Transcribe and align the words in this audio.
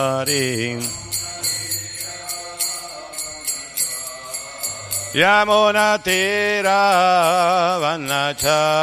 Hari 0.00 0.78
Yamuna 5.12 5.98
Tira 5.98 6.82
Vanachari 7.82 8.78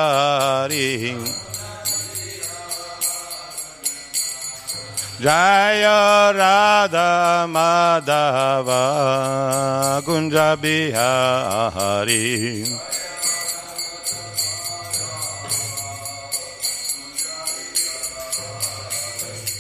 Jaya 5.22 6.34
Radha 6.36 7.48
Madhava 7.48 8.84
Kunja 10.04 10.58
Bihari 10.60 12.26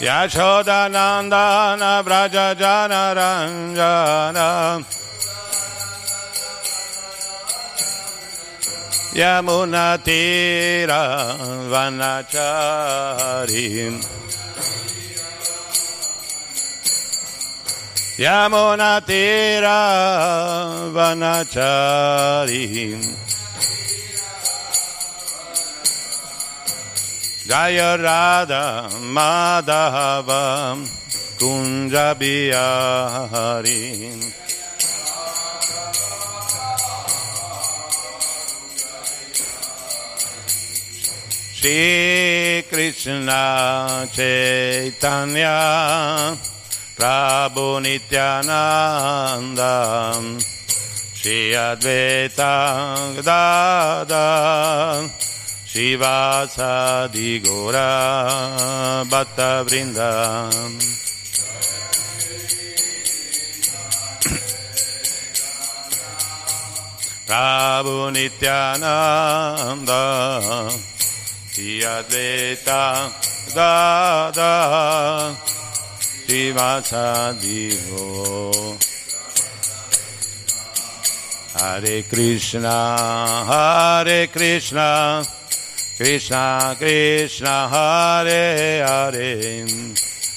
Yashodanandana 0.00 2.02
Braja 2.02 2.54
Jana 2.58 3.14
Ranjana 3.14 5.01
Yamuna 9.14 9.98
Tira 10.02 11.36
Vanachari 11.68 13.20
Yamuna 18.16 19.04
Tira 19.04 19.78
Vanachari 20.96 22.64
Jaya 27.46 27.96
Radha 28.00 28.88
Shri 41.62 42.66
Krishna 42.68 44.10
Chaitanya 44.10 45.54
Prabhu 46.98 47.78
Nityananda 47.80 49.70
Shri 51.14 51.54
Advaita 51.54 53.14
Gadada 53.14 54.26
Shivasadi 55.70 57.38
Gora 57.44 59.06
Bhatta 59.08 59.62
Vrinda 59.64 60.50
Prabhu 67.24 68.10
Nityananda 68.10 70.02
Shri 71.52 71.80
Advaita 71.82 73.12
Dada 73.52 75.36
Shivasadi 76.26 77.68
Gora 77.90 78.78
Hare 81.54 82.02
Krishna, 82.04 83.44
Hare 83.44 84.28
Krishna, 84.28 85.22
Krishna 85.98 86.74
Krishna, 86.78 87.68
Hare 87.68 88.82
Hare, 88.86 89.68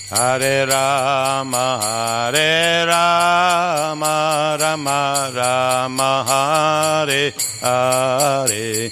Hare 0.09 0.67
Rama, 0.67 1.79
Hare 1.81 2.85
Rama, 2.85 4.57
Rama 4.59 5.31
Rama, 5.33 6.23
Hare 6.27 7.33
Hare. 7.62 8.91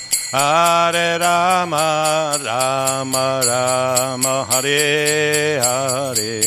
Rama, 0.33 2.39
Rama 2.41 3.41
Rama, 3.45 4.45
Hare 4.49 5.59
Hare. 5.59 6.41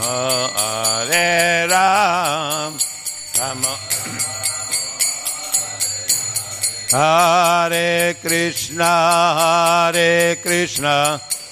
Hare 0.00 1.66
Ram, 1.68 2.76
Rama. 3.38 3.78
Hare 6.90 8.16
Krishna, 8.20 8.84
Hare 8.84 10.36
Krishna, 10.42 11.20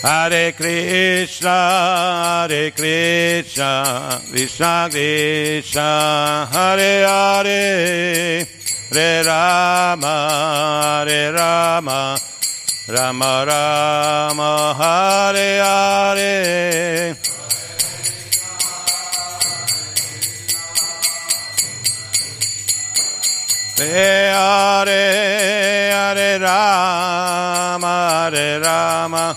Hare 0.00 0.52
Krishna, 0.52 2.46
Hare 2.46 2.70
Krishna, 2.70 4.20
Krishna 4.30 4.88
Krishna, 4.88 6.48
Hare 6.52 7.04
Hare, 7.04 8.46
Hare 8.92 9.24
Rama, 9.24 11.04
Hare 11.04 11.32
Rama, 11.32 12.16
Rama 12.88 13.44
Rama, 13.44 14.74
Hare 14.78 15.58
Hare. 15.58 17.16
Hare 23.76 24.30
Hare, 24.30 25.90
Hare 25.90 26.38
Rama, 26.38 28.30
Hare 28.30 28.60
Rama, 28.60 29.36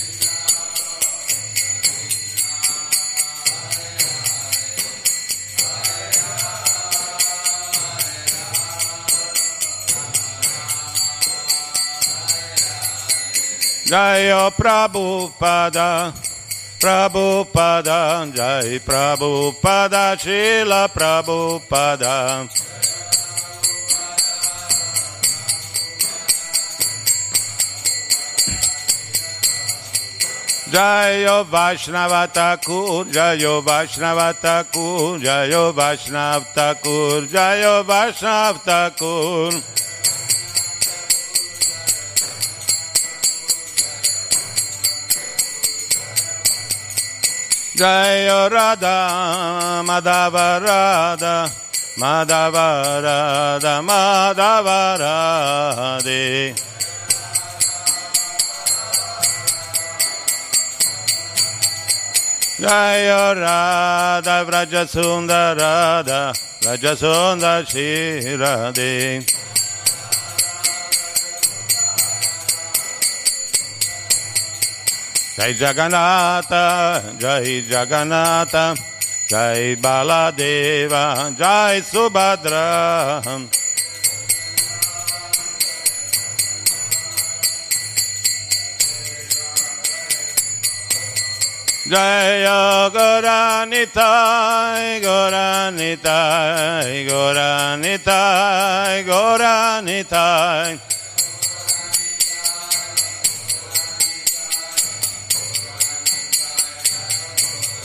Jaya 13.91 14.47
Prabhupada, 14.55 16.15
Prabhupada, 16.79 18.23
Jai 18.31 18.79
Prabhupada, 18.79 20.15
Shila 20.15 20.87
Prabhupada. 20.87 22.47
Jayo 30.71 31.43
Vaishnava 31.43 32.31
Thakur, 32.31 33.03
Jayo 33.11 33.61
Vaishnava 33.61 34.31
Thakur, 34.31 35.19
Jayo 35.19 35.73
Vaishnava 35.75 36.45
Thakur, 36.55 37.27
Jayo 37.27 37.83
Vaishnava 37.83 38.57
Jaya 47.81 48.47
Radha 48.47 49.81
Madhava 49.83 50.61
Radha 50.61 51.49
Madhava 51.97 53.01
Radha 53.01 53.81
Madhava 53.81 54.97
Radhe 55.01 56.53
Jaya 62.59 63.33
Radha 63.33 64.45
Vraja 64.45 64.85
Sundar 64.85 65.57
Radha 65.57 66.33
Vraja 66.61 66.93
Sundar 66.95 67.65
Shri 67.67 68.37
Radhe 68.37 69.25
Jai 75.41 75.53
जगन्नाथ 75.59 76.51
Jai 77.21 77.61
जगन्नाथ 77.69 78.53
Jai 79.31 79.75
बालादेव 79.81 80.91
Jai 81.39 81.81
सुभद्र। 81.85 82.53
Jai 91.89 92.45
गौरानिताय 92.95 94.85
गौरानिताय 95.05 96.91
गौरानिताय 97.09 99.03
गौरानिताय 99.09 100.77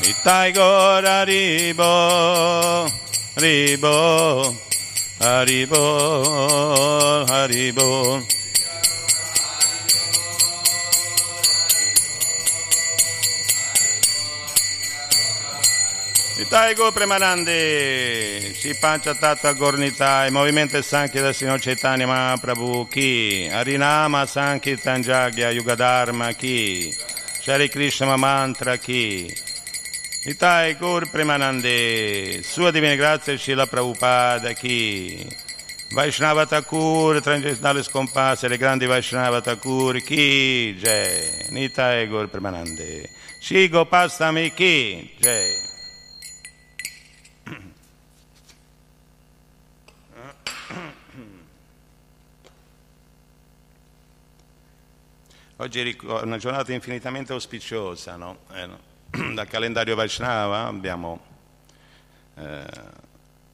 Nitai 0.07 0.53
Gora 0.53 1.25
Ribo, 1.25 2.87
Ribo, 3.35 4.57
Haribo, 5.19 7.25
Haribo. 7.27 8.25
Nitai 16.37 16.75
Go 16.77 16.93
Si 18.53 18.75
Pancha 18.79 19.15
Tata 19.15 19.53
Gornitai, 19.55 20.31
Movimento 20.31 20.81
Sanchi 20.83 21.19
del 21.19 21.35
Signor 21.35 21.59
Chaitanya 21.59 22.07
Mahaprabhu, 22.07 22.87
Ki, 22.89 23.49
Arinama 23.51 24.25
Sankirtan 24.25 25.03
Jagya 25.03 25.51
Yugadharma, 25.51 26.33
Ki, 26.37 26.95
Shari 27.41 27.69
Krishna 27.69 28.17
Mantra, 28.17 28.77
Ki, 28.77 29.56
Nitai 30.27 30.75
Gur 30.77 31.09
Premanande, 31.09 32.43
Sua 32.43 32.73
Divina 32.73 32.97
Grazia 32.97 33.37
Shila 33.37 33.69
Prabhupada, 33.69 34.55
Ki, 34.55 35.25
Vaishnava 35.95 36.45
Thakur, 36.45 37.21
transcendentale 37.21 37.85
scomparsa, 37.85 38.49
le 38.49 38.57
grandi 38.57 38.87
Vaishnava 38.87 39.41
Thakur, 39.41 40.03
Ki, 40.03 40.75
Jai, 40.81 41.47
Nitai 41.51 42.09
Gur 42.09 42.29
Premanande, 42.29 43.09
Shigo 43.41 43.87
Pastami, 43.87 44.53
Ki, 44.53 45.15
Jai. 45.21 45.65
Oggi 55.59 55.89
è 55.89 55.97
una 56.05 56.39
giornata 56.39 56.73
infinitamente 56.73 57.33
auspiciosa, 57.33 58.17
no? 58.17 58.39
Eh, 58.53 58.67
no? 58.67 58.86
dal 59.35 59.47
calendario 59.47 59.95
Vaishnava 59.95 60.67
abbiamo 60.67 61.21
eh, 62.35 62.65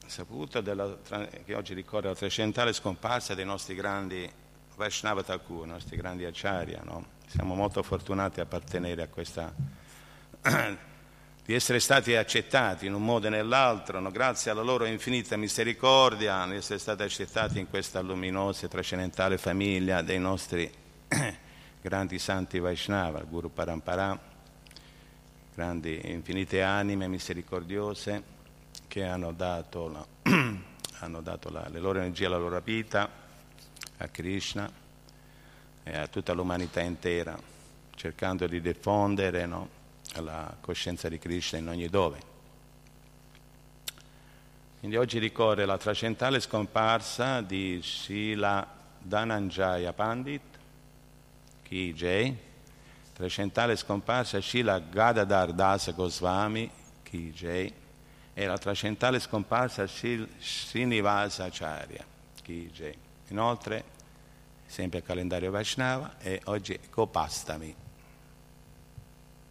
saputo 0.06 0.61
della, 0.61 0.97
che 1.44 1.54
oggi 1.54 1.75
ricorre 1.75 2.09
la 2.09 2.14
trascendentale 2.14 2.73
scomparsa 2.73 3.35
dei 3.35 3.44
nostri 3.44 3.75
grandi 3.75 4.30
Vaishnava 4.76 5.23
Thakur, 5.23 5.66
i 5.66 5.71
nostri 5.71 5.97
grandi 5.97 6.25
acciaria. 6.25 6.80
No? 6.85 7.04
Siamo 7.26 7.54
molto 7.54 7.82
fortunati 7.82 8.40
a 8.40 8.44
appartenere 8.44 9.02
a 9.02 9.09
questa, 9.09 9.52
di 11.44 11.54
essere 11.54 11.80
stati 11.80 12.14
accettati 12.14 12.87
in 12.87 12.94
un 12.94 13.04
modo 13.04 13.26
e 13.26 13.30
nell'altro, 13.30 14.00
no? 14.00 14.11
grazie 14.11 14.50
alla 14.50 14.62
loro 14.62 14.87
infinita 14.87 15.37
misericordia, 15.37 16.47
di 16.47 16.56
essere 16.56 16.78
stati 16.78 17.02
accettati 17.02 17.59
in 17.59 17.68
questa 17.68 18.00
luminosa 18.00 18.66
e 18.66 18.68
trascendentale 18.68 19.38
famiglia 19.38 20.02
dei 20.02 20.18
nostri 20.18 20.71
grandi 21.80 22.18
santi 22.18 22.59
Vaishnava, 22.59 23.21
Guru 23.23 23.52
Parampara 23.52 24.30
grandi 25.54 26.00
infinite 26.04 26.62
anime 26.62 27.09
misericordiose 27.09 28.23
che 28.88 29.04
hanno 29.04 29.32
dato, 29.32 29.88
la, 29.88 30.06
hanno 31.00 31.21
dato 31.21 31.50
la, 31.50 31.68
le 31.68 31.78
loro 31.78 31.99
energie 31.99 32.25
alla 32.25 32.38
loro 32.38 32.59
vita 32.61 33.09
a 33.99 34.09
Krishna 34.09 34.71
e 35.82 35.97
a 35.97 36.06
tutta 36.06 36.32
l'umanità 36.32 36.80
intera, 36.80 37.38
cercando 37.94 38.47
di 38.47 38.61
diffondere 38.62 39.44
no, 39.44 39.68
la 40.21 40.56
coscienza 40.61 41.09
di 41.09 41.18
Krishna 41.18 41.59
in 41.59 41.68
ogni 41.68 41.88
dove. 41.88 42.30
Quindi 44.78 44.97
oggi 44.97 45.18
ricorre 45.18 45.66
la 45.66 45.76
trascendentale 45.76 46.40
scomparsa 46.40 47.40
di 47.40 47.78
Srila 47.82 48.66
Dhananjaya 48.99 49.92
Pandit, 49.92 50.42
Jai, 51.68 52.37
trecentale 53.12 53.76
scomparsa 53.76 54.40
Shila 54.40 54.78
Gadadhar 54.78 55.52
Das 55.52 55.95
Goswami 55.95 56.71
Kijay 57.02 57.73
e 58.35 58.47
la 58.47 58.57
trecentale 58.57 59.21
scomparsa 59.21 59.87
Srinivasa 59.87 61.45
Acharya 61.45 62.04
Kijay. 62.42 62.97
Inoltre, 63.28 63.85
sempre 64.66 64.99
al 64.99 65.04
calendario 65.04 65.50
Vaishnava, 65.50 66.19
e 66.19 66.40
oggi 66.45 66.78
Gopastami. 66.90 67.75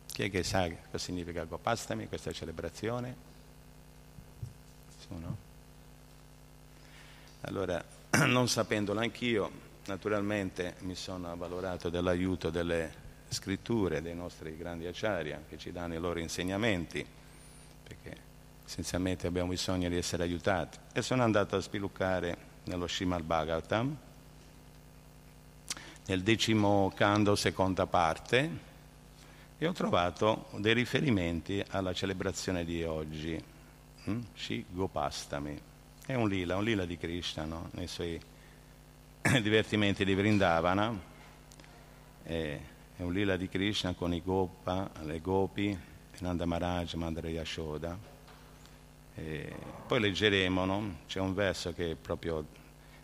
Chi 0.07 0.23
è 0.23 0.29
che 0.29 0.43
sa 0.43 0.67
cosa 0.69 0.97
significa 0.97 1.43
Gopastami, 1.45 2.07
questa 2.07 2.31
celebrazione? 2.31 3.15
Nessuno? 4.95 5.37
Allora, 7.41 7.83
non 8.25 8.47
sapendolo 8.47 8.99
anch'io, 8.99 9.49
naturalmente 9.85 10.75
mi 10.79 10.95
sono 10.95 11.31
avvalorato 11.31 11.89
dell'aiuto 11.89 12.49
delle 12.49 13.00
scritture 13.31 14.01
dei 14.01 14.13
nostri 14.13 14.57
grandi 14.57 14.85
acciaria 14.85 15.41
che 15.47 15.57
ci 15.57 15.71
danno 15.71 15.95
i 15.95 15.99
loro 15.99 16.19
insegnamenti, 16.19 17.05
perché 17.83 18.17
essenzialmente 18.65 19.27
abbiamo 19.27 19.49
bisogno 19.49 19.89
di 19.89 19.95
essere 19.95 20.23
aiutati. 20.23 20.77
E 20.93 21.01
sono 21.01 21.23
andato 21.23 21.55
a 21.55 21.59
sviluppare 21.59 22.49
nello 22.65 22.87
Srimad 22.87 23.23
Bhagavatam, 23.23 23.97
nel 26.07 26.23
decimo 26.23 26.91
canto, 26.95 27.35
seconda 27.35 27.85
parte, 27.85 28.69
e 29.57 29.67
ho 29.67 29.73
trovato 29.73 30.47
dei 30.57 30.73
riferimenti 30.73 31.63
alla 31.69 31.93
celebrazione 31.93 32.65
di 32.65 32.83
oggi, 32.83 33.41
hm? 34.03 34.19
Shi 34.33 34.65
Gopastami. 34.67 35.59
È 36.05 36.15
un 36.15 36.27
lila, 36.27 36.57
un 36.57 36.63
lila 36.63 36.85
di 36.85 36.97
Krishna, 36.97 37.45
no? 37.45 37.69
nei 37.73 37.87
suoi 37.87 38.19
divertimenti 39.41 40.03
di 40.03 40.15
Vrindavana, 40.15 40.99
è 43.01 43.03
un 43.03 43.13
lila 43.13 43.35
di 43.35 43.49
Krishna 43.49 43.95
con 43.95 44.13
i 44.13 44.21
Gopa, 44.21 44.91
le 45.01 45.19
Gopi, 45.21 45.75
Nanda 46.19 46.45
Maharaj, 46.45 46.93
Mandara 46.93 47.29
Yashoda. 47.29 47.97
E 49.15 49.55
poi 49.87 49.99
leggeremo, 49.99 50.65
no? 50.65 50.97
c'è 51.07 51.19
un 51.19 51.33
verso 51.33 51.73
che 51.73 51.97
proprio 51.99 52.45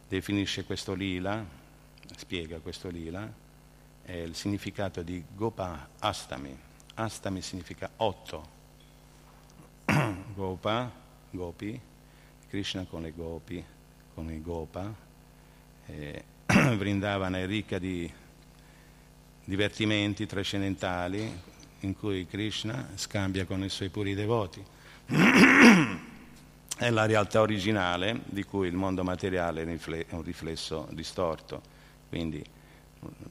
definisce 0.07 0.65
questo 0.65 0.93
lila, 0.93 1.43
spiega 2.15 2.59
questo 2.59 2.89
lila, 2.89 3.27
è 4.03 4.11
il 4.11 4.35
significato 4.35 5.01
di 5.01 5.23
Gopa 5.33 5.89
Astami. 5.97 6.55
Astami 6.93 7.41
significa 7.41 7.89
otto. 7.95 8.47
Gopa, 10.35 10.91
Gopi, 11.31 11.81
Krishna 12.47 12.85
con 12.85 13.01
le 13.01 13.13
Gopi, 13.13 13.65
con 14.13 14.31
i 14.31 14.43
Gopa, 14.43 14.93
eh, 15.87 16.23
Vrindavana 16.45 17.39
è 17.39 17.47
ricca 17.47 17.79
di 17.79 18.25
divertimenti 19.47 20.25
trascendentali 20.25 21.41
in 21.79 21.97
cui 21.97 22.27
Krishna 22.27 22.89
scambia 22.95 23.45
con 23.45 23.63
i 23.63 23.69
suoi 23.69 23.87
puri 23.87 24.13
devoti. 24.13 24.61
è 26.77 26.89
la 26.89 27.05
realtà 27.05 27.39
originale 27.39 28.23
di 28.25 28.43
cui 28.43 28.67
il 28.67 28.75
mondo 28.75 29.05
materiale 29.05 29.63
è 29.63 30.13
un 30.15 30.21
riflesso 30.21 30.89
distorto. 30.91 31.61
Quindi 32.09 32.43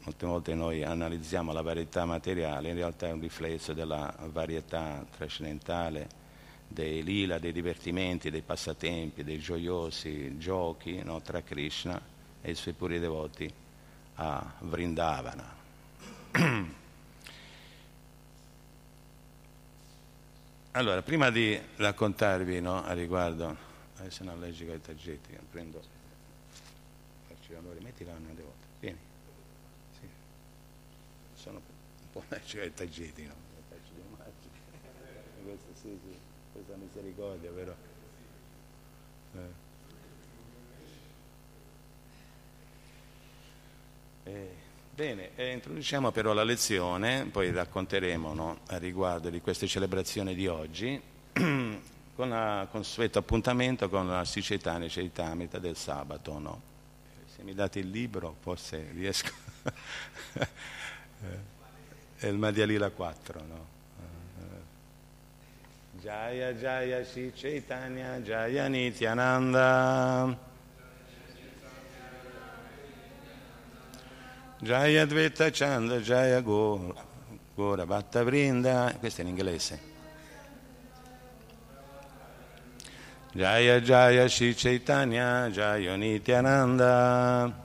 molte 0.04 0.24
volte 0.24 0.54
noi 0.54 0.82
analizziamo 0.82 1.52
la 1.52 1.60
varietà 1.60 2.06
materiale, 2.06 2.70
in 2.70 2.76
realtà 2.76 3.08
è 3.08 3.12
un 3.12 3.20
riflesso 3.20 3.74
della 3.74 4.14
varietà 4.32 5.04
trascendentale 5.14 6.08
dei 6.66 7.02
lila, 7.02 7.38
dei 7.38 7.52
divertimenti, 7.52 8.30
dei 8.30 8.40
passatempi, 8.40 9.22
dei 9.22 9.38
gioiosi 9.38 10.38
giochi 10.38 11.02
no, 11.04 11.20
tra 11.20 11.42
Krishna 11.42 12.00
e 12.40 12.52
i 12.52 12.54
suoi 12.54 12.72
puri 12.72 12.98
devoti 12.98 13.52
a 14.14 14.54
Vrindavana. 14.60 15.55
allora, 20.72 21.02
prima 21.02 21.30
di 21.30 21.58
raccontarvi 21.76 22.60
no, 22.60 22.84
a 22.84 22.92
riguardo, 22.92 23.56
adesso 23.96 24.16
sono 24.16 24.32
allergico 24.32 24.72
ai 24.72 24.80
taggetti, 24.80 25.36
prendo, 25.50 25.80
faccio 27.28 27.52
l'onore, 27.54 27.80
metti 27.80 28.04
la 28.04 28.12
mano 28.12 28.34
devota, 28.34 28.66
vieni, 28.80 28.98
sì. 29.98 30.08
sono 31.34 31.56
un 31.58 32.10
po' 32.12 32.22
allergico 32.28 32.62
ai 32.62 32.74
taggetti, 32.74 33.24
no? 33.24 33.34
Questo 35.42 35.72
sì, 35.80 35.98
sì 36.02 36.18
questa 36.52 36.74
misericordia, 36.76 37.50
vero? 37.52 37.76
Eh. 39.34 39.64
Eh, 44.24 44.56
bene, 44.96 45.30
eh, 45.36 45.52
introduciamo 45.52 46.10
però 46.10 46.32
la 46.32 46.42
lezione, 46.42 47.28
poi 47.30 47.52
racconteremo 47.52 48.32
no, 48.32 48.60
a 48.68 48.78
riguardo 48.78 49.28
di 49.28 49.42
queste 49.42 49.66
celebrazioni 49.66 50.34
di 50.34 50.46
oggi, 50.46 50.98
con 51.32 52.28
il 52.28 52.68
consueto 52.70 53.18
appuntamento 53.18 53.90
con 53.90 54.08
la 54.08 54.24
Sicetane 54.24 54.88
Ceitamita 54.88 55.58
del 55.58 55.76
sabato. 55.76 56.38
No? 56.38 56.62
Se 57.26 57.42
mi 57.42 57.52
date 57.52 57.78
il 57.78 57.90
libro 57.90 58.36
forse 58.40 58.88
riesco. 58.94 59.30
È 62.18 62.26
il 62.26 62.38
Madialila 62.38 62.88
4, 62.88 63.40
no? 63.46 63.74
Jaya 66.00 66.52
Jaya 66.52 67.04
Shri 67.04 67.32
Chaitanya 67.34 68.18
Jaya 68.20 68.68
Nityananda 68.68 70.38
Jaya 74.66 75.06
Dveta 75.06 75.48
Chanda 75.52 76.00
Jaya 76.00 76.40
Gora, 76.42 76.92
Gora 77.54 77.86
Bhatta 77.86 78.24
Vrinda 78.24 78.92
questo 78.98 79.20
è 79.20 79.24
in 79.24 79.30
inglese. 79.30 79.80
Jaya 83.30 83.80
Jaya 83.80 84.26
Shri 84.26 84.56
Chaitanya 84.56 85.48
Jaya 85.50 85.94
Nityananda. 85.94 87.64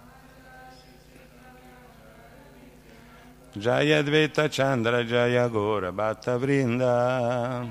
Jaya 3.53 4.03
Dveta 4.03 4.47
Chandra 4.47 5.03
Jaya 5.03 5.47
Gora 5.47 5.91
Bhatta 5.91 6.37
Vrinda. 6.37 7.67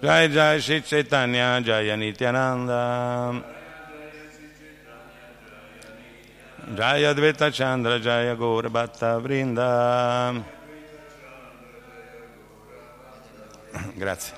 Jai 0.00 0.28
Jai 0.28 0.60
Shri 0.60 0.82
Chaitanya 0.82 1.62
Jaya 1.62 1.96
Nityananda 1.96 3.56
Jaya 6.76 7.14
Dveta 7.14 7.50
Chandra 7.50 7.98
Jaya 7.98 8.36
Gaura 8.36 8.68
Bhatta 8.68 9.18
Vrinda 9.20 10.44
Grazie. 13.96 14.34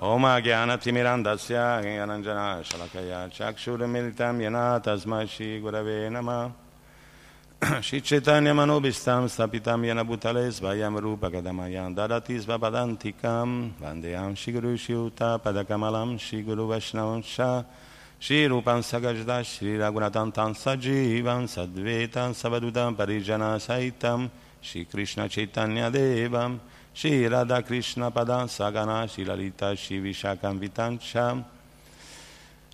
Om 0.00 0.22
Agyana 0.24 0.78
Timirandasya 0.78 1.82
Gyananjana 1.82 2.62
Shalakaya 2.62 3.28
Chakshura 3.30 3.86
Militam 3.86 4.40
Yana 4.40 4.82
Tasma 4.82 5.28
Shri 5.28 5.60
Gurave 5.60 6.08
Namah 6.10 6.52
Shri 7.82 8.00
Chaitanya 8.00 8.54
Manobistam 8.54 9.26
Stapitam 9.28 9.84
Yana 9.84 10.04
Bhutale 10.06 10.48
Svayam 10.48 10.98
Rupa 10.98 11.30
Kadamayam 11.30 11.94
Dadati 11.94 12.42
Svapadantikam 12.42 13.72
Vandeyam 13.74 14.34
Shri 14.34 14.54
Guru 14.54 14.76
Shiuta 14.78 15.38
Padakamalam 15.38 16.18
Shri 16.18 16.40
Guru 16.42 16.66
Vaishnavam 16.66 17.22
Shah 17.22 17.62
Shri 18.24 18.48
Rupam 18.48 18.80
Sagajda 18.80 19.44
Shri 19.44 19.76
Ragunatantam 19.76 20.56
Sajivam 20.56 21.44
Sadvetam 21.44 22.32
Savadutam 22.32 22.96
Parijana 22.96 23.60
Saitam 23.60 24.30
Shri 24.62 24.86
Krishna 24.86 25.28
Chaitanya 25.28 25.90
Devam 25.90 26.58
Radha 27.30 27.62
Krishna 27.62 28.10
Padam 28.10 28.48
Sagana 28.48 29.06
Shri 29.10 29.26
Lalita 29.26 29.76
Shri 29.76 30.00
Vishakam 30.00 30.58
Vitancham 30.58 31.44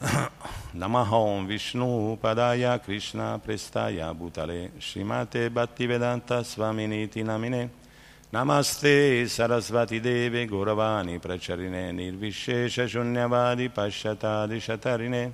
Padaya 2.21 2.81
Krishna 2.81 3.41
Prestaya 3.45 4.17
Bhutale 4.17 4.71
Srimate 4.79 5.51
Bhaktivedanta 5.51 6.45
Svaminiti 6.45 7.25
Namine 7.25 7.71
Namaste 8.33 9.25
Sarasvati 9.25 10.01
Deve 10.01 10.47
Gauravani 10.47 11.19
Pracharine 11.19 11.91
Nirvishesha 11.93 12.87
Shunyavadi 12.87 13.69
Pashatadi 13.71 14.61
Shatarine 14.61 15.33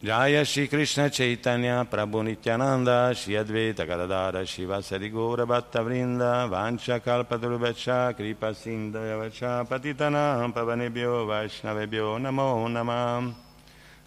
Jaya 0.00 0.44
Shri 0.44 0.68
Krishna 0.68 1.10
Chaitanya 1.10 1.84
Prabhu 1.90 2.22
Nityananda 2.22 3.12
Shri 3.12 3.34
Advaita 3.34 3.84
Gadadara 3.84 4.44
Shivasari 4.44 5.10
Gaura 5.12 5.44
Bhatta 5.48 5.80
Vrinda 5.80 6.48
Vancha 6.48 7.00
Kalpadruvacha 7.00 8.14
Kripa 8.14 8.54
Sindhayavacha 8.54 9.66
Patitana 9.66 10.52
Pavanebhyo 10.52 11.26
Vaishnavebhyo 11.26 12.20
Namo 12.20 12.68
Namam 12.68 13.34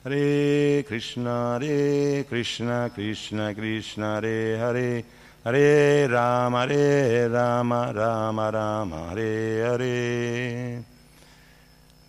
Hare 0.06 0.84
Krishna 0.84 1.60
Hare 1.60 2.24
Krishna 2.24 2.90
Krishna 2.94 3.54
Krishna 3.54 4.22
Hare 4.22 4.58
Hare 4.58 5.04
Hare 5.44 6.08
Rama 6.08 6.68
Hare 6.68 7.28
Rama 7.28 7.92
Rama 7.92 8.52
Rama 8.52 9.10
Hare 9.10 9.64
Hare. 9.66 10.84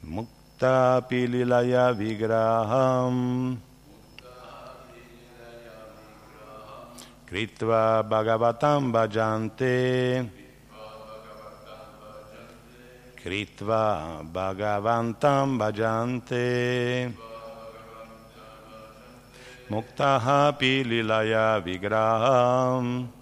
Mukta 0.04 1.00
Pililaya 1.08 1.96
Vigraham. 1.96 3.56
Kritva 7.26 8.04
Bhagavatam 8.06 8.92
Bhajante. 8.92 10.28
Kritva 13.16 14.20
Bhagavantam 14.30 15.56
Bhajante. 15.56 17.14
Muktaha 19.70 20.52
Pililaya 20.52 21.64
Vigraham 21.64 23.21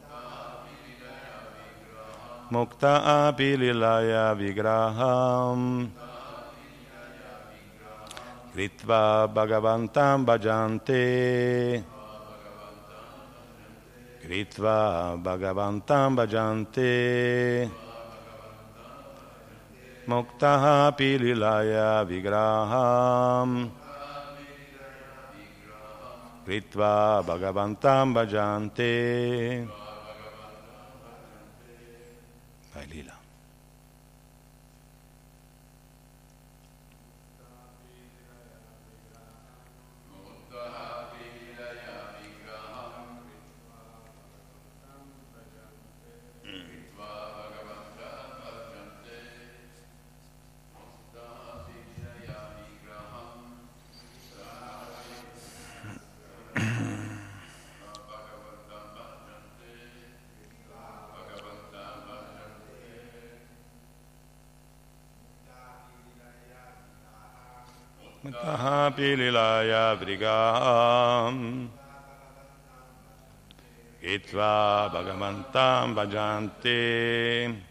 Mukta 2.51 3.33
Pililaya 3.39 4.35
Vigraham 4.35 5.89
Kritva 8.53 9.31
Bhagavantam 9.33 10.27
Bhajante 10.27 11.85
Kritva 14.21 15.17
Bhagavantam 15.23 16.17
Bhajante 16.19 17.71
Muktaha 20.09 20.91
Pililaya 20.99 22.05
Vigraham 22.05 23.71
Kritva 26.45 27.23
Bhagavantam 27.23 28.13
Bhajante 28.13 29.69
Lila 29.69 29.90
Dalila. 32.75 33.20
Lilaya 68.43 69.97
vrigam 70.01 71.69
Itva 74.03 74.89
bhagavantam 74.89 75.95
bhajanti 75.95 77.70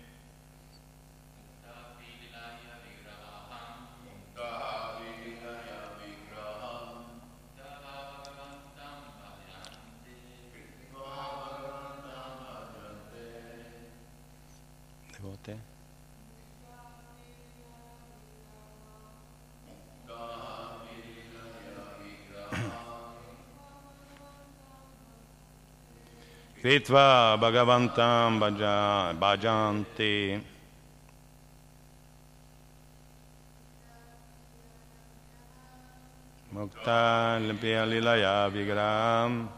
Kritva 26.61 27.39
Bhagavantam 27.39 28.35
Mukta 36.51 37.39
Lilaya 37.39 38.51
Vigram. 38.51 39.49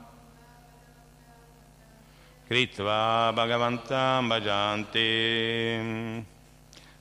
Kritva 2.47 3.33
Bhagavantam 3.33 4.29
Bhajanti 4.29 5.03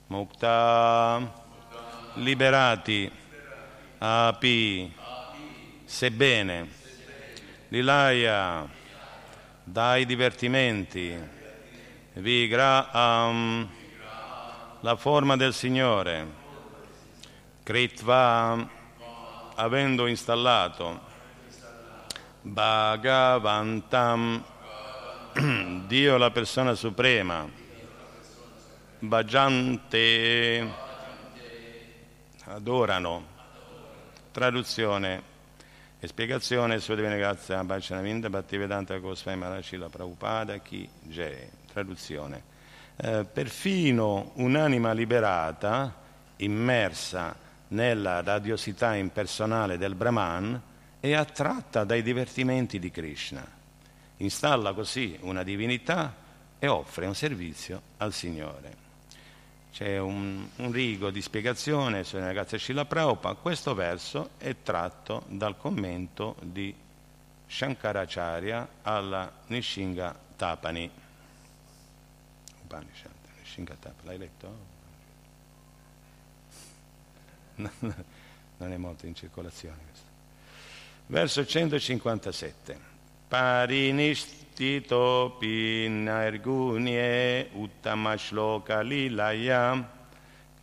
Mukta 0.09 1.29
Liberati. 2.17 3.11
Api. 4.01 4.91
Sebbene. 5.85 6.67
Lilaya 7.71 8.80
dai 9.71 10.05
divertimenti, 10.05 11.17
vigraham, 12.15 13.69
la 14.81 14.97
forma 14.97 15.37
del 15.37 15.55
Signore, 15.55 16.27
kritva, 17.63 18.69
avendo 19.55 20.09
installato, 20.09 21.01
bhagavantam, 22.43 24.43
Dio 25.87 26.17
la 26.17 26.33
persona 26.33 26.75
suprema, 26.75 27.49
bhajante, 28.99 30.69
adorano, 32.47 33.25
traduzione 34.33 35.30
spiegazione 36.07 36.81
su 36.81 36.95
Divina 36.95 37.17
Grazia 37.17 37.63
Bhacanavinda 37.63 38.31
Bhattivedanta 38.31 38.97
Goswami 38.97 39.39
Marashila 39.39 39.89
Prabhupada 39.89 40.57
Ki 40.59 40.89
Jai. 41.03 41.49
Traduzione. 41.71 42.43
Eh, 42.97 43.27
perfino 43.31 44.33
un'anima 44.37 44.93
liberata, 44.93 45.95
immersa 46.37 47.37
nella 47.69 48.23
radiosità 48.23 48.95
impersonale 48.95 49.77
del 49.77 49.95
Brahman, 49.95 50.61
è 51.01 51.13
attratta 51.13 51.85
dai 51.85 52.03
divertimenti 52.03 52.79
di 52.79 52.91
Krishna. 52.91 53.47
Installa 54.17 54.73
così 54.73 55.19
una 55.21 55.43
divinità 55.43 56.15
e 56.59 56.67
offre 56.67 57.07
un 57.07 57.15
servizio 57.15 57.83
al 57.99 58.13
Signore. 58.13 58.90
C'è 59.73 59.99
un, 59.99 60.49
un 60.57 60.73
rigo 60.73 61.11
di 61.11 61.23
spiegazione 61.23 62.05
sulla 62.05 62.27
ragazza 62.27 62.57
Scilla 62.57 62.85
Prabhupada. 62.85 63.37
Questo 63.37 63.75
verso 63.75 64.31
è 64.39 64.57
tratto 64.63 65.25
dal 65.29 65.57
commento 65.57 66.37
di 66.43 66.75
Shankaracharya 67.47 68.69
alla 68.83 69.33
Nishinga 69.47 70.19
Tapani. 70.37 70.91
Nishinga 73.39 73.77
Tapani, 73.79 74.07
l'hai 74.07 74.19
letto? 74.19 74.69
non 78.57 78.73
è 78.73 78.77
molto 78.77 79.07
in 79.07 79.15
circolazione 79.15 79.79
questo. 79.85 80.09
Verso 81.07 81.45
157. 81.45 82.79
Parinistitopi 84.61 85.89
nargunye 85.89 87.47
uttama 87.57 88.15
lilaya 88.85 89.83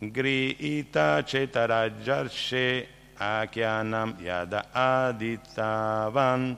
griita 0.00 1.24
cetarajarshe 1.26 2.86
akyanam 3.18 4.14
yada 4.22 4.72
aditavan 4.72 6.56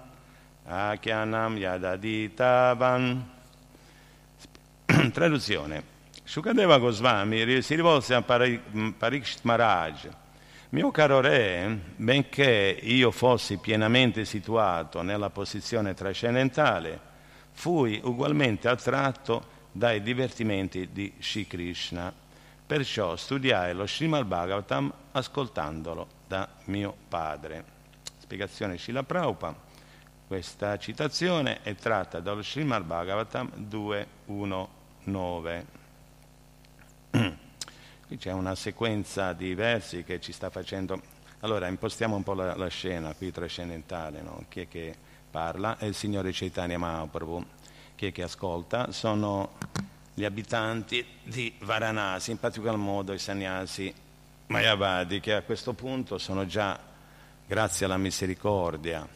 akyanam 0.68 1.56
yada 1.56 1.92
aditavan. 1.92 3.24
Traduzione. 5.10 5.82
Shukadeva 6.22 6.78
Goswami 6.78 7.62
si 7.62 7.74
rivolse 7.74 8.14
a 8.14 8.20
Parikshit 8.20 9.40
Maharaj. 9.44 10.08
Mio 10.72 10.90
caro 10.90 11.20
re, 11.20 11.80
benché 11.96 12.78
io 12.82 13.10
fossi 13.10 13.56
pienamente 13.56 14.26
situato 14.26 15.00
nella 15.00 15.30
posizione 15.30 15.94
trascendentale, 15.94 17.08
fui 17.60 18.00
ugualmente 18.02 18.68
attratto 18.68 19.58
dai 19.70 20.00
divertimenti 20.00 20.88
di 20.92 21.12
Sri 21.18 21.46
Krishna. 21.46 22.10
Perciò 22.66 23.16
studiai 23.16 23.74
lo 23.74 23.86
Srimad 23.86 24.24
Bhagavatam 24.24 24.90
ascoltandolo 25.12 26.08
da 26.26 26.48
mio 26.64 26.96
padre. 27.06 27.62
Spiegazione 28.16 28.78
Srila 28.78 29.02
Prabhupada. 29.02 29.68
Questa 30.26 30.78
citazione 30.78 31.60
è 31.60 31.74
tratta 31.74 32.20
dallo 32.20 32.40
Srimad 32.42 32.82
Bhagavatam 32.82 33.50
2.1.9. 33.68 35.64
Qui 38.06 38.16
c'è 38.16 38.32
una 38.32 38.54
sequenza 38.54 39.34
di 39.34 39.52
versi 39.54 40.02
che 40.02 40.18
ci 40.18 40.32
sta 40.32 40.48
facendo... 40.48 40.98
Allora, 41.40 41.66
impostiamo 41.66 42.16
un 42.16 42.22
po' 42.22 42.32
la, 42.32 42.56
la 42.56 42.68
scena 42.68 43.12
qui 43.12 43.30
trascendentale, 43.30 44.22
no? 44.22 44.46
Chi 44.48 44.60
è 44.60 44.68
che 44.68 45.09
parla? 45.30 45.78
È 45.78 45.84
il 45.84 45.94
Signore 45.94 46.32
Chaitanya 46.32 46.76
Mahaprabhu. 46.76 47.44
Chi 47.94 48.06
è 48.06 48.12
che 48.12 48.22
ascolta? 48.22 48.90
Sono 48.92 49.52
gli 50.12 50.24
abitanti 50.24 51.04
di 51.22 51.54
Varanasi, 51.60 52.32
in 52.32 52.38
particolar 52.38 52.76
modo 52.76 53.12
i 53.12 53.18
sannyasi 53.18 53.92
Mayavadi, 54.46 55.20
che 55.20 55.34
a 55.34 55.42
questo 55.42 55.72
punto 55.72 56.18
sono 56.18 56.44
già, 56.46 56.78
grazie 57.46 57.86
alla 57.86 57.96
misericordia 57.96 59.06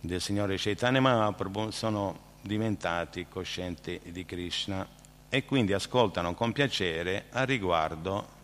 del 0.00 0.20
Signore 0.20 0.56
Chaitanya 0.56 1.00
Mahaprabhu, 1.00 1.70
sono 1.70 2.26
diventati 2.40 3.26
coscienti 3.28 4.00
di 4.04 4.24
Krishna 4.24 4.86
e 5.28 5.44
quindi 5.44 5.74
ascoltano 5.74 6.34
con 6.34 6.52
piacere 6.52 7.26
a 7.30 7.44
riguardo 7.44 8.36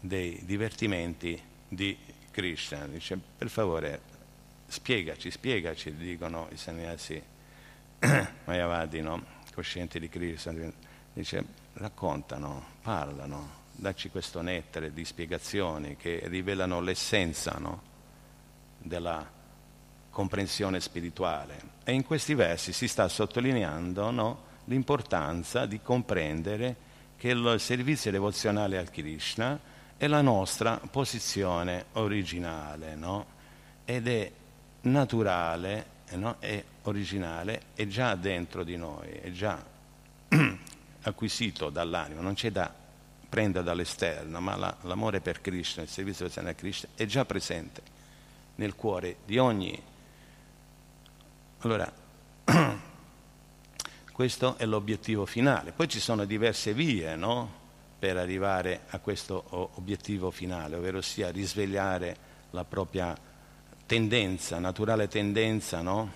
dei 0.00 0.40
divertimenti 0.44 1.40
di 1.68 1.96
Krishna. 2.30 2.86
Dice, 2.86 3.18
per 3.36 3.50
favore, 3.50 4.00
spiegaci, 4.68 5.30
spiegaci, 5.30 5.96
dicono 5.96 6.48
i 6.52 6.56
sannyasi 6.56 7.20
Mayavadi, 8.44 9.00
no? 9.02 9.36
coscienti 9.52 9.98
di 9.98 10.08
Krishna. 10.08 10.54
Dice, 11.12 11.44
raccontano, 11.72 12.64
parlano, 12.82 13.56
dacci 13.72 14.10
questo 14.10 14.40
nettare 14.40 14.92
di 14.92 15.04
spiegazioni 15.04 15.96
che 15.96 16.22
rivelano 16.26 16.80
l'essenza 16.80 17.56
no? 17.58 17.82
della 18.78 19.28
comprensione 20.10 20.80
spirituale. 20.80 21.76
E 21.82 21.92
in 21.92 22.04
questi 22.04 22.34
versi 22.34 22.72
si 22.72 22.86
sta 22.86 23.08
sottolineando 23.08 24.10
no? 24.10 24.42
l'importanza 24.64 25.66
di 25.66 25.80
comprendere 25.80 26.86
che 27.16 27.30
il 27.30 27.56
servizio 27.58 28.10
devozionale 28.10 28.78
al 28.78 28.90
Krishna 28.90 29.58
è 29.96 30.06
la 30.06 30.20
nostra 30.20 30.78
posizione 30.78 31.86
originale, 31.94 32.94
no? 32.94 33.26
ed 33.84 34.06
è 34.06 34.30
naturale, 34.82 35.86
no? 36.12 36.36
è 36.38 36.62
originale, 36.82 37.62
è 37.74 37.86
già 37.86 38.14
dentro 38.14 38.64
di 38.64 38.76
noi, 38.76 39.08
è 39.08 39.30
già 39.30 39.62
acquisito 41.02 41.70
dall'anima, 41.70 42.20
non 42.20 42.34
c'è 42.34 42.50
da 42.50 42.72
prendere 43.28 43.64
dall'esterno, 43.64 44.40
ma 44.40 44.56
la, 44.56 44.74
l'amore 44.82 45.20
per 45.20 45.40
Krishna, 45.40 45.82
il 45.82 45.88
servizio 45.88 46.24
devozionale 46.24 46.54
al 46.54 46.60
Krishna 46.60 46.88
è 46.94 47.04
già 47.04 47.24
presente 47.24 47.82
nel 48.56 48.74
cuore 48.74 49.16
di 49.24 49.38
ogni. 49.38 49.80
Allora, 51.60 51.92
questo 54.12 54.56
è 54.56 54.64
l'obiettivo 54.64 55.26
finale. 55.26 55.72
Poi 55.72 55.88
ci 55.88 56.00
sono 56.00 56.24
diverse 56.24 56.72
vie 56.72 57.14
no? 57.16 57.56
per 57.98 58.16
arrivare 58.16 58.82
a 58.90 58.98
questo 59.00 59.44
obiettivo 59.74 60.30
finale, 60.30 60.76
ovvero 60.76 61.02
sia 61.02 61.30
risvegliare 61.30 62.16
la 62.50 62.64
propria 62.64 63.16
tendenza, 63.88 64.58
naturale 64.58 65.08
tendenza 65.08 65.80
no? 65.80 66.12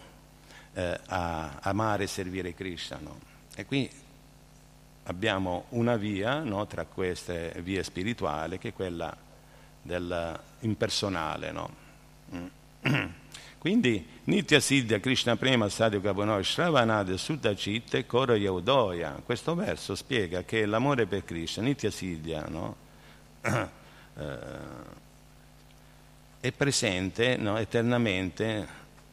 eh, 0.74 1.00
a 1.06 1.58
amare 1.62 2.04
e 2.04 2.06
servire 2.06 2.52
Krishna. 2.54 2.98
No? 3.00 3.18
E 3.56 3.64
qui 3.64 3.90
abbiamo 5.04 5.64
una 5.70 5.96
via 5.96 6.40
no? 6.40 6.66
tra 6.66 6.84
queste 6.84 7.54
vie 7.62 7.82
spirituali 7.82 8.58
che 8.58 8.68
è 8.68 8.72
quella 8.74 9.16
del 9.80 10.38
impersonale. 10.60 11.50
No? 11.50 11.70
Mm. 12.34 12.46
Quindi 13.58 14.06
Nitya 14.24 14.60
Siddha 14.60 14.98
Krishna 14.98 15.36
Prema 15.36 15.68
Sadio 15.68 16.00
Kapunoi 16.00 16.44
Shravanade 16.44 17.16
Sutta 17.16 17.54
Koro 18.06 18.34
Yeudoya. 18.34 19.22
Questo 19.24 19.54
verso 19.54 19.94
spiega 19.94 20.42
che 20.42 20.66
l'amore 20.66 21.06
per 21.06 21.24
Krishna, 21.24 21.62
Nitya 21.62 21.90
Siddha, 21.90 22.44
no? 22.48 22.76
eh, 23.40 25.00
è 26.42 26.50
presente 26.50 27.36
no? 27.36 27.56
eternamente, 27.56 28.66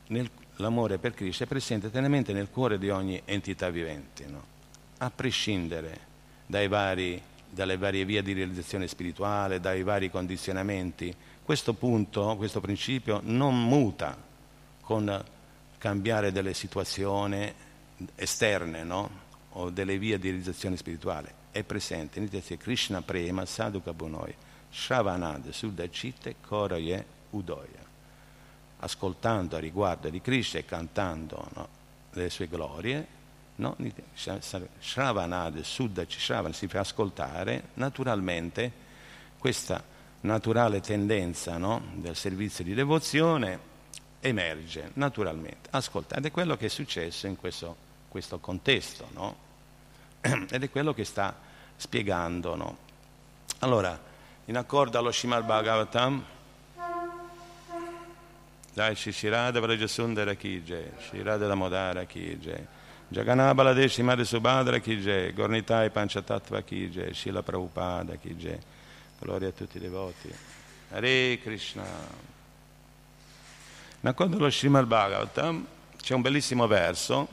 nel, 0.08 0.28
l'amore 0.56 0.98
per 0.98 1.14
Krishna 1.14 1.46
è 1.46 1.48
presente 1.48 1.86
eternamente 1.86 2.34
nel 2.34 2.50
cuore 2.50 2.80
di 2.80 2.90
ogni 2.90 3.22
entità 3.24 3.70
vivente, 3.70 4.26
no? 4.26 4.44
a 4.98 5.12
prescindere 5.12 6.00
vari, 6.48 7.22
dalle 7.48 7.78
varie 7.78 8.04
vie 8.04 8.24
di 8.24 8.34
realizzazione 8.34 8.88
spirituale, 8.88 9.60
dai 9.60 9.84
vari 9.84 10.10
condizionamenti. 10.10 11.16
Questo 11.44 11.74
punto, 11.74 12.36
questo 12.36 12.62
principio 12.62 13.22
non 13.24 13.64
muta 13.64 14.18
con 14.82 15.24
cambiare 15.78 16.32
delle 16.32 16.56
situazioni 16.56 17.54
esterne 18.16 18.84
no? 18.84 19.10
o 19.52 19.70
delle 19.70 20.00
vie 20.00 20.18
di 20.18 20.30
realizzazione 20.30 20.78
spirituale. 20.78 21.32
È 21.52 21.62
presente, 21.62 22.20
Nitya 22.20 22.58
Krishna 22.58 23.04
Prema 23.04 23.46
Sadhuka 23.46 23.94
Bunoi, 23.94 24.34
Shravanad 24.72 25.48
Sudha 25.52 25.86
Chitte 25.86 26.38
Udoya. 27.32 27.88
Ascoltando 28.80 29.56
a 29.56 29.60
riguardo 29.60 30.10
di 30.10 30.22
Krishna 30.22 30.60
e 30.60 30.66
cantando 30.66 31.50
no? 31.54 31.68
le 32.12 32.30
sue 32.30 32.48
glorie, 32.48 33.18
no? 33.56 33.76
Shravanad 34.80 35.62
Shravan 35.62 36.54
si 36.54 36.68
fa 36.68 36.80
ascoltare 36.80 37.70
naturalmente 37.76 38.72
questa 39.38 39.84
naturale 40.22 40.82
tendenza 40.82 41.58
no? 41.58 41.82
del 41.96 42.16
servizio 42.16 42.64
di 42.64 42.74
devozione 42.74 43.68
emerge 44.20 44.92
naturalmente. 44.94 45.70
Ascoltate, 45.72 46.28
è 46.28 46.32
quello 46.32 46.58
che 46.58 46.66
è 46.66 46.70
successo 46.70 47.28
in 47.28 47.38
questo, 47.38 47.76
questo 48.08 48.40
contesto, 48.40 49.08
no? 49.14 49.48
Ed 50.22 50.64
è 50.64 50.70
quello 50.70 50.94
che 50.94 51.06
sta 51.06 51.36
spiegando, 51.76 52.56
no? 52.56 52.78
Allora, 53.60 53.98
in 54.46 54.58
accordo 54.58 54.98
allo 54.98 55.12
Shimad 55.12 55.46
Bhagavatam, 55.46 56.24
dai 58.74 58.96
Shishirada 58.96 59.60
Vrajasundara 59.60 60.36
Kije, 60.36 60.92
Shirada 61.10 61.48
Damodara 61.48 62.06
Kije, 62.06 62.68
Jaganabala 63.12 63.74
Deshimade 63.74 64.24
Subhadra 64.24 64.80
Kije, 64.80 65.34
Gornitai 65.34 65.90
Panchatattva 65.90 66.62
Kije, 66.62 67.14
Shila 67.14 67.42
Prabhupada 67.42 68.18
Kije, 68.18 68.60
gloria 69.20 69.50
a 69.50 69.52
tutti 69.52 69.78
i 69.78 69.80
devoti. 69.80 70.34
Hare 70.92 71.40
Krishna. 71.40 71.84
Nacconto 74.02 74.38
lo 74.38 74.50
Srimad 74.50 74.86
Bhagavatam 74.86 75.66
c'è 76.02 76.14
un 76.14 76.22
bellissimo 76.22 76.68
verso 76.68 77.28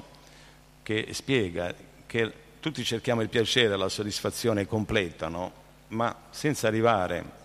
che 0.82 1.08
spiega 1.12 1.72
che 2.06 2.32
tutti 2.60 2.82
cerchiamo 2.84 3.22
il 3.22 3.28
piacere, 3.28 3.76
la 3.76 3.88
soddisfazione 3.88 4.66
completa, 4.66 5.28
no? 5.28 5.64
ma 5.88 6.14
senza 6.30 6.66
arrivare 6.66 7.44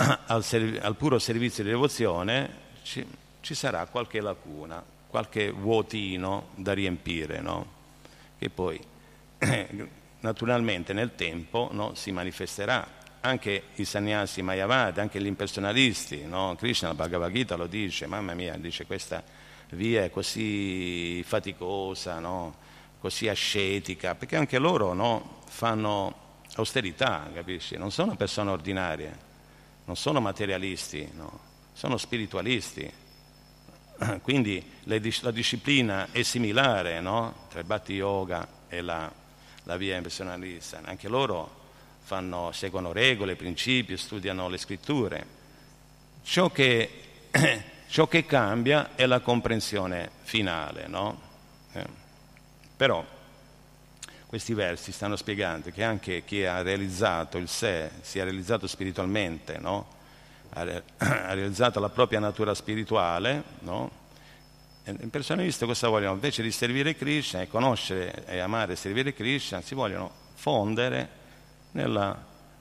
al, 0.26 0.44
al, 0.80 0.96
puro 0.96 1.18
servizio 1.18 1.62
di 1.62 1.70
devozione 1.70 2.50
ci, 2.82 3.06
ci, 3.40 3.54
sarà 3.54 3.84
qualche 3.86 4.20
lacuna, 4.20 4.82
qualche 5.06 5.50
vuotino 5.50 6.48
da 6.54 6.72
riempire, 6.72 7.40
no? 7.40 7.78
che 8.38 8.48
poi 8.48 8.80
naturalmente 10.20 10.94
nel 10.94 11.14
tempo 11.14 11.68
no, 11.72 11.94
si 11.94 12.12
manifesterà 12.12 12.98
anche 13.20 13.64
i 13.74 13.84
sannyasi 13.84 14.40
mayavadi, 14.40 15.00
anche 15.00 15.20
gli 15.20 15.26
impersonalisti, 15.26 16.24
no? 16.24 16.56
Krishna, 16.56 16.88
la 16.88 16.94
Bhagavad 16.94 17.30
Gita 17.30 17.54
lo 17.56 17.66
dice, 17.66 18.06
mamma 18.06 18.32
mia, 18.32 18.56
dice 18.56 18.86
questa 18.86 19.22
via 19.70 20.04
è 20.04 20.10
così 20.10 21.22
faticosa, 21.22 22.18
no? 22.18 22.54
così 22.98 23.28
ascetica, 23.28 24.14
perché 24.14 24.36
anche 24.36 24.58
loro 24.58 24.94
no? 24.94 25.42
fanno 25.46 26.28
austerità, 26.54 27.28
capisci? 27.34 27.76
Non 27.76 27.90
sono 27.90 28.16
persone 28.16 28.50
ordinarie, 28.50 29.28
non 29.84 29.96
sono 29.96 30.20
materialisti, 30.20 31.10
sono 31.72 31.96
spiritualisti. 31.96 32.92
Quindi 34.22 34.64
la 34.84 35.30
disciplina 35.30 36.08
è 36.10 36.22
similare 36.22 37.00
tra 37.48 37.60
il 37.60 37.66
Bhatti 37.66 37.94
Yoga 37.94 38.46
e 38.68 38.80
la, 38.80 39.10
la 39.64 39.76
via 39.76 39.96
impersonalista, 39.96 40.80
anche 40.84 41.08
loro 41.08 41.58
fanno, 42.02 42.50
seguono 42.52 42.92
regole, 42.92 43.36
principi, 43.36 43.96
studiano 43.96 44.48
le 44.48 44.58
scritture. 44.58 45.26
Ciò 46.22 46.50
che, 46.50 47.28
ciò 47.88 48.08
che 48.08 48.26
cambia 48.26 48.94
è 48.94 49.06
la 49.06 49.20
comprensione 49.20 50.10
finale, 50.22 50.86
no? 50.86 51.20
eh. 51.72 51.86
Però 52.76 53.04
questi 54.30 54.54
versi 54.54 54.92
stanno 54.92 55.16
spiegando 55.16 55.70
che 55.70 55.82
anche 55.82 56.22
chi 56.22 56.44
ha 56.44 56.62
realizzato 56.62 57.36
il 57.36 57.48
sé, 57.48 57.90
si 58.00 58.20
è 58.20 58.22
realizzato 58.22 58.68
spiritualmente, 58.68 59.58
no? 59.58 59.88
ha, 60.50 60.62
realizzato 61.34 61.80
la 61.80 61.88
propria 61.88 62.20
natura 62.20 62.54
spirituale, 62.54 63.42
no? 63.62 63.90
I 64.84 65.08
personalisti 65.08 65.66
cosa 65.66 65.88
vogliono? 65.88 66.14
Invece 66.14 66.44
di 66.44 66.52
servire 66.52 66.94
Krishna 66.94 67.40
e 67.40 67.48
conoscere 67.48 68.24
e 68.26 68.38
amare 68.38 68.74
e 68.74 68.76
servire 68.76 69.12
Krishna, 69.12 69.62
si 69.62 69.74
vogliono 69.74 70.08
fondere 70.34 71.08
nella 71.72 72.16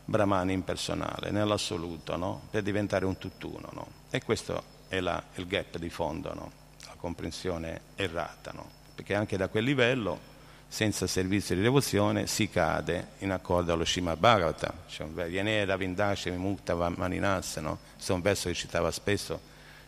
Brahmana 0.05 0.51
impersonale, 0.51 1.29
nell'assoluto, 1.29 2.15
no? 2.15 2.41
per 2.49 2.63
diventare 2.63 3.05
un 3.05 3.19
tutt'uno. 3.19 3.69
No? 3.73 3.87
E 4.09 4.23
questo 4.23 4.63
è 4.87 4.99
la, 4.99 5.21
il 5.35 5.45
gap 5.45 5.77
di 5.77 5.89
fondo, 5.91 6.33
no? 6.33 6.51
la 6.87 6.95
comprensione 6.97 7.81
errata, 7.93 8.51
perché 8.95 9.13
anche 9.13 9.37
da 9.37 9.49
quel 9.49 9.65
livello, 9.65 10.28
senza 10.69 11.05
servizio 11.07 11.55
di 11.55 11.61
devozione, 11.61 12.27
si 12.27 12.49
cade 12.49 13.09
in 13.19 13.31
accordo 13.31 13.73
allo 13.73 13.83
Shima 13.83 14.15
Bhagavata, 14.15 14.73
cioè 14.87 15.07
Yenera 15.27 15.75
Vindashe 15.75 16.31
Mukta 16.31 16.75
Maninas, 16.75 17.57
no? 17.57 17.79
questo 17.95 18.13
è 18.13 18.15
un 18.15 18.21
verso 18.21 18.47
che 18.47 18.55
citava 18.55 18.91
spesso 18.91 19.39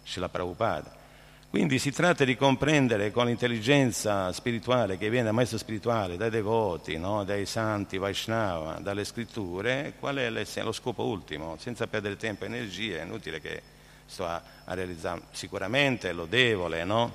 Srila 0.04 0.28
Prabhupada 0.28 1.00
quindi 1.52 1.80
si 1.80 1.92
tratta 1.92 2.24
di 2.24 2.38
comprendere 2.38 3.12
con 3.12 3.26
l'intelligenza 3.26 4.32
spirituale 4.32 4.98
che 4.98 5.10
viene 5.10 5.26
dal 5.26 5.34
maestro 5.34 5.58
spirituale, 5.58 6.16
dai 6.16 6.30
devoti, 6.30 6.98
no? 6.98 7.26
dai 7.26 7.46
santi, 7.46 7.98
Vaishnava, 7.98 8.80
dalle 8.80 9.04
scritture, 9.04 9.96
qual 10.00 10.16
è 10.16 10.30
lo 10.30 10.72
scopo 10.72 11.04
ultimo, 11.04 11.58
senza 11.60 11.88
perdere 11.88 12.16
tempo 12.16 12.46
e 12.46 12.48
energie, 12.48 13.02
è 13.02 13.04
inutile 13.04 13.42
che 13.42 13.62
sto 14.06 14.26
a, 14.26 14.42
a 14.64 14.74
realizzare, 14.74 15.24
sicuramente 15.32 16.10
è 16.10 16.14
lodevole, 16.14 16.86
no? 16.86 17.12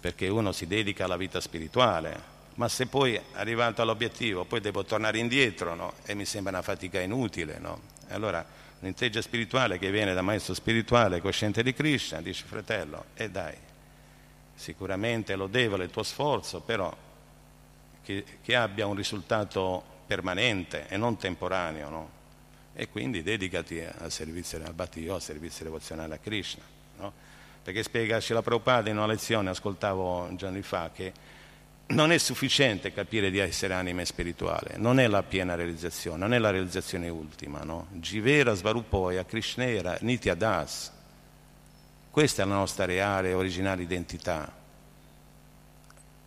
perché 0.00 0.28
uno 0.28 0.52
si 0.52 0.66
dedica 0.66 1.04
alla 1.04 1.18
vita 1.18 1.38
spirituale, 1.42 2.35
ma 2.56 2.68
se 2.68 2.86
poi 2.86 3.18
arrivato 3.32 3.82
all'obiettivo 3.82 4.44
poi 4.44 4.60
devo 4.60 4.84
tornare 4.84 5.18
indietro 5.18 5.74
no? 5.74 5.94
e 6.04 6.14
mi 6.14 6.24
sembra 6.24 6.52
una 6.52 6.62
fatica 6.62 7.00
inutile, 7.00 7.58
no? 7.58 7.80
allora 8.08 8.44
l'intelligenza 8.80 9.26
spirituale 9.26 9.78
che 9.78 9.90
viene 9.90 10.14
da 10.14 10.22
maestro 10.22 10.54
spirituale 10.54 11.20
cosciente 11.20 11.62
di 11.62 11.72
Krishna 11.72 12.20
dice 12.20 12.44
fratello, 12.46 13.06
e 13.14 13.24
eh 13.24 13.30
dai, 13.30 13.54
sicuramente 14.54 15.32
è 15.32 15.36
lodevole 15.36 15.84
il 15.84 15.90
tuo 15.90 16.02
sforzo, 16.02 16.60
però 16.60 16.94
che, 18.02 18.24
che 18.42 18.56
abbia 18.56 18.86
un 18.86 18.94
risultato 18.94 19.82
permanente 20.06 20.86
e 20.88 20.96
non 20.96 21.16
temporaneo, 21.16 21.88
no? 21.88 22.10
E 22.74 22.88
quindi 22.88 23.22
dedicati 23.22 23.80
al 23.80 24.12
servizio 24.12 24.62
al 24.62 24.74
Bhatti 24.74 25.08
al 25.08 25.22
servizio 25.22 25.64
devozionale 25.64 26.14
a 26.14 26.18
Krishna? 26.18 26.62
Perché 27.62 27.82
spiegarci 27.82 28.32
la 28.32 28.42
Prabhupada 28.42 28.90
in 28.90 28.96
una 28.96 29.06
lezione, 29.06 29.50
ascoltavo 29.50 30.28
giorni 30.36 30.62
fa, 30.62 30.90
che 30.94 31.12
non 31.88 32.10
è 32.10 32.18
sufficiente 32.18 32.92
capire 32.92 33.30
di 33.30 33.38
essere 33.38 33.74
anime 33.74 34.04
spirituale, 34.04 34.74
non 34.76 34.98
è 34.98 35.06
la 35.06 35.22
piena 35.22 35.54
realizzazione, 35.54 36.18
non 36.18 36.34
è 36.34 36.38
la 36.38 36.50
realizzazione 36.50 37.08
ultima, 37.08 37.60
no? 37.60 37.86
Jivera 37.92 38.54
Svarupoya 38.54 39.24
Krishnera 39.24 39.96
Nitya 40.00 40.34
Das, 40.34 40.90
questa 42.10 42.42
è 42.42 42.46
la 42.46 42.54
nostra 42.54 42.86
reale 42.86 43.34
originale 43.34 43.82
identità. 43.82 44.50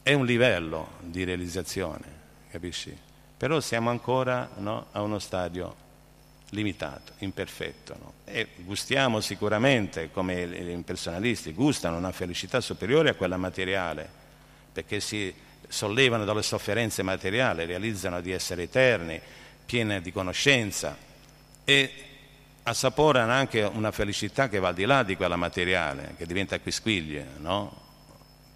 È 0.02 0.14
un 0.14 0.26
livello 0.26 0.92
di 1.02 1.24
realizzazione, 1.24 2.06
capisci? 2.52 2.96
Però 3.36 3.60
siamo 3.60 3.90
ancora 3.90 4.50
no, 4.58 4.86
a 4.92 5.02
uno 5.02 5.18
stadio 5.18 5.76
limitato, 6.52 7.14
imperfetto. 7.20 7.96
No? 8.00 8.14
E 8.26 8.50
gustiamo 8.58 9.20
sicuramente, 9.20 10.12
come 10.12 10.48
gli 10.48 10.70
impersonalisti, 10.70 11.54
gustano 11.54 11.98
una 11.98 12.12
felicità 12.12 12.62
superiore 12.62 13.10
a 13.10 13.16
quella 13.16 13.38
materiale, 13.38 14.08
perché 14.72 15.00
si 15.00 15.34
sollevano 15.70 16.26
dalle 16.26 16.42
sofferenze 16.42 17.04
materiali, 17.04 17.66
realizzano 17.66 18.20
di 18.20 18.32
essere 18.32 18.64
eterni, 18.64 19.22
pieni 19.66 20.02
di 20.02 20.12
conoscenza 20.12 20.98
e 21.64 21.94
assaporano 22.64 23.32
anche 23.32 23.62
una 23.62 23.92
felicità 23.92 24.50
che 24.50 24.60
va 24.60 24.70
al 24.70 24.74
di 24.74 24.86
là 24.86 25.04
di 25.04 25.16
quella 25.16 25.36
materiale, 25.36 26.16
che 26.18 26.26
diventa 26.26 26.60
quisquiglia, 26.60 27.24
no? 27.38 27.88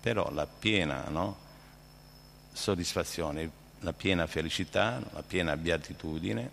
Però 0.02 0.30
la 0.32 0.48
piena 0.48 1.06
no? 1.08 1.38
soddisfazione, 2.52 3.50
la 3.80 3.94
piena 3.94 4.28
felicità, 4.28 5.02
la 5.14 5.24
piena 5.24 5.56
beatitudine 5.56 6.50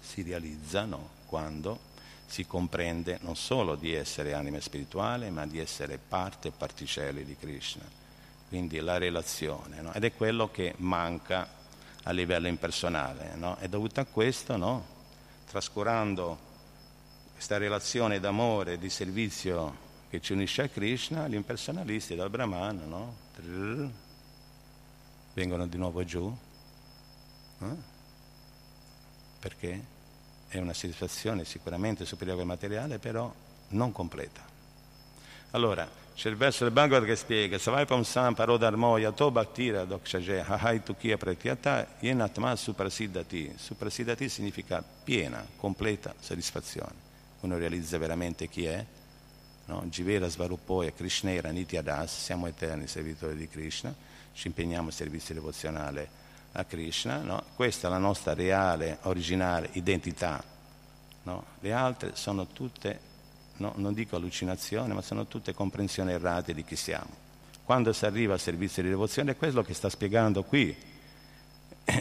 si 0.00 0.22
realizzano 0.22 1.10
quando 1.26 1.88
si 2.26 2.46
comprende 2.46 3.18
non 3.22 3.36
solo 3.36 3.76
di 3.76 3.92
essere 3.92 4.32
anima 4.32 4.60
spirituale, 4.60 5.30
ma 5.30 5.46
di 5.46 5.58
essere 5.58 5.98
parte 5.98 6.48
e 6.48 6.52
particelle 6.52 7.24
di 7.24 7.36
Krishna. 7.36 7.99
Quindi 8.50 8.80
la 8.80 8.98
relazione, 8.98 9.80
no? 9.80 9.92
ed 9.92 10.02
è 10.02 10.12
quello 10.12 10.50
che 10.50 10.74
manca 10.78 11.48
a 12.02 12.10
livello 12.10 12.48
impersonale. 12.48 13.36
No? 13.36 13.56
È 13.58 13.68
dovuto 13.68 14.00
a 14.00 14.04
questo, 14.04 14.56
no? 14.56 14.84
trascurando 15.48 16.36
questa 17.32 17.58
relazione 17.58 18.18
d'amore 18.18 18.76
di 18.76 18.90
servizio 18.90 19.88
che 20.10 20.20
ci 20.20 20.32
unisce 20.32 20.62
a 20.62 20.68
Krishna, 20.68 21.28
gli 21.28 21.34
impersonalisti 21.34 22.16
dal 22.16 22.28
Brahman 22.28 22.88
no? 22.88 23.14
Trrr, 23.36 23.88
vengono 25.34 25.68
di 25.68 25.76
nuovo 25.78 26.04
giù. 26.04 26.36
Eh? 27.60 27.74
Perché? 29.38 29.98
È 30.48 30.58
una 30.58 30.74
situazione 30.74 31.44
sicuramente 31.44 32.04
superiore 32.04 32.40
al 32.40 32.46
materiale, 32.48 32.98
però 32.98 33.32
non 33.68 33.92
completa. 33.92 34.42
Allora, 35.52 35.88
c'è 36.20 36.28
il 36.28 36.36
verso 36.36 36.64
del 36.64 36.72
Bhagavad 36.74 37.06
che 37.06 37.16
spiega 37.16 37.56
Savai 37.56 37.86
Pamsam 37.86 38.34
Parodharmoya 38.34 39.10
To 39.10 39.30
Bhaktira 39.30 39.86
Dokshaje 39.86 40.44
Hahai 40.46 40.82
Tukia 40.82 41.16
Pratyata 41.16 41.96
Yenatma 41.98 42.56
Suprasiddhati. 42.56 43.54
Suprasiddhati 43.56 44.28
significa 44.28 44.84
piena, 45.02 45.42
completa 45.56 46.12
soddisfazione. 46.20 46.92
Uno 47.40 47.56
realizza 47.56 47.96
veramente 47.96 48.48
chi 48.48 48.66
è, 48.66 48.84
no? 49.64 49.82
Jivera 49.86 50.28
Svarupoya 50.28 50.92
Krishnera 50.92 51.48
Nityadas, 51.48 52.24
siamo 52.24 52.46
eterni 52.46 52.86
servitori 52.86 53.34
di 53.34 53.48
Krishna, 53.48 53.94
ci 54.34 54.48
impegniamo 54.48 54.88
al 54.88 54.92
servizio 54.92 55.32
devozionale 55.32 56.06
a 56.52 56.66
Krishna, 56.66 57.22
no? 57.22 57.44
questa 57.54 57.86
è 57.86 57.90
la 57.90 57.96
nostra 57.96 58.34
reale, 58.34 58.98
originale 59.04 59.70
identità. 59.72 60.44
No? 61.22 61.44
Le 61.60 61.72
altre 61.72 62.10
sono 62.12 62.46
tutte, 62.46 63.08
no, 63.60 63.72
non 63.76 63.94
dico 63.94 64.16
allucinazione, 64.16 64.92
ma 64.92 65.02
sono 65.02 65.26
tutte 65.26 65.54
comprensioni 65.54 66.12
errate 66.12 66.52
di 66.52 66.64
chi 66.64 66.76
siamo. 66.76 67.28
Quando 67.64 67.92
si 67.92 68.04
arriva 68.04 68.32
al 68.32 68.40
servizio 68.40 68.82
di 68.82 68.88
devozione 68.88 69.32
è 69.32 69.36
quello 69.36 69.62
che 69.62 69.74
sta 69.74 69.88
spiegando 69.88 70.42
qui 70.42 70.74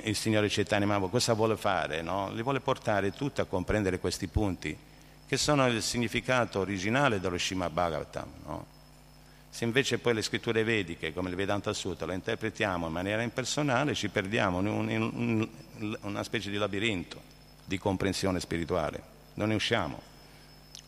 il 0.04 0.15
Signore 0.15 0.48
Chaitanya 0.50 0.86
Mahaprabhu, 0.86 1.12
cosa 1.12 1.34
vuole 1.34 1.58
fare? 1.58 2.02
No? 2.02 2.32
Li 2.32 2.41
vuole 2.41 2.60
portare 2.60 3.12
tutti 3.12 3.41
a 3.41 3.45
comprendere 3.45 4.00
questi 4.00 4.28
punti, 4.28 4.76
che 5.28 5.38
sono 5.38 5.67
il 5.67 5.82
significato 5.82 6.60
originale 6.60 7.19
dello 7.19 7.38
Srimad 7.38 7.72
Bhagavatam. 7.72 8.32
No? 8.45 8.65
Se 9.50 9.63
invece 9.65 9.98
poi 9.98 10.13
le 10.13 10.22
scritture 10.22 10.63
vediche, 10.63 11.12
come 11.13 11.30
il 11.30 11.36
Vedanta 11.36 11.74
Sutta, 11.74 12.06
le 12.06 12.13
interpretiamo 12.13 12.88
in 12.88 12.93
maniera 12.93 13.22
impersonale, 13.22 13.95
ci 13.95 14.10
perdiamo 14.10 14.60
in, 14.60 14.67
un, 14.67 14.89
in 14.89 15.98
una 16.02 16.24
specie 16.24 16.50
di 16.50 16.58
labirinto 16.58 17.22
di 17.65 17.78
comprensione 17.78 18.39
spirituale. 18.39 19.02
Non 19.36 19.50
ne 19.50 19.56
usciamo, 19.56 20.02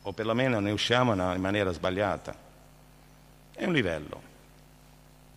o 0.03 0.13
perlomeno 0.13 0.59
ne 0.59 0.71
usciamo 0.71 1.13
in 1.13 1.41
maniera 1.41 1.71
sbagliata. 1.71 2.33
È 3.53 3.65
un 3.65 3.73
livello, 3.73 4.21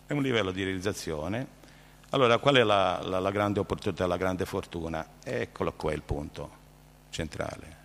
è 0.07 0.13
un 0.13 0.21
livello 0.21 0.51
di 0.51 0.63
realizzazione. 0.63 1.63
Allora, 2.09 2.37
qual 2.37 2.55
è 2.55 2.63
la, 2.63 3.01
la, 3.03 3.19
la 3.19 3.31
grande 3.31 3.59
opportunità, 3.59 4.07
la 4.07 4.17
grande 4.17 4.45
fortuna? 4.45 5.05
Eccolo 5.23 5.73
qua 5.73 5.93
il 5.93 6.01
punto 6.01 6.63
centrale. 7.09 7.83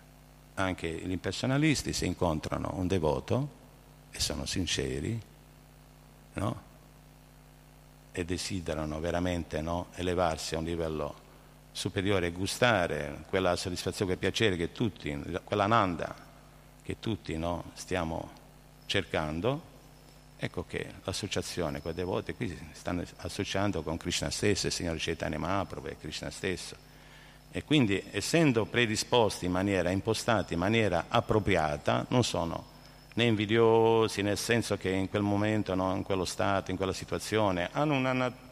Anche 0.55 0.87
gli 0.89 1.11
impersonalisti, 1.11 1.93
se 1.93 2.05
incontrano 2.05 2.71
un 2.75 2.87
devoto 2.87 3.59
e 4.11 4.19
sono 4.19 4.45
sinceri, 4.45 5.21
no? 6.33 6.69
e 8.11 8.25
desiderano 8.25 8.99
veramente 8.99 9.61
no? 9.61 9.87
elevarsi 9.95 10.55
a 10.55 10.57
un 10.57 10.65
livello 10.65 11.15
superiore 11.71 12.31
gustare 12.31 13.23
quella 13.29 13.55
soddisfazione, 13.55 14.11
quel 14.11 14.17
piacere 14.17 14.57
che 14.57 14.71
tutti, 14.71 15.39
quella 15.43 15.67
nanda 15.67 16.29
che 16.83 16.97
tutti 16.99 17.37
no? 17.37 17.71
stiamo 17.73 18.31
cercando, 18.85 19.69
ecco 20.37 20.65
che 20.67 20.93
l'associazione 21.03 21.81
i 21.83 21.93
devoti 21.93 22.33
qui 22.33 22.47
si 22.49 22.57
stanno 22.73 23.03
associando 23.17 23.83
con 23.83 23.97
Krishna 23.97 24.29
stesso, 24.29 24.67
il 24.67 24.73
Signore 24.73 24.97
Chaitanya 24.99 25.37
Mahaprabhu 25.37 25.87
e 25.87 25.97
Krishna 25.97 26.29
stesso. 26.29 26.75
E 27.51 27.63
quindi 27.63 28.01
essendo 28.11 28.65
predisposti 28.65 29.45
in 29.45 29.51
maniera, 29.51 29.89
impostati 29.89 30.53
in 30.53 30.59
maniera 30.59 31.05
appropriata, 31.09 32.05
non 32.09 32.23
sono 32.23 32.65
né 33.13 33.25
invidiosi, 33.25 34.21
nel 34.21 34.37
senso 34.37 34.77
che 34.77 34.89
in 34.89 35.09
quel 35.09 35.21
momento, 35.21 35.75
no, 35.75 35.93
in 35.95 36.03
quello 36.03 36.25
stato, 36.25 36.71
in 36.71 36.77
quella 36.77 36.93
situazione, 36.93 37.69
hanno 37.71 37.95
una... 37.95 38.49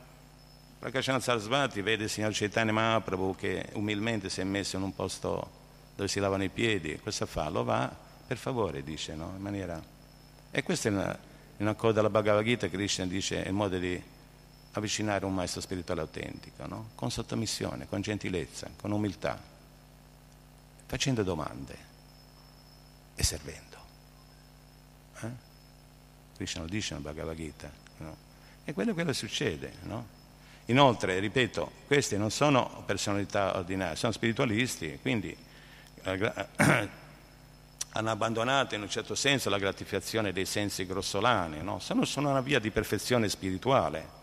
Prakashana 0.80 1.20
Sarasvati 1.20 1.82
vede 1.82 2.06
il 2.06 2.10
signor 2.10 2.32
Chaitanya 2.34 2.72
Mahaprabhu 2.72 3.36
che 3.36 3.68
umilmente 3.74 4.30
si 4.30 4.40
è 4.40 4.46
messo 4.46 4.78
in 4.78 4.84
un 4.84 4.96
posto 4.96 5.58
dove 5.96 6.08
si 6.08 6.22
lavano 6.22 6.44
i 6.44 6.50
piedi, 6.50 6.98
cosa 7.04 7.26
fa? 7.26 7.50
Lo 7.50 7.66
va, 7.66 7.94
per 8.30 8.38
favore, 8.38 8.84
dice, 8.84 9.16
no? 9.16 9.34
In 9.36 9.42
maniera... 9.42 9.82
E 10.52 10.62
questa 10.62 10.88
è 10.88 10.92
una, 10.92 11.18
una 11.58 11.74
cosa 11.74 11.94
della 11.94 12.12
Bhagavad 12.12 12.44
Gita, 12.44 12.70
Krishna 12.70 13.08
dice, 13.08 13.44
è 13.44 13.48
il 13.48 13.56
modo 13.56 13.80
di 13.80 14.00
avvicinare 14.74 15.26
un 15.26 15.34
maestro 15.34 15.62
spirituale 15.62 16.02
autentico, 16.02 16.68
no? 16.68 16.90
Con 16.94 17.10
sottomissione, 17.10 17.88
con 17.88 18.02
gentilezza, 18.02 18.70
con 18.80 18.92
umiltà, 18.92 19.42
facendo 20.86 21.24
domande 21.24 21.76
e 23.16 23.24
servendo. 23.24 23.78
Eh? 25.22 25.32
Krishna 26.36 26.62
lo 26.62 26.68
dice 26.68 26.94
nella 26.94 27.10
Bhagavad 27.12 27.36
Gita. 27.36 27.72
No? 27.98 28.16
E 28.64 28.74
quello, 28.74 28.94
quello 28.94 29.12
succede. 29.14 29.74
No? 29.86 30.06
Inoltre, 30.66 31.18
ripeto, 31.18 31.72
questi 31.88 32.16
non 32.16 32.30
sono 32.30 32.84
personalità 32.86 33.58
ordinarie, 33.58 33.96
sono 33.96 34.12
spiritualisti, 34.12 35.00
quindi 35.02 35.36
eh, 36.04 36.90
hanno 37.92 38.12
abbandonato 38.12 38.76
in 38.76 38.82
un 38.82 38.90
certo 38.90 39.16
senso 39.16 39.50
la 39.50 39.58
gratificazione 39.58 40.32
dei 40.32 40.46
sensi 40.46 40.86
grossolani, 40.86 41.62
no? 41.64 41.80
sono, 41.80 42.06
sono 42.06 42.30
una 42.30 42.42
via 42.42 42.60
di 42.60 42.70
perfezione 42.70 43.30
spirituale 43.30 44.18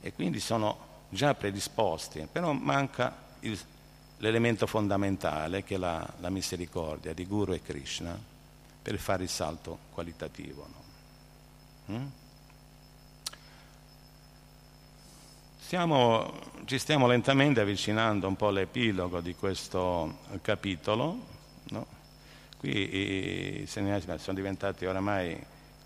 e 0.00 0.12
quindi 0.12 0.40
sono 0.40 0.88
già 1.10 1.34
predisposti, 1.34 2.26
però 2.30 2.52
manca 2.52 3.14
il, 3.40 3.58
l'elemento 4.18 4.66
fondamentale 4.66 5.64
che 5.64 5.74
è 5.74 5.78
la, 5.78 6.06
la 6.20 6.30
misericordia 6.30 7.12
di 7.12 7.26
Guru 7.26 7.52
e 7.52 7.62
Krishna 7.62 8.18
per 8.82 8.98
fare 8.98 9.24
il 9.24 9.28
salto 9.28 9.78
qualitativo. 9.92 10.66
No? 11.86 11.98
Mm? 11.98 12.06
Stiamo, 15.58 16.32
ci 16.64 16.78
stiamo 16.78 17.06
lentamente 17.06 17.60
avvicinando 17.60 18.26
un 18.26 18.34
po' 18.34 18.48
all'epilogo 18.48 19.20
di 19.20 19.36
questo 19.36 20.18
capitolo. 20.42 21.18
No? 21.64 21.99
Qui 22.60 23.62
i 23.62 23.66
segnali 23.66 24.04
sono 24.18 24.36
diventati 24.36 24.84
oramai 24.84 25.34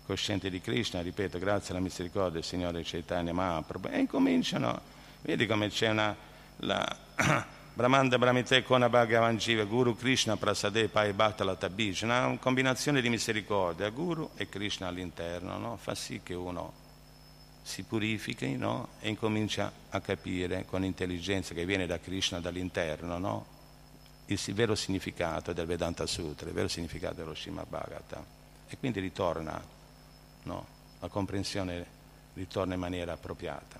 coscienti 0.05 0.49
di 0.49 0.59
Krishna, 0.59 0.99
ripeto, 1.01 1.39
grazie 1.39 1.73
alla 1.73 1.81
misericordia 1.81 2.33
del 2.33 2.43
Signore 2.43 2.81
Chaitanya 2.83 3.31
Mahaprabhu, 3.31 3.87
e 3.87 3.99
incominciano, 3.99 4.81
vedi 5.21 5.47
come 5.47 5.69
c'è 5.69 5.91
una, 5.91 6.13
la, 6.57 6.97
Brahmanda 7.73 8.17
Brahmite 8.17 8.63
Kona 8.63 8.89
Bhagavan 8.89 9.37
Guru 9.65 9.95
Krishna 9.95 10.35
Prasade 10.35 10.89
Pai 10.89 11.13
Bhaktala 11.13 11.55
Tabish, 11.55 12.01
una 12.01 12.35
combinazione 12.41 12.99
di 12.99 13.07
misericordia, 13.07 13.87
Guru 13.87 14.31
e 14.35 14.49
Krishna 14.49 14.87
all'interno, 14.87 15.57
no? 15.57 15.77
fa 15.77 15.95
sì 15.95 16.19
che 16.21 16.33
uno 16.33 16.73
si 17.61 17.83
purifichi 17.83 18.57
no? 18.57 18.89
e 18.99 19.07
incomincia 19.07 19.71
a 19.91 20.01
capire 20.01 20.65
con 20.65 20.83
intelligenza 20.83 21.53
che 21.53 21.65
viene 21.65 21.85
da 21.85 21.99
Krishna 21.99 22.41
dall'interno 22.41 23.17
no? 23.17 23.54
Il 24.27 24.53
vero 24.53 24.75
significato 24.75 25.53
del 25.53 25.65
Vedanta 25.65 26.05
Sutra, 26.05 26.47
il 26.47 26.53
vero 26.53 26.67
significato 26.67 27.15
dello 27.15 27.35
Srimad 27.35 27.67
Bhagavatam 27.67 28.25
e 28.67 28.77
quindi 28.77 28.99
ritorna, 28.99 29.61
la 30.43 31.07
comprensione 31.07 31.85
ritorna 32.33 32.73
in 32.73 32.79
maniera 32.79 33.13
appropriata. 33.13 33.79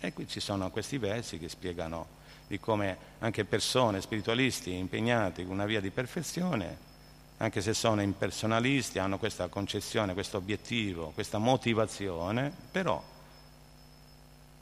E 0.00 0.12
qui 0.12 0.26
ci 0.26 0.40
sono 0.40 0.70
questi 0.70 0.98
versi 0.98 1.38
che 1.38 1.48
spiegano 1.48 2.18
di 2.46 2.58
come 2.58 2.96
anche 3.20 3.44
persone, 3.44 4.00
spiritualisti 4.00 4.74
impegnati 4.74 5.42
in 5.42 5.50
una 5.50 5.66
via 5.66 5.80
di 5.80 5.90
perfezione, 5.90 6.88
anche 7.36 7.60
se 7.60 7.74
sono 7.74 8.02
impersonalisti, 8.02 8.98
hanno 8.98 9.18
questa 9.18 9.48
concezione, 9.48 10.14
questo 10.14 10.38
obiettivo, 10.38 11.10
questa 11.14 11.38
motivazione, 11.38 12.52
però 12.70 13.02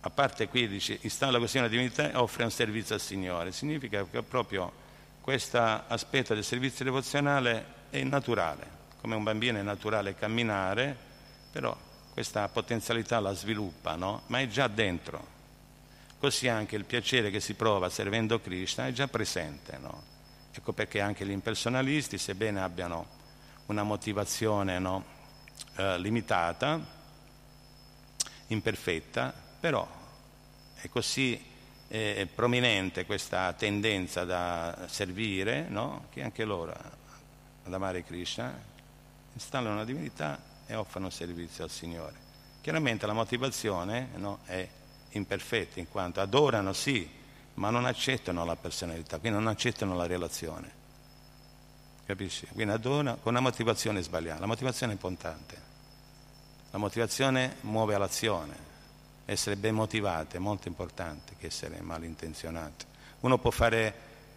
a 0.01 0.11
parte 0.11 0.49
qui 0.49 0.69
dice 0.69 0.99
installa 1.01 1.33
la 1.33 1.39
questione 1.39 1.69
di 1.69 1.77
divinità 1.77 2.11
e 2.11 2.17
offre 2.17 2.45
un 2.45 2.51
servizio 2.51 2.95
al 2.95 3.01
Signore, 3.01 3.53
significa 3.53 4.05
che 4.05 4.23
proprio 4.23 4.87
questo 5.29 5.59
aspetto 5.59 6.33
del 6.33 6.43
servizio 6.43 6.87
devozionale 6.87 7.67
è 7.91 8.03
naturale, 8.03 8.67
come 8.99 9.15
un 9.15 9.23
bambino 9.23 9.59
è 9.59 9.63
naturale 9.63 10.15
camminare, 10.15 10.97
però 11.53 11.77
questa 12.15 12.49
potenzialità 12.49 13.21
la 13.21 13.35
sviluppa, 13.35 13.95
no? 13.95 14.23
ma 14.29 14.41
è 14.41 14.49
già 14.49 14.69
dentro, 14.69 15.23
così 16.19 16.49
anche 16.49 16.77
il 16.77 16.87
piacere 16.87 17.31
che 17.31 17.41
si 17.41 17.53
prova 17.53 17.91
servendo 17.91 18.41
Krishna 18.41 18.87
è 18.87 18.93
già 18.93 19.07
presente. 19.07 19.77
No? 19.77 20.03
Ecco 20.51 20.73
perché 20.73 21.03
anche 21.03 21.27
gli 21.27 21.31
impersonalisti, 21.31 22.17
sebbene 22.17 22.63
abbiano 22.63 23.07
una 23.67 23.83
motivazione 23.83 24.79
no, 24.79 25.05
eh, 25.77 25.99
limitata, 25.99 26.81
imperfetta, 28.47 29.35
però 29.61 29.87
è 30.75 30.89
così 30.89 31.39
è 31.89 32.27
prominente 32.33 33.07
questa 33.07 33.53
tendenza 33.55 34.25
da 34.25 34.87
servire, 34.89 35.67
no? 35.69 36.05
che 36.11 36.23
anche 36.23 36.45
loro, 36.45 36.75
ad 37.65 37.73
amare 37.73 38.05
Krishna, 38.05 38.57
installano 39.33 39.75
una 39.75 39.85
divinità 39.85 40.39
e 40.67 40.75
offrono 40.75 41.09
servizio 41.09 41.65
al 41.65 41.71
Signore. 41.71 42.27
Chiaramente 42.61 43.07
la 43.07 43.15
motivazione 43.15 44.11
no, 44.17 44.41
è 44.45 44.69
imperfetta, 45.13 45.81
in 45.81 45.89
quanto 45.89 46.21
adorano 46.21 46.75
sì, 46.75 47.09
ma 47.55 47.71
non 47.71 47.87
accettano 47.87 48.45
la 48.45 48.57
personalità, 48.57 49.19
quindi 49.19 49.39
non 49.39 49.49
accettano 49.49 49.97
la 49.97 50.07
relazione. 50.07 50.77
Capisci? 52.05 52.47
Quindi 52.53 52.73
adorano 52.73 53.17
con 53.17 53.33
una 53.33 53.41
motivazione 53.41 54.03
sbagliata. 54.03 54.41
La 54.41 54.47
motivazione 54.47 54.93
è 54.93 54.95
importante. 54.95 55.63
La 56.71 56.79
motivazione 56.79 57.57
muove 57.63 57.95
all'azione. 57.95 58.68
Essere 59.31 59.57
ben 59.57 59.75
motivati 59.75 60.37
è 60.37 60.39
molto 60.39 60.69
importante 60.69 61.35
che 61.37 61.49
essere 61.49 61.83
malintenzionati. 61.83 62.87
Uno 63.21 63.37
può 63.37 63.51
fare, 63.51 63.95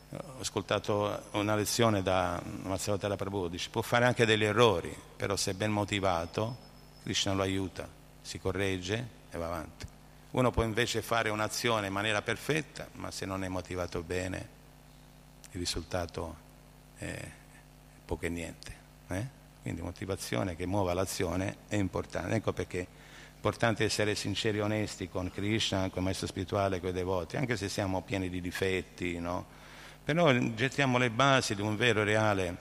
ho 0.10 0.41
ascoltato 0.41 1.30
una 1.32 1.56
lezione 1.56 2.01
da 2.01 2.41
Mazzavatara 2.43 3.15
Prabhu, 3.15 3.47
dice, 3.47 3.69
può 3.69 3.82
fare 3.82 4.04
anche 4.04 4.25
degli 4.25 4.43
errori, 4.43 4.93
però 5.15 5.38
se 5.38 5.51
è 5.51 5.54
ben 5.54 5.71
motivato, 5.71 6.58
Krishna 7.04 7.32
lo 7.32 7.41
aiuta, 7.41 7.88
si 8.21 8.38
corregge 8.38 9.08
e 9.32 9.38
va 9.38 9.45
avanti. 9.45 9.86
Uno 10.32 10.51
può 10.51 10.63
invece 10.63 11.01
fare 11.01 11.30
un'azione 11.30 11.88
in 11.88 11.93
maniera 11.93 12.21
perfetta, 12.21 12.89
ma 12.95 13.12
se 13.12 13.25
non 13.25 13.45
è 13.45 13.47
motivato 13.47 14.04
bene, 14.04 14.49
il 15.51 15.60
risultato 15.60 16.36
è 16.97 17.17
poco 18.04 18.25
e 18.25 18.30
niente. 18.30 18.75
Eh? 19.08 19.25
Quindi 19.62 19.80
motivazione 19.80 20.58
che 20.58 20.65
muova 20.65 20.93
l'azione 20.93 21.60
è 21.69 21.75
importante. 21.75 22.36
Ecco 22.36 22.51
perché 22.51 22.88
importante 23.41 23.84
essere 23.84 24.13
sinceri 24.13 24.60
e 24.60 24.62
onesti 24.62 25.10
con 25.10 25.32
Krishna, 25.32 25.89
con 25.89 25.97
il 25.97 26.04
maestro 26.04 26.27
spirituale, 26.27 26.80
con 26.80 26.89
i 26.89 26.93
devoti, 26.93 27.38
anche 27.38 27.58
se 27.58 27.69
siamo 27.69 28.01
pieni 28.01 28.30
di 28.30 28.39
difetti, 28.39 29.19
no? 29.19 29.45
Però 30.04 30.32
gettiamo 30.32 30.97
le 30.97 31.10
basi 31.10 31.56
di 31.56 31.62
un 31.62 31.75
vero 31.75 32.01
e 32.01 32.04
reale 32.04 32.58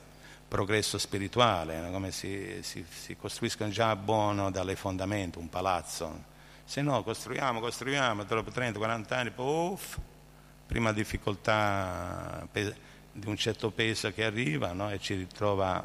progresso 0.49 0.99
spirituale, 0.99 1.81
no? 1.81 1.91
come 1.91 2.11
si, 2.11 2.59
si, 2.63 2.85
si 2.89 3.17
costruiscono 3.17 3.71
già 3.71 3.95
buono 3.95 4.51
dalle 4.51 4.75
fondamenta 4.75 5.39
un 5.39 5.49
palazzo 5.49 6.29
se 6.71 6.83
no 6.83 7.03
costruiamo, 7.03 7.59
costruiamo, 7.59 8.23
dopo 8.23 8.49
30-40 8.49 9.15
anni, 9.15 9.31
puff, 9.33 9.99
prima 10.69 10.93
difficoltà 10.93 12.47
di 12.53 13.27
un 13.27 13.37
certo 13.37 13.73
peso 13.73 14.13
che 14.13 14.25
arriva 14.25 14.73
no? 14.73 14.89
e 14.89 15.01
ci 15.01 15.15
ritrova 15.15 15.85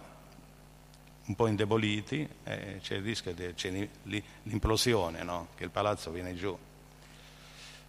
un 1.26 1.36
po' 1.36 1.48
indeboliti, 1.48 2.28
eh, 2.44 2.80
c'è 2.82 2.96
il 2.96 3.04
rischio 3.04 3.34
di 3.34 4.24
l'implosione, 4.44 5.24
no? 5.24 5.48
che 5.56 5.64
il 5.64 5.70
palazzo 5.72 6.12
viene 6.12 6.36
giù. 6.36 6.58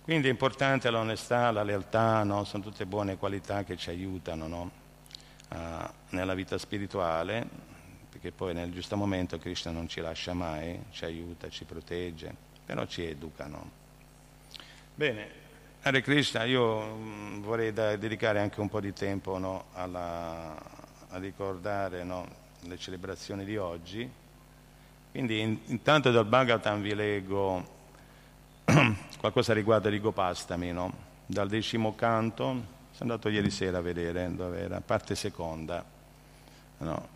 Quindi 0.03 0.29
è 0.29 0.31
importante 0.31 0.89
l'onestà, 0.91 1.51
la 1.51 1.63
lealtà, 1.63 2.23
no? 2.23 2.45
sono 2.45 2.63
tutte 2.63 2.87
buone 2.87 3.17
qualità 3.17 3.65
che 3.65 3.77
ci 3.77 3.91
aiutano 3.91 4.71
a, 5.49 5.93
nella 6.11 6.35
vita 6.35 6.57
spirituale, 6.59 7.47
perché 8.11 8.33
poi 8.33 8.55
nel 8.55 8.73
giusto 8.73 8.97
momento 8.97 9.39
Krishna 9.39 9.71
non 9.71 9.89
ci 9.89 10.01
lascia 10.01 10.33
mai, 10.33 10.85
ci 10.91 11.05
aiuta, 11.05 11.49
ci 11.51 11.65
protegge 11.65 12.55
però 12.67 12.85
ci 12.85 13.05
educano. 13.05 13.71
Bene, 14.95 15.45
Hare 15.83 16.03
Krishna, 16.03 16.43
io 16.43 16.97
mm, 16.97 17.43
vorrei 17.43 17.73
da, 17.73 17.95
dedicare 17.97 18.41
anche 18.41 18.61
un 18.61 18.69
po' 18.69 18.81
di 18.81 18.93
tempo 18.93 19.39
no, 19.39 19.67
alla, 19.73 20.57
a 21.09 21.19
ricordare 21.19 22.03
no, 22.03 22.27
le 22.63 22.79
celebrazioni 22.79 23.45
di 23.45 23.57
oggi. 23.57 24.09
Quindi 25.11 25.41
in, 25.41 25.59
intanto 25.67 26.11
dal 26.11 26.27
Bhagavatam 26.27 26.81
vi 26.81 26.95
leggo 26.95 27.75
qualcosa 29.19 29.53
riguardo 29.53 29.89
di 29.89 30.01
Gopastami, 30.01 30.73
no? 30.73 30.93
dal 31.27 31.49
decimo 31.49 31.95
canto, 31.95 32.45
sono 32.93 33.13
andato 33.13 33.29
ieri 33.29 33.51
sera 33.51 33.79
a 33.79 33.81
vedere 33.81 34.35
dove 34.35 34.61
era, 34.61 34.81
parte 34.81 35.15
seconda. 35.15 35.85
No? 36.79 37.15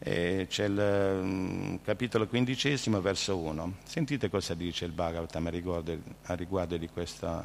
C'è 0.00 0.64
il 0.64 1.18
um, 1.20 1.80
capitolo 1.82 2.28
quindicesimo, 2.28 3.00
verso 3.00 3.36
1. 3.36 3.74
Sentite 3.82 4.30
cosa 4.30 4.54
dice 4.54 4.84
il 4.84 4.92
Bhagavatam 4.92 5.46
a 5.46 5.50
riguardo, 5.50 5.98
a 6.24 6.34
riguardo 6.34 6.76
di 6.76 6.88
questa 6.88 7.44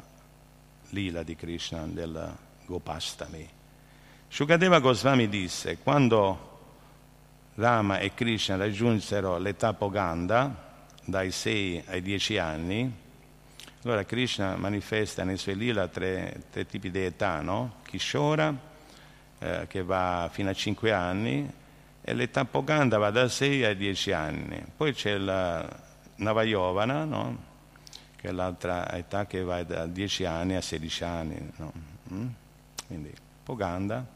lila 0.90 1.24
di 1.24 1.34
Krishna, 1.34 1.84
del 1.86 2.32
Gopastami. 2.66 3.48
Shukadeva 4.28 4.78
Goswami 4.78 5.28
disse, 5.28 5.78
quando 5.78 6.53
Rama 7.56 7.98
e 7.98 8.14
Krishna 8.14 8.56
raggiunsero 8.56 9.38
l'età 9.38 9.72
Poganda, 9.74 10.72
dai 11.04 11.30
6 11.30 11.84
ai 11.86 12.02
10 12.02 12.38
anni, 12.38 12.92
allora 13.84 14.04
Krishna 14.04 14.56
manifesta 14.56 15.24
nei 15.24 15.36
suoi 15.36 15.56
lila 15.56 15.88
tre, 15.88 16.44
tre 16.50 16.66
tipi 16.66 16.90
di 16.90 17.04
età, 17.04 17.42
no? 17.42 17.76
Kishora, 17.82 18.54
eh, 19.38 19.66
che 19.68 19.82
va 19.82 20.28
fino 20.32 20.48
a 20.48 20.54
5 20.54 20.90
anni, 20.90 21.52
e 22.00 22.14
l'età 22.14 22.44
poganda 22.44 22.98
va 22.98 23.10
da 23.10 23.28
6 23.28 23.64
ai 23.64 23.76
10 23.76 24.12
anni. 24.12 24.64
Poi 24.76 24.92
c'è 24.92 25.16
la 25.16 25.66
Navajovana, 26.16 27.04
no? 27.04 27.52
che 28.16 28.28
è 28.28 28.32
l'altra 28.32 28.90
età 28.92 29.26
che 29.26 29.42
va 29.42 29.62
da 29.62 29.86
10 29.86 30.24
anni 30.24 30.54
a 30.54 30.60
16 30.60 31.04
anni. 31.04 31.50
No? 31.56 31.72
Mm? 32.12 32.28
Quindi 32.86 33.12
Poganda. 33.42 34.13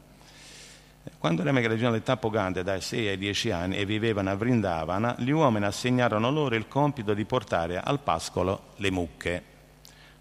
Quando 1.17 1.43
le 1.43 1.51
raggiunsero 1.51 1.91
l'età 1.91 2.17
Poganda 2.17 2.63
dai 2.63 2.81
6 2.81 3.07
ai 3.07 3.17
10 3.17 3.51
anni 3.51 3.77
e 3.77 3.85
vivevano 3.85 4.29
a 4.29 4.35
Vrindavana, 4.35 5.15
gli 5.17 5.31
uomini 5.31 5.65
assegnarono 5.65 6.29
loro 6.31 6.55
il 6.55 6.67
compito 6.67 7.13
di 7.13 7.25
portare 7.25 7.79
al 7.79 7.99
pascolo 7.99 8.73
le 8.77 8.91
mucche. 8.91 9.43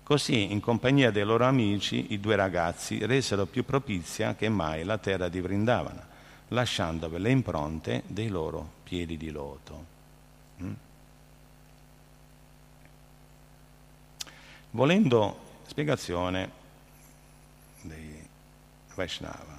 Così, 0.03 0.53
in 0.53 0.61
compagnia 0.61 1.11
dei 1.11 1.24
loro 1.24 1.45
amici, 1.45 2.12
i 2.12 2.20
due 2.20 2.37
ragazzi 2.37 3.05
resero 3.05 3.47
più 3.47 3.64
propizia 3.64 4.35
che 4.35 4.49
mai 4.49 4.85
la 4.85 4.99
terra 4.99 5.29
di 5.29 5.41
Vrindavana 5.41 6.09
lasciandovi 6.49 7.18
le 7.18 7.31
impronte 7.31 8.03
dei 8.07 8.29
loro 8.29 8.70
piedi 8.85 9.16
di 9.16 9.31
loto. 9.31 9.85
Mm? 10.62 10.72
Volendo, 14.70 15.39
spiegazione 15.66 16.51
dei 17.83 18.26
Vaishnava, 18.95 19.58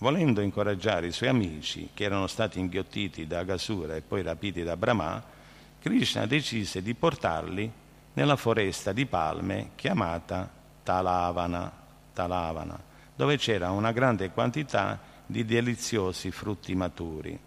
volendo 0.00 0.40
incoraggiare 0.40 1.06
i 1.06 1.12
suoi 1.12 1.28
amici 1.28 1.90
che 1.94 2.04
erano 2.04 2.26
stati 2.26 2.58
inghiottiti 2.58 3.26
da 3.26 3.40
Agasura 3.40 3.96
e 3.96 4.00
poi 4.00 4.22
rapiti 4.22 4.62
da 4.62 4.76
Brahma, 4.76 5.22
Krishna 5.80 6.26
decise 6.26 6.82
di 6.82 6.94
portarli 6.94 7.70
nella 8.14 8.36
foresta 8.36 8.92
di 8.92 9.06
palme 9.06 9.70
chiamata 9.76 10.50
Talavana, 10.82 11.72
Talavana 12.12 12.88
dove 13.14 13.36
c'era 13.36 13.70
una 13.70 13.92
grande 13.92 14.30
quantità 14.30 14.98
di 15.26 15.44
deliziosi 15.44 16.30
frutti 16.30 16.74
maturi. 16.74 17.38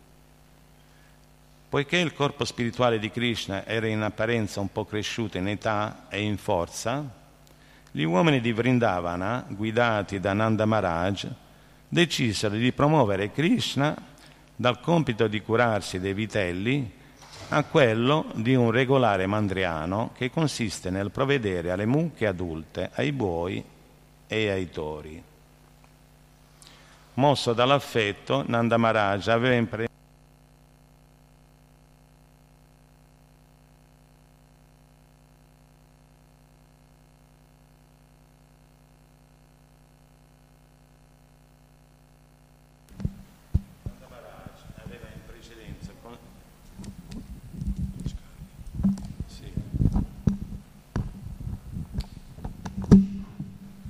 Poiché 1.68 1.97
il 1.97 2.14
corpo 2.14 2.45
spirituale 2.45 2.99
di 2.99 3.10
Krishna 3.10 3.66
era 3.66 3.88
in 3.88 4.04
apparenza 4.04 4.60
un 4.60 4.72
po' 4.72 4.86
cresciuto 4.86 5.39
in 5.39 5.47
età 5.47 6.06
e 6.10 6.22
in 6.22 6.38
forza, 6.38 7.04
gli 7.89 8.04
uomini 8.04 8.39
di 8.39 8.51
Vrindavana, 8.51 9.45
guidati 9.49 10.20
da 10.20 10.34
Nanda 10.34 10.66
Maharaj, 10.66 11.28
decisero 11.94 12.56
di 12.56 12.72
promuovere 12.72 13.32
Krishna 13.32 13.96
dal 14.56 14.80
compito 14.80 15.28
di 15.28 15.41
curarsi 15.41 16.00
dei 16.00 16.14
vitelli 16.14 16.91
a 17.50 17.64
quello 17.64 18.26
di 18.34 18.56
un 18.56 18.72
regolare 18.72 19.28
mandriano 19.28 20.12
che 20.16 20.32
consiste 20.32 20.89
nel 20.89 21.12
provvedere 21.12 21.70
alle 21.70 21.86
mucche 21.86 22.26
adulte, 22.26 22.89
ai 22.96 23.12
buoi 23.12 23.64
e 24.26 24.50
ai 24.50 24.70
tori. 24.72 25.24
Mosso 27.16 27.54
dall'affetto, 27.54 28.44
Nanda 28.48 28.78
Maharaj 28.78 29.28
aveva 29.28 29.54
impreso 29.54 29.91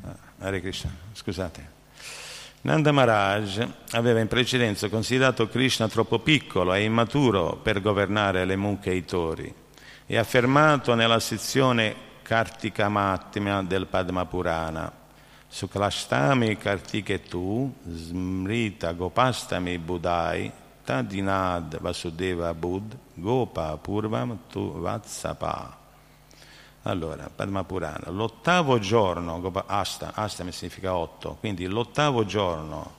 ah, 0.04 0.18
Hare 0.40 0.62
Krishna, 0.74 0.92
scusate. 1.14 1.72
Nanda 2.62 2.92
Maharaj 2.92 3.68
aveva 3.92 4.20
in 4.22 4.28
precedenza 4.28 4.90
considerato 4.90 5.48
Krishna 5.48 5.88
troppo 5.88 6.18
piccolo 6.18 6.74
e 6.74 6.84
immaturo 6.84 7.60
per 7.62 7.80
governare 7.80 8.44
le 8.44 8.56
mucche 8.56 8.90
e 8.90 8.96
i 8.96 9.06
tori 9.06 9.54
e 10.08 10.18
affermato 10.18 10.96
nella 10.96 11.20
sezione 11.20 11.94
Kartika 12.24 12.90
Matmya 12.90 13.62
del 13.62 13.86
Padma 13.86 14.26
Purana 14.26 14.92
Suklashtami 15.48 16.58
Kartiketu 16.58 17.72
Smrita 17.86 18.94
Gopastami 18.94 19.78
Budai 19.78 20.52
Tadinad 20.84 21.80
Vasudeva 21.80 22.52
Bud 22.56 22.98
Gopa 23.14 23.78
Purvam 23.78 24.40
Tu 24.50 24.80
Vatsapa 24.80 25.83
Allora, 26.86 27.30
Padma 27.34 27.64
Purana, 27.64 28.10
l'ottavo 28.10 28.78
giorno, 28.78 29.42
asta, 29.68 30.12
asta 30.14 30.50
significa 30.52 30.96
otto, 30.98 31.38
quindi 31.40 31.66
l'ottavo 31.66 32.26
giorno, 32.26 32.92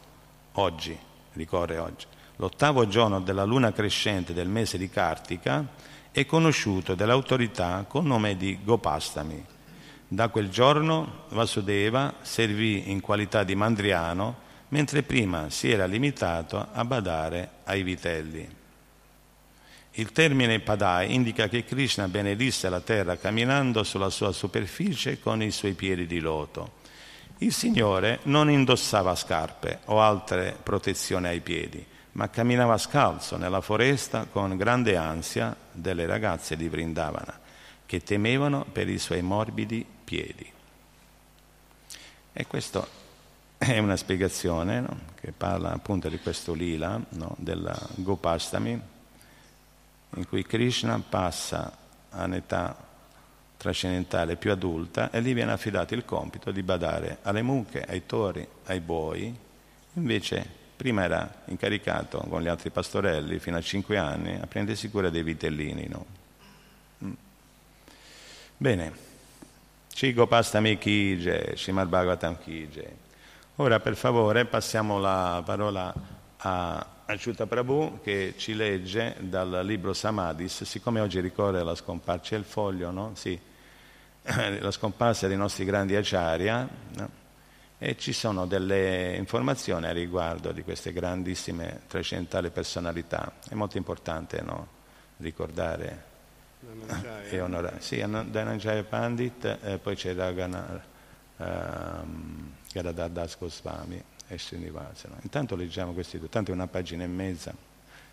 oggi, 0.53 0.99
ricorre 1.35 1.77
oggi, 1.77 2.07
l'ottavo 2.37 2.89
giorno 2.89 3.21
della 3.21 3.45
luna 3.45 3.73
crescente 3.73 4.33
del 4.33 4.49
mese 4.49 4.79
di 4.79 4.89
Kartika 4.89 5.67
è 6.11 6.25
conosciuto 6.25 6.95
dall'autorità 6.95 7.85
con 7.87 8.07
nome 8.07 8.39
di 8.39 8.59
Gopastami. 8.65 9.45
Da 10.09 10.29
quel 10.29 10.49
giorno 10.49 11.25
Vasudeva 11.31 12.15
servì 12.23 12.91
in 12.91 13.03
qualità 13.03 13.45
di 13.45 13.55
mandriano, 13.55 14.37
mentre 14.69 15.03
prima 15.03 15.51
si 15.51 15.71
era 15.71 15.85
limitato 15.85 16.69
a 16.73 16.85
badare 16.87 17.51
ai 17.65 17.83
vitelli. 17.83 18.63
Il 19.97 20.11
termine 20.11 20.59
Padai 20.59 21.15
indica 21.15 21.47
che 21.49 21.63
Krishna 21.63 22.09
benedisse 22.09 22.69
la 22.69 22.81
terra 22.81 23.17
camminando 23.17 23.85
sulla 23.85 24.11
sua 24.11 24.33
superficie 24.33 25.21
con 25.21 25.41
i 25.41 25.53
suoi 25.53 25.75
piedi 25.75 26.07
di 26.07 26.19
loto. 26.19 26.83
Il 27.39 27.53
Signore 27.53 28.19
non 28.25 28.51
indossava 28.51 29.15
scarpe 29.15 29.81
o 29.85 30.01
altre 30.01 30.57
protezioni 30.61 31.29
ai 31.29 31.41
piedi, 31.41 31.85
ma 32.13 32.29
camminava 32.29 32.77
scalzo 32.77 33.37
nella 33.37 33.61
foresta 33.61 34.27
con 34.29 34.57
grande 34.57 34.97
ansia 34.97 35.55
delle 35.71 36.07
ragazze 36.07 36.57
di 36.57 36.69
Vrindavana, 36.69 37.39
che 37.87 38.03
temevano 38.03 38.65
per 38.65 38.89
i 38.89 38.99
suoi 38.99 39.23
morbidi 39.23 39.87
piedi. 40.03 40.51
E 42.33 42.47
questa 42.49 42.85
è 43.57 43.79
una 43.79 43.97
spiegazione 43.97 44.81
no? 44.81 44.99
che 45.21 45.31
parla 45.31 45.71
appunto 45.71 46.09
di 46.09 46.19
questo 46.19 46.53
lila, 46.53 47.01
no? 47.11 47.37
della 47.39 47.79
Gopastami, 47.95 48.93
in 50.15 50.27
cui 50.27 50.45
Krishna 50.45 51.01
passa 51.07 51.77
a 52.11 52.25
un'età 52.25 52.77
trascendentale 53.57 54.37
più 54.37 54.51
adulta 54.51 55.11
e 55.11 55.23
gli 55.23 55.33
viene 55.33 55.53
affidato 55.53 55.95
il 55.95 56.05
compito 56.05 56.51
di 56.51 56.63
badare 56.63 57.19
alle 57.23 57.43
mucche, 57.43 57.83
ai 57.83 58.05
tori, 58.05 58.47
ai 58.67 58.81
buoi, 58.81 59.35
invece 59.95 60.63
prima 60.77 61.05
era 61.05 61.43
incaricato 61.47 62.19
con 62.29 62.43
gli 62.43 62.49
altri 62.49 62.71
pastorelli 62.71 63.39
fino 63.39 63.57
a 63.57 63.63
cinque 63.63 63.97
anni 63.97 64.39
a 64.41 64.47
prendersi 64.47 64.91
cura 64.91 65.09
dei 65.09 65.23
vitellini. 65.23 65.87
No? 65.89 66.05
Mm. 67.05 67.13
Bene, 68.57 68.93
Cigo 69.93 70.27
Pastami 70.27 70.77
Kije, 70.77 71.57
Shimad 71.57 71.89
Bhagavatam 71.89 72.39
Kije. 72.39 72.97
Ora 73.57 73.79
per 73.79 73.95
favore 73.95 74.45
passiamo 74.45 74.99
la 74.99 75.41
parola 75.45 75.95
a 76.47 76.87
Acciutta 77.07 77.47
Prabhu 77.47 78.01
che 78.03 78.35
ci 78.37 78.55
legge 78.55 79.17
dal 79.19 79.61
libro 79.65 79.93
Samadhis, 79.93 80.65
siccome 80.65 81.01
oggi 81.01 81.21
ricorre 81.21 81.63
la 81.63 81.75
scomparsa, 81.75 82.37
il 82.37 82.45
foglio, 82.45 82.91
no? 82.91 83.13
Sì, 83.15 83.39
la 84.23 84.71
scomparsa 84.71 85.27
dei 85.27 85.37
nostri 85.37 85.65
grandi 85.65 85.97
acciaria, 85.97 86.69
no? 86.97 87.23
e 87.79 87.97
ci 87.99 88.13
sono 88.13 88.47
delle 88.47 89.17
informazioni 89.17 89.87
a 89.87 89.93
riguardo 89.93 90.53
di 90.53 90.63
queste 90.63 90.93
grandissime 90.93 91.83
trascendentali 91.87 92.51
personalità. 92.51 93.33
È 93.47 93.55
molto 93.55 93.77
importante 93.77 94.41
no? 94.43 94.69
ricordare 95.19 96.13
e 97.29 97.41
onorare. 97.41 97.81
Sì, 97.81 97.99
Dhananjaya 97.99 98.85
Pandit, 98.85 99.59
e 99.63 99.79
poi 99.79 99.95
c'è 99.97 100.15
Ragana 100.15 100.83
um, 101.37 102.53
Gadadhar 102.73 103.11
Das 103.11 103.37
Goswami 103.39 104.03
e 104.35 104.39
Srinivasana. 104.39 105.17
Intanto 105.23 105.57
leggiamo 105.57 105.93
questi 105.93 106.19
due, 106.19 106.29
tanto 106.29 106.51
è 106.51 106.55
una 106.55 106.67
pagina 106.67 107.05
e 107.05 107.07
mezza. 107.07 107.55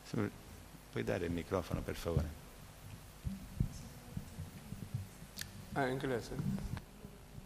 Puoi 0.10 1.04
dare 1.04 1.26
il 1.26 1.32
microfono 1.32 1.82
per 1.82 1.96
favore? 1.96 2.40
Ah, 5.74 5.86
in 5.86 5.94
inglese? 5.94 6.36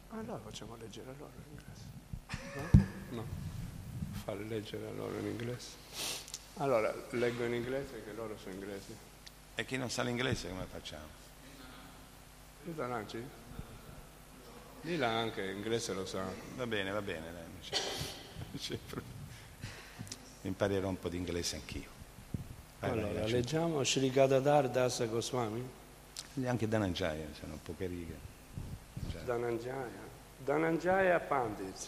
Allora 0.09 0.39
facciamo 0.39 0.75
leggere 0.77 1.13
loro 1.17 1.31
in 1.35 1.51
inglese. 1.51 1.83
No? 2.55 2.85
no. 3.09 3.25
Fare 4.23 4.43
leggere 4.45 4.91
loro 4.93 5.17
in 5.19 5.25
inglese. 5.27 5.69
Allora, 6.55 6.93
leggo 7.11 7.43
in 7.43 7.53
inglese 7.53 8.03
che 8.03 8.13
loro 8.13 8.37
sono 8.37 8.53
inglesi. 8.53 8.95
E 9.55 9.65
chi 9.65 9.77
non 9.77 9.89
sa 9.89 10.03
l'inglese 10.03 10.49
come 10.49 10.65
facciamo? 10.69 11.23
Lanci? 12.75 13.23
Lila 14.81 15.09
anche 15.09 15.51
inglese 15.51 15.93
lo 15.93 16.05
sa. 16.05 16.23
Va 16.55 16.65
bene, 16.65 16.91
va 16.91 17.01
bene. 17.01 17.31
Dai. 17.31 18.24
Imparerò 20.41 20.89
un 20.89 20.99
po' 20.99 21.09
di 21.09 21.17
inglese 21.17 21.55
anch'io. 21.55 21.89
Vai, 22.79 22.89
allora, 22.91 23.21
vai, 23.21 23.31
leggiamo 23.31 23.83
Sri 23.83 24.09
Gadadhar 24.09 24.69
Dasa 24.69 25.05
Goswami. 25.05 25.67
Anche 26.45 26.67
Dananjaya, 26.67 27.25
sono 27.39 27.57
poche 27.63 27.87
righe. 27.87 28.17
Dananjaya. 29.25 30.03
Dananjaya 30.43 31.19
Pandit. 31.19 31.87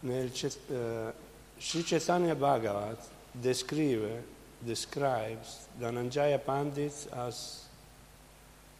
Nel 0.00 0.30
uh, 0.30 1.12
Sri 1.58 1.82
Chaitanya 1.82 2.34
Bhagavat 2.34 3.06
descrive, 3.32 4.22
describes 4.58 5.66
Dananjaya 5.78 6.38
Pandit 6.38 7.06
as 7.10 7.68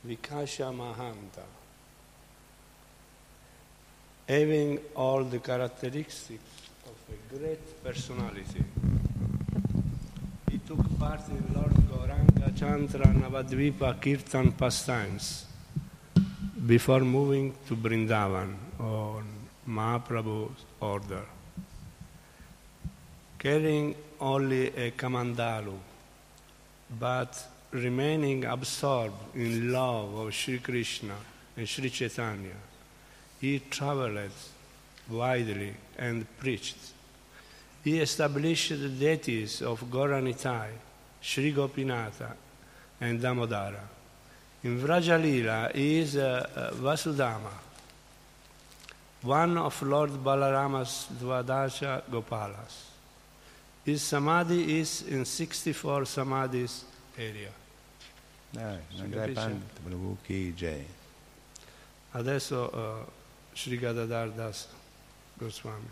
Vikasha 0.03 0.70
Mahanta 0.70 1.62
having 4.29 4.79
all 4.97 5.22
the 5.22 5.39
characteristics 5.39 6.45
of 6.87 6.97
a 7.14 7.37
great 7.37 7.85
personality. 7.85 8.64
He 10.51 10.59
took 10.59 10.99
part 10.99 11.20
in 11.29 11.45
Lord 11.55 11.75
Gauranga 11.91 12.59
Chandra 12.59 13.07
Navadvipa 13.07 14.01
Kirtan 14.01 14.53
pastimes 14.53 15.45
before 16.66 17.01
moving 17.01 17.55
to 17.66 17.77
Brindavan 17.77 18.55
on 18.81 19.25
Mahaprabhu's 19.68 20.64
order. 20.81 21.25
Carrying 23.39 23.95
only 24.20 24.68
a 24.68 24.91
kamandalu, 24.93 25.77
but 26.99 27.47
remaining 27.72 28.47
absorbed 28.47 29.37
in 29.37 29.70
love 29.70 30.14
of 30.14 30.33
Sri 30.33 30.59
Krishna 30.61 31.14
and 31.59 31.68
Sri 31.68 31.91
Chaitanya 31.91 32.57
he 33.45 33.59
traveled 33.59 34.30
widely 35.11 35.74
and 35.99 36.26
preached. 36.38 36.78
He 37.82 38.01
established 38.01 38.70
the 38.70 38.88
deities 38.88 39.61
of 39.61 39.84
Goranitai, 39.90 40.68
Sri 41.20 41.53
Gopinatha, 41.53 42.32
and 43.03 43.20
Damodara. 43.20 43.84
In 44.62 44.80
Vrajalila 44.80 45.72
is 45.74 46.16
uh, 46.16 46.49
uh, 46.57 46.70
Vasudama, 46.76 47.53
one 49.20 49.59
of 49.59 49.82
Lord 49.82 50.12
Balarama's 50.12 51.07
Dvadasha 51.20 52.03
Gopalas. 52.11 52.74
His 53.84 54.01
samadhi 54.01 54.80
is 54.80 55.03
in 55.03 55.26
64 55.26 56.03
samadhis 56.05 56.84
area. 57.18 57.51
Dai, 58.55 58.78
non 58.97 59.11
Adesso 62.14 62.70
uh, 62.70 63.24
Sri 63.55 63.76
Gadadhar 63.76 64.28
Das 64.28 64.66
Goswami. 65.38 65.88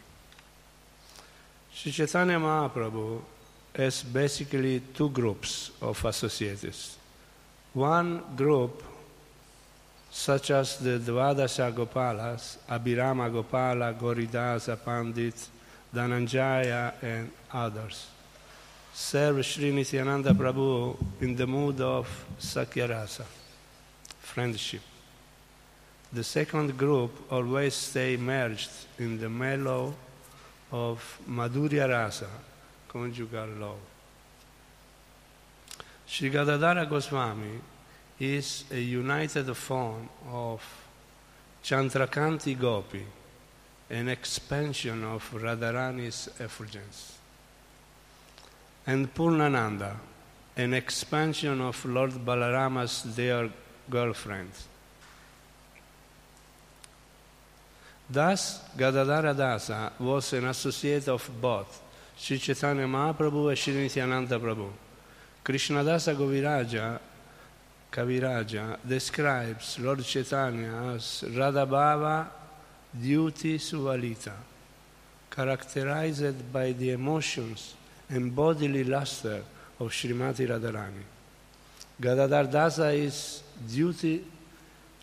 Sri 1.72 1.92
Chaitanya 1.92 2.38
Mahaprabhu 2.38 3.22
has 3.74 4.02
basically 4.02 4.80
two 4.92 5.08
groups 5.08 5.70
of 5.80 6.04
associates. 6.04 6.98
One 7.72 8.22
group, 8.36 8.82
such 10.10 10.50
as 10.50 10.78
the 10.78 10.98
Dvadasha 10.98 11.72
Gopalas, 11.72 12.58
Abhirama 12.68 13.30
Gopala, 13.30 13.94
Goridasa 13.98 14.76
Pandit, 14.84 15.48
Dananjaya, 15.94 16.92
and 17.02 17.30
others, 17.50 18.08
serve 18.92 19.44
Sri 19.46 19.72
Nityananda 19.72 20.34
Prabhu 20.34 20.96
in 21.20 21.34
the 21.34 21.46
mood 21.46 21.80
of 21.80 22.26
Sakyarasa, 22.38 23.24
friendship. 24.20 24.82
The 26.12 26.24
second 26.24 26.76
group 26.76 27.32
always 27.32 27.74
stay 27.74 28.18
merged 28.18 28.70
in 28.98 29.18
the 29.18 29.30
mellow 29.30 29.94
of 30.70 31.18
Madhurya 31.26 31.88
Rasa, 31.88 32.28
conjugal 32.86 33.48
love. 33.58 33.78
Sri 36.06 36.28
Gadadhara 36.28 36.84
Goswami 36.84 37.58
is 38.20 38.64
a 38.70 38.78
united 38.78 39.54
form 39.56 40.06
of 40.30 40.62
Chandrakanti 41.64 42.58
Gopi, 42.60 43.06
an 43.88 44.08
expansion 44.08 45.04
of 45.04 45.30
Radharani's 45.32 46.28
effulgence, 46.38 47.16
and 48.86 49.14
Purnananda, 49.14 49.96
an 50.58 50.74
expansion 50.74 51.62
of 51.62 51.82
Lord 51.86 52.12
Balarama's 52.12 53.02
dear 53.02 53.50
girlfriend. 53.88 54.50
Thus, 58.12 58.60
Gadadhara 58.76 59.34
Dasa 59.34 59.98
was 59.98 60.34
an 60.34 60.44
associate 60.44 61.08
of 61.08 61.30
both 61.40 61.80
Sri 62.14 62.36
Chaitanya 62.36 62.84
Mahaprabhu 62.84 63.48
and 63.48 63.56
Sri 63.56 63.72
Nityananda 63.72 64.38
Prabhu. 64.38 64.68
Krishnadasa 65.42 66.14
Goviraja 66.14 67.00
Kaviraja 67.90 68.76
describes 68.86 69.78
Lord 69.78 70.04
Chaitanya 70.04 70.92
as 70.94 71.24
Radhabhava 71.26 72.26
duty 73.00 73.56
suvalita, 73.56 74.34
characterized 75.30 76.52
by 76.52 76.72
the 76.72 76.90
emotions 76.90 77.74
and 78.10 78.36
bodily 78.36 78.84
luster 78.84 79.42
of 79.80 79.90
Srimati 79.90 80.46
Radharani. 80.46 81.02
Gadadhar 81.98 82.44
Dasa 82.44 82.94
is 82.94 83.42
duty 83.74 84.22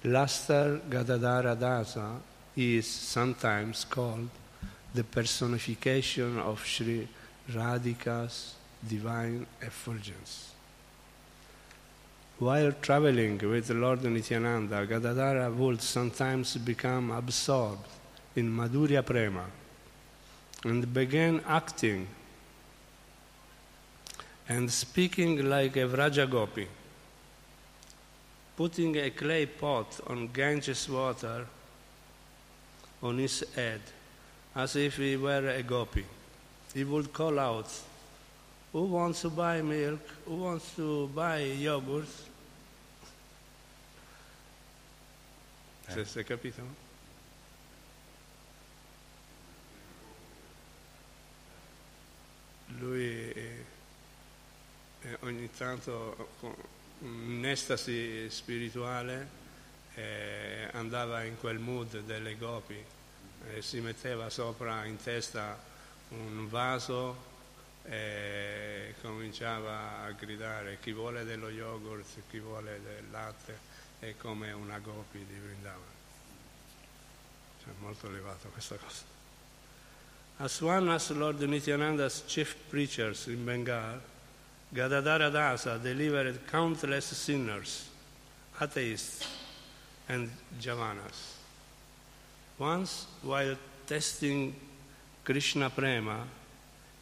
luster 0.04 0.80
Gadadhara 0.88 1.56
Dasa 1.56 2.20
is 2.60 2.88
sometimes 2.88 3.86
called 3.86 4.30
the 4.94 5.04
personification 5.04 6.38
of 6.40 6.66
Sri 6.66 7.08
Radhika's 7.52 8.56
divine 8.86 9.46
effulgence. 9.62 10.52
While 12.38 12.74
traveling 12.82 13.38
with 13.38 13.70
Lord 13.70 14.04
Nityananda, 14.04 14.86
Gadadhara 14.86 15.50
would 15.52 15.82
sometimes 15.82 16.58
become 16.58 17.12
absorbed 17.12 17.88
in 18.36 18.50
Madhurya 18.50 19.06
Prema 19.06 19.46
and 20.66 20.94
began 20.94 21.42
acting 21.48 22.08
and 24.50 24.70
speaking 24.72 25.48
like 25.50 25.78
a 25.78 25.88
Vrajagopi, 25.88 26.68
putting 28.58 28.98
a 28.98 29.12
clay 29.12 29.46
pot 29.46 30.00
on 30.08 30.28
Ganges 30.28 30.90
water 30.90 31.46
on 33.02 33.18
his 33.18 33.46
head 33.56 33.82
as 34.56 34.76
if 34.76 34.98
he 34.98 35.16
were 35.16 35.50
a 35.50 35.64
gopi. 35.64 36.06
He 36.74 36.84
would 36.84 37.14
call 37.14 37.40
out, 37.40 37.72
Who 38.74 38.84
wants 38.84 39.22
to 39.22 39.30
buy 39.30 39.62
milk? 39.62 40.02
Who 40.26 40.36
wants 40.36 40.76
to 40.76 41.08
buy 41.08 41.40
yogurt? 41.40 42.08
Se, 45.88 46.06
se 46.06 46.24
capito? 46.24 46.62
Lui 52.80 53.32
eh, 53.32 53.66
eh, 55.02 55.18
ogni 55.22 55.50
tanto 55.58 56.30
con 56.40 56.54
un'estasi 57.00 58.28
spirituale 58.30 59.39
eh, 60.00 60.70
andava 60.72 61.24
in 61.24 61.38
quel 61.40 61.60
mood 61.60 62.00
delle 62.02 62.38
gopi, 62.38 62.82
eh, 63.50 63.62
si 63.62 63.80
metteva 63.82 64.30
sopra 64.30 64.86
in 64.86 64.98
testa 64.98 65.58
un 66.10 66.50
vaso 66.50 67.28
e 67.84 68.96
cominciava 69.02 70.04
a 70.04 70.12
gridare 70.12 70.78
chi 70.80 70.92
vuole 70.92 71.24
dello 71.24 71.50
yogurt, 71.50 72.06
chi 72.30 72.40
vuole 72.40 72.80
del 72.84 73.10
latte, 73.12 73.68
è 74.00 74.16
come 74.18 74.52
una 74.52 74.80
gopi 74.80 75.26
di 75.26 75.36
Vrindavan. 75.36 75.98
Cioè, 77.64 77.74
molto 77.80 78.08
elevato 78.08 78.48
questa 78.50 78.76
cosa. 78.76 79.18
As 80.38 80.62
one 80.62 80.94
as 80.94 81.10
Lord 81.10 81.42
Nityananda's 81.42 82.24
chief 82.26 82.56
preachers 82.70 83.26
in 83.26 83.44
Bengal, 83.44 84.00
Gadadhara 84.70 85.30
Dasa 85.30 85.78
delivered 85.78 86.46
countless 86.46 87.14
sinners, 87.14 87.90
atheists, 88.60 89.39
and 90.10 90.30
javanas. 90.60 91.36
Once, 92.58 93.06
while 93.22 93.56
testing 93.88 94.54
Krishna 95.24 95.70
Prema, 95.70 96.26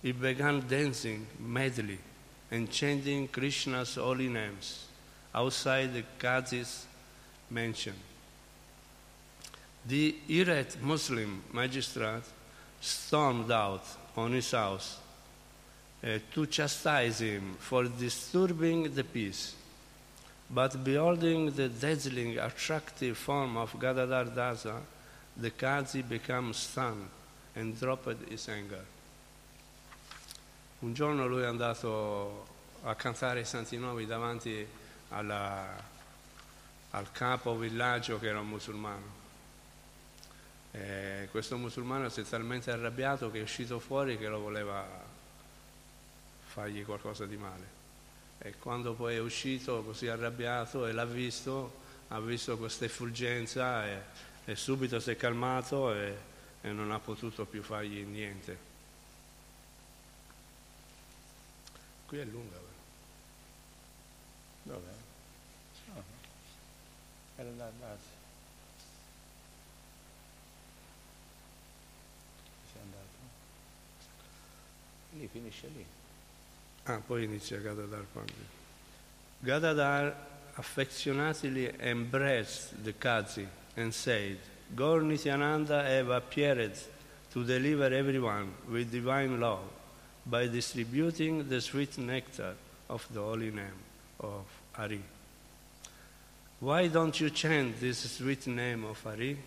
he 0.01 0.11
began 0.11 0.67
dancing 0.67 1.25
madly 1.39 1.97
and 2.51 2.69
chanting 2.69 3.27
Krishna's 3.27 3.95
holy 3.95 4.27
names 4.29 4.85
outside 5.33 5.93
the 5.93 6.03
Qazi's 6.19 6.85
mansion. 7.49 7.95
The 9.85 10.15
irate 10.29 10.81
Muslim 10.81 11.43
magistrate 11.53 12.23
stormed 12.81 13.51
out 13.51 13.85
on 14.15 14.33
his 14.33 14.51
house 14.51 14.97
uh, 16.03 16.19
to 16.33 16.45
chastise 16.45 17.19
him 17.19 17.55
for 17.59 17.85
disturbing 17.85 18.93
the 18.93 19.03
peace. 19.03 19.55
But 20.49 20.83
beholding 20.83 21.51
the 21.55 21.67
dazzling, 21.67 22.37
attractive 22.37 23.17
form 23.17 23.57
of 23.57 23.77
Gadadhar 23.77 24.25
Dasa, 24.25 24.81
the 25.35 25.51
Qazi 25.51 26.07
became 26.07 26.53
stunned 26.53 27.09
and 27.55 27.77
dropped 27.77 28.29
his 28.29 28.47
anger. 28.47 28.85
Un 30.79 30.93
giorno 30.93 31.27
lui 31.27 31.41
è 31.41 31.45
andato 31.45 32.47
a 32.83 32.95
cantare 32.95 33.41
i 33.41 33.45
Santi 33.45 33.77
Novi 33.77 34.05
davanti 34.05 34.65
alla, 35.09 35.75
al 36.91 37.11
capo 37.11 37.57
villaggio 37.57 38.17
che 38.17 38.27
era 38.27 38.39
un 38.39 38.47
musulmano. 38.47 39.15
E 40.71 41.27
questo 41.31 41.57
musulmano 41.57 42.07
si 42.09 42.21
è 42.21 42.23
talmente 42.23 42.71
arrabbiato 42.71 43.29
che 43.31 43.39
è 43.39 43.41
uscito 43.41 43.79
fuori 43.79 44.17
che 44.17 44.27
lo 44.27 44.39
voleva 44.39 44.85
fargli 46.45 46.85
qualcosa 46.85 47.25
di 47.25 47.35
male. 47.35 47.76
E 48.39 48.53
quando 48.59 48.93
poi 48.93 49.15
è 49.15 49.19
uscito 49.19 49.83
così 49.83 50.07
arrabbiato 50.07 50.85
e 50.85 50.91
l'ha 50.91 51.05
visto, 51.05 51.79
ha 52.09 52.19
visto 52.19 52.57
questa 52.57 52.85
effulgenza 52.85 53.88
e, 53.88 54.01
e 54.45 54.55
subito 54.55 54.99
si 54.99 55.11
è 55.11 55.15
calmato 55.15 55.93
e, 55.93 56.15
e 56.61 56.71
non 56.71 56.91
ha 56.91 56.99
potuto 56.99 57.45
più 57.45 57.63
fargli 57.63 58.03
niente. 58.05 58.65
Qui 62.05 62.17
è 62.19 62.23
lunga. 62.25 62.57
Dov'è? 64.63 64.93
No, 65.85 66.03
era 67.35 67.49
da 67.49 67.71
base. 67.79 68.03
Sei 72.71 72.81
andato? 72.81 73.05
Lì 75.13 75.27
finisce 75.27 75.67
lì. 75.67 75.96
Ah, 76.89 77.01
poi 77.05 77.23
inizia 77.23 77.59
Gadadhar 77.59 78.05
Pandit. 78.13 78.47
Gadadhar 79.43 80.13
affectionately 80.57 81.69
embraced 81.81 82.81
the 82.81 82.93
Kazi 82.93 83.45
and 83.75 83.93
said, 83.93 84.38
Gaur 84.73 85.01
Nityananda 85.01 85.83
have 85.83 86.09
appeared 86.09 86.71
to 87.33 87.43
deliver 87.43 87.93
everyone 87.93 88.53
with 88.71 88.89
divine 88.89 89.38
love 89.38 89.67
by 90.25 90.47
distributing 90.47 91.49
the 91.49 91.59
sweet 91.59 91.97
nectar 91.97 92.55
of 92.89 93.05
the 93.13 93.21
holy 93.21 93.51
name 93.51 93.79
of 94.21 94.45
Hari. 94.71 95.01
Why 96.61 96.88
don't 96.88 97.19
you 97.19 97.29
chant 97.29 97.81
this 97.81 98.09
sweet 98.17 98.47
name 98.47 98.85
of 98.85 99.03
Hari? 99.03 99.38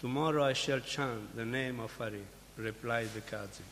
Tomorrow 0.00 0.44
I 0.44 0.54
shall 0.54 0.80
chant 0.80 1.36
the 1.36 1.44
name 1.44 1.80
of 1.80 1.94
Hari, 1.98 2.24
replied 2.56 3.08
the 3.14 3.20
Kazi. 3.20 3.62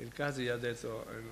Il 0.00 0.14
Kazi 0.14 0.44
gli 0.44 0.48
ha 0.48 0.56
detto, 0.56 1.06
eh, 1.10 1.22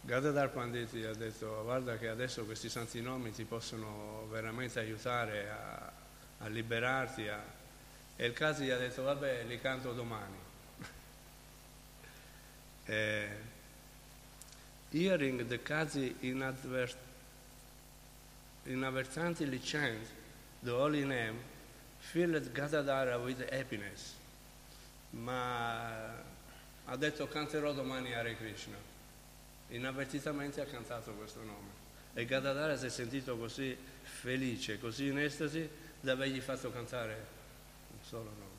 Gadadhar 0.00 0.50
Pandit 0.50 0.92
gli 0.92 1.04
ha 1.04 1.14
detto, 1.14 1.62
guarda 1.62 1.96
che 1.96 2.08
adesso 2.08 2.44
questi 2.44 2.68
santi 2.68 3.00
nomi 3.00 3.30
ti 3.30 3.44
possono 3.44 4.26
veramente 4.30 4.80
aiutare 4.80 5.48
a, 5.48 5.92
a 6.38 6.48
liberarti. 6.48 7.28
A... 7.28 7.40
E 8.16 8.26
il 8.26 8.32
Kazi 8.32 8.64
gli 8.64 8.70
ha 8.70 8.78
detto, 8.78 9.04
vabbè, 9.04 9.44
li 9.44 9.60
canto 9.60 9.92
domani. 9.92 10.36
eh, 12.86 13.28
hearing 14.90 15.46
the 15.46 15.62
Kazi 15.62 16.16
inadvert- 16.20 16.96
inadvertently 18.64 19.60
chant 19.60 20.04
the 20.64 20.72
holy 20.72 21.04
name 21.04 21.38
filled 22.00 22.52
Gadadhara 22.52 23.18
with 23.18 23.40
happiness. 23.52 24.14
Ma 25.10 26.32
ha 26.94 26.96
detto 26.96 27.26
canterò 27.26 27.72
domani 27.72 28.14
Hare 28.14 28.36
Krishna. 28.36 28.76
Inavvertitamente 29.70 30.60
ha 30.60 30.64
cantato 30.64 31.10
questo 31.14 31.40
nome. 31.42 31.82
E 32.14 32.24
Gadadhara 32.24 32.76
si 32.76 32.86
è 32.86 32.88
sentito 32.88 33.36
così 33.36 33.76
felice, 34.02 34.78
così 34.78 35.08
in 35.08 35.18
estasi, 35.18 35.68
da 35.98 36.12
avergli 36.12 36.40
fatto 36.40 36.70
cantare 36.70 37.26
un 37.90 37.98
solo 38.06 38.30
nome. 38.38 38.52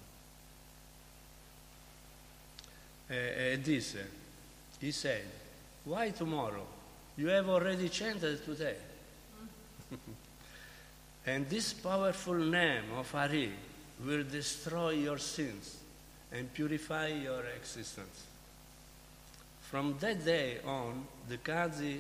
E, 3.08 3.54
e 3.54 3.62
disse, 3.62 4.10
he 4.80 4.92
said, 4.92 5.26
why 5.84 6.12
tomorrow? 6.12 6.68
You 7.16 7.30
have 7.30 7.50
already 7.50 7.88
chanted 7.88 8.44
today. 8.44 8.76
and 11.24 11.48
this 11.48 11.72
powerful 11.72 12.36
name 12.36 12.92
of 12.98 13.10
Hari 13.12 13.54
will 14.04 14.26
destroy 14.26 14.90
your 14.90 15.20
sins 15.20 15.84
and 16.38 16.54
purify 16.54 17.08
your 17.08 17.44
existence. 17.56 18.24
From 19.62 19.96
that 20.00 20.24
day 20.24 20.60
on, 20.66 21.06
the 21.28 21.38
Qazi 21.38 22.00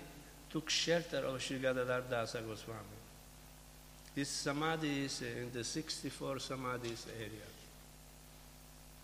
took 0.49 0.69
shelter 0.69 1.25
of 1.25 1.41
Sri 1.41 1.59
Gadadhar 1.59 2.01
Goswami. 2.01 2.95
His 4.15 4.29
samadhi 4.29 5.05
is 5.05 5.21
in 5.21 5.51
the 5.51 5.63
64 5.63 6.36
samadhis 6.39 7.05
area. 7.17 7.47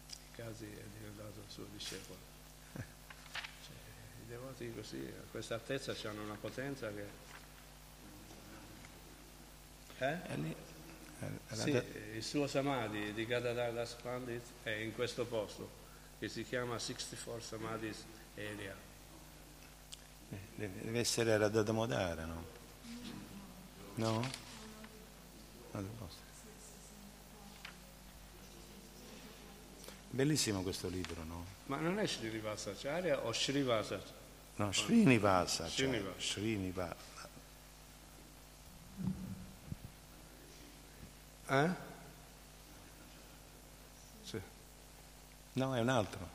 Il 0.10 0.44
Qazi 0.44 0.66
è 0.66 0.84
diventato 0.98 1.40
il 1.46 1.52
suo 1.52 1.66
discepolo. 1.74 2.20
Cioè, 2.74 3.76
devoti 4.30 4.74
così, 4.74 5.00
a 5.06 5.30
questa 5.30 5.56
altezza 5.56 5.96
hanno 6.08 6.24
una 6.24 6.38
potenza 6.40 6.90
che... 6.90 7.30
Eh? 10.00 10.71
La- 11.22 11.56
Sì, 11.56 11.82
il 12.16 12.24
suo 12.24 12.48
Samadhi 12.48 13.14
di 13.14 13.26
Gadadhar 13.26 13.88
Pandit 14.02 14.42
è 14.64 14.72
in 14.72 14.94
questo 14.94 15.26
posto, 15.26 15.70
che 16.20 16.28
si 16.28 16.44
chiama 16.44 16.80
64 16.80 17.42
Samadhis 17.42 18.04
Area. 18.36 18.76
Deve 20.56 20.82
deve 20.84 21.00
essere 21.00 21.38
Radha 21.38 21.62
Damodara, 21.62 22.26
no? 22.26 22.46
No? 23.96 24.30
Bellissimo 30.10 30.62
questo 30.62 30.90
libro, 30.90 31.24
no? 31.24 31.46
Ma 31.68 31.78
non 31.78 32.00
è 32.00 32.08
Srinivasacharya 32.08 33.26
o 33.26 33.32
Srivasa? 33.32 34.02
No, 34.56 34.72
Srinivasa. 34.74 35.64
cioè, 35.70 35.88
Srinivasa. 35.88 36.20
Srinivasa. 36.20 37.30
Eh? 41.52 41.70
Sì. 44.24 44.40
No, 45.54 45.76
è 45.76 45.82
un 45.82 45.90
altro. 45.90 46.30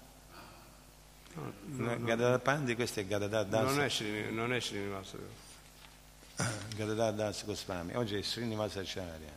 No, 1.32 1.52
no. 1.64 2.04
Gadadhar 2.04 2.38
Pandi, 2.40 2.74
questo 2.74 3.00
è 3.00 3.06
Gadadhar 3.06 3.46
Das. 3.46 3.64
Non 3.64 3.80
è, 3.80 3.88
Srini- 3.88 4.30
non 4.30 4.52
è 4.52 4.60
Srinivasa. 4.60 5.16
Gadadhar 6.76 7.14
Das 7.14 7.46
Goswami. 7.46 7.94
Oggi 7.94 8.16
è 8.16 8.22
Srinivasa 8.22 8.80
Acharya. 8.80 9.32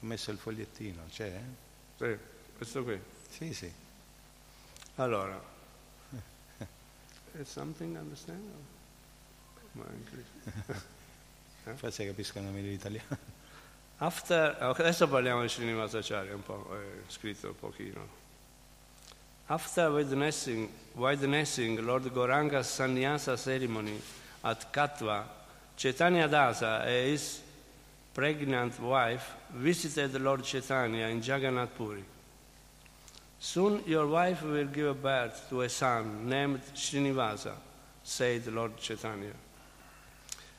Ho 0.00 0.06
messo 0.06 0.30
il 0.30 0.36
fogliettino, 0.36 1.04
c'è? 1.08 1.40
Sì, 1.96 2.18
questo 2.58 2.84
qui. 2.84 3.00
Sì, 3.30 3.54
sì. 3.54 3.72
Allora, 4.96 5.42
is 7.32 7.50
something 7.50 7.96
understand? 7.96 8.44
Forse 11.76 12.04
capiscono 12.04 12.50
meglio 12.50 12.68
l'italiano. 12.68 13.35
After, 13.98 14.56
adesso 14.60 15.08
parliamo 15.08 15.40
di 15.40 15.48
Srinivasacharya, 15.48 16.34
un 16.34 16.42
po', 16.42 16.68
è 16.70 17.10
scritto 17.10 17.48
un 17.48 17.58
pochino. 17.58 18.08
After 19.46 19.90
witnessing, 19.90 20.68
witnessing 20.94 21.78
Lord 21.78 22.12
Goranga's 22.12 22.66
sannyasa 22.68 23.36
ceremony 23.36 23.98
at 24.42 24.70
Katwa, 24.70 25.24
Chaitanya 25.76 26.28
Dasa 26.28 26.80
and 26.80 27.10
his 27.10 27.40
pregnant 28.12 28.78
wife 28.80 29.34
visited 29.54 30.20
Lord 30.20 30.42
Chaitanya 30.42 31.06
in 31.06 31.22
Jagannath 31.22 31.74
Puri. 31.74 32.04
Soon 33.38 33.82
your 33.86 34.08
wife 34.08 34.42
will 34.42 34.66
give 34.66 35.00
birth 35.02 35.48
to 35.48 35.62
a 35.62 35.68
son 35.68 36.28
named 36.28 36.60
Srinivasa, 36.74 37.52
said 38.02 38.46
Lord 38.48 38.76
Chaitanya. 38.76 39.32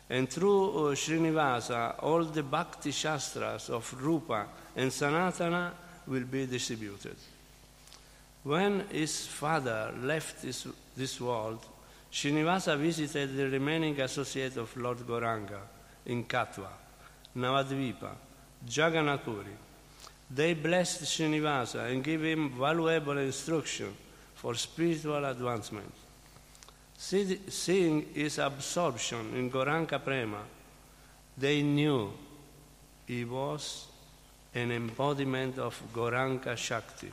And 0.10 0.30
through 0.30 0.70
uh, 0.70 0.96
Srinivasa, 0.96 2.02
all 2.02 2.24
the 2.24 2.44
Bhakti 2.44 2.92
Shastras 2.92 3.70
of 3.70 3.94
Rupa 4.02 4.46
and 4.76 4.90
Sanatana 4.90 5.72
will 6.08 6.24
be 6.24 6.46
distributed. 6.46 7.16
When 8.44 8.86
his 8.90 9.28
father 9.28 9.94
left 10.02 10.42
this, 10.42 10.66
this 10.96 11.20
world, 11.20 11.60
Srinivasa 12.12 12.78
visited 12.78 13.36
the 13.36 13.50
remaining 13.50 14.00
associate 14.00 14.56
of 14.56 14.76
Lord 14.78 15.00
Goranga 15.00 15.60
in 16.06 16.24
Katwa, 16.24 16.70
Navadvipa, 17.36 18.12
Jagannath 18.70 19.26
Puri. 19.26 19.58
They 20.32 20.54
blessed 20.54 21.04
Srinivasa 21.04 21.92
and 21.92 22.02
gave 22.04 22.24
him 22.24 22.50
valuable 22.58 23.18
instruction 23.18 23.94
for 24.36 24.56
spiritual 24.56 25.26
advancement. 25.26 25.94
See- 26.98 27.40
Seeing 27.50 28.08
his 28.14 28.40
absorption 28.40 29.36
in 29.36 29.52
Goranka 29.52 30.04
Prema, 30.04 30.42
they 31.38 31.62
knew 31.62 32.12
he 33.06 33.24
was 33.24 33.86
an 34.56 34.72
embodiment 34.72 35.60
of 35.60 35.80
Goranka 35.94 36.58
Shakti, 36.58 37.12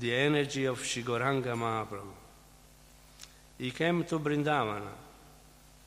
the 0.00 0.14
energy 0.14 0.64
of 0.64 0.80
Shigoranga 0.80 1.54
Mahaprabhu. 1.54 2.12
He 3.58 3.70
came 3.70 4.04
to 4.04 4.18
Brindavana, 4.18 4.90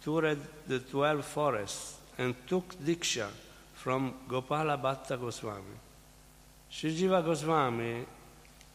toured 0.01 0.39
the 0.67 0.80
twelve 0.80 1.26
forests, 1.26 1.97
and 2.17 2.36
took 2.47 2.76
Diksha 2.76 3.28
from 3.76 4.13
Gopala 4.30 4.82
Bhatta 4.82 5.17
Goswami. 5.17 5.78
Srijiva 6.72 7.24
Goswami 7.24 8.05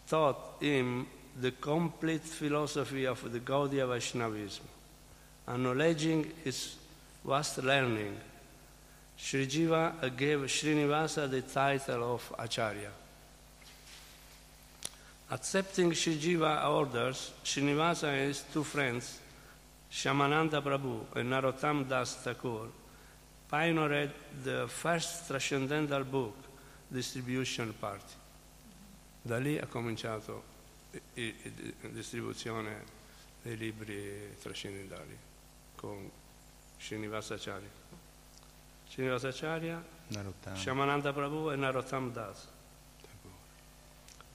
taught 0.06 0.56
him 0.60 1.06
the 1.40 1.50
complete 1.52 2.22
philosophy 2.22 3.04
of 3.06 3.30
the 3.30 3.40
Gaudiya 3.40 3.86
Vaishnavism. 3.86 4.64
Acknowledging 5.48 6.32
his 6.42 6.76
vast 7.24 7.58
learning, 7.62 8.16
Srijiva 9.18 10.16
gave 10.16 10.40
Srinivasa 10.40 11.30
the 11.30 11.42
title 11.42 12.14
of 12.14 12.34
Acharya. 12.38 12.90
Accepting 15.30 15.90
Srijiva 15.90 16.68
orders, 16.68 17.32
Srinivasa 17.44 18.08
and 18.08 18.28
his 18.28 18.44
two 18.52 18.64
friends, 18.64 19.20
Shamananda 19.90 20.62
Prabhu 20.62 21.00
and 21.16 21.30
Narottam 21.30 21.88
Das 21.88 22.16
Thakur, 22.16 22.68
pioneered 23.48 24.10
the 24.42 24.66
first 24.68 25.28
transcendental 25.28 26.04
book 26.04 26.34
distribution 26.92 27.72
party. 27.78 28.14
Da 29.22 29.38
lì 29.38 29.58
ha 29.58 29.66
cominciato 29.66 30.55
la 31.14 31.88
distribuzione 31.88 32.84
dei 33.42 33.56
libri 33.56 34.36
trascendentali 34.40 35.16
con 35.76 36.10
Srinivasacharya. 36.78 37.68
Srinivasacharya. 38.88 39.94
Shamananda 40.54 41.12
Prabhu 41.12 41.50
e 41.50 41.56
Narottam 41.56 42.12
Das. 42.12 42.48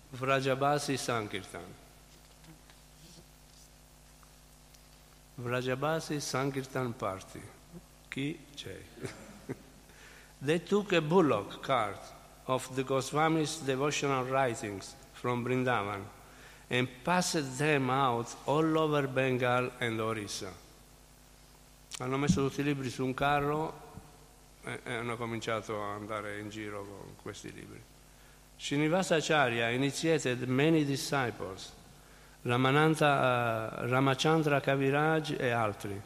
Vrajabasi 0.09 0.97
Sankirtan. 0.97 1.73
Vrajabasi 5.35 6.19
Sankirtan 6.19 6.95
Party. 6.95 7.41
Chi 8.07 8.37
c'è? 8.55 8.79
They 10.43 10.63
took 10.63 10.91
a 10.93 11.01
bullock 11.01 11.61
cart 11.61 12.01
of 12.45 12.73
the 12.73 12.83
Goswami's 12.83 13.59
devotional 13.59 14.25
writings 14.25 14.95
from 15.13 15.43
Vrindavan 15.43 16.03
and 16.71 16.87
passed 17.03 17.57
them 17.57 17.89
out 17.89 18.33
all 18.45 18.77
over 18.77 19.05
Bengal 19.05 19.71
and 19.79 19.99
Orissa. 19.99 20.49
Hanno 21.99 22.17
messo 22.17 22.47
tutti 22.47 22.61
i 22.61 22.63
libri 22.63 22.89
su 22.89 23.03
un 23.03 23.13
carro 23.13 23.73
e, 24.63 24.79
e 24.81 24.93
hanno 24.93 25.17
cominciato 25.17 25.83
a 25.83 25.95
andare 25.95 26.39
in 26.39 26.49
giro 26.49 26.85
con 26.85 27.15
questi 27.21 27.51
libri. 27.51 27.83
Srinivasa 28.57 29.15
Acharya 29.15 29.69
initiated 29.69 30.47
many 30.47 30.85
disciples, 30.85 31.73
Ramananta, 32.43 33.81
uh, 33.81 33.87
Ramachandra 33.87 34.61
Kaviraj 34.61 35.35
e 35.37 35.49
altri. 35.49 36.01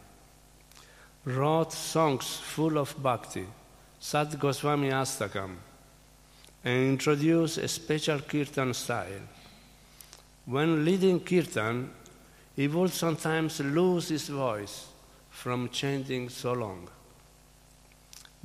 Wrote 1.24 1.76
songs 1.76 2.38
full 2.38 2.78
of 2.78 2.96
bhakti, 2.98 3.46
Sat 4.00 4.36
Goswami 4.38 4.90
Astakam, 4.90 5.58
and 6.64 6.88
introduced 6.88 7.60
a 7.60 7.68
special 7.68 8.20
kirtan 8.22 8.74
style. 8.74 9.35
When 10.46 10.86
leading 10.86 11.20
kirtan, 11.22 11.90
he 12.56 12.68
would 12.68 12.92
sometimes 12.92 13.60
lose 13.60 14.10
his 14.10 14.30
voice 14.30 14.88
from 15.30 15.70
chanting 15.70 16.30
so 16.30 16.54
long. 16.54 16.88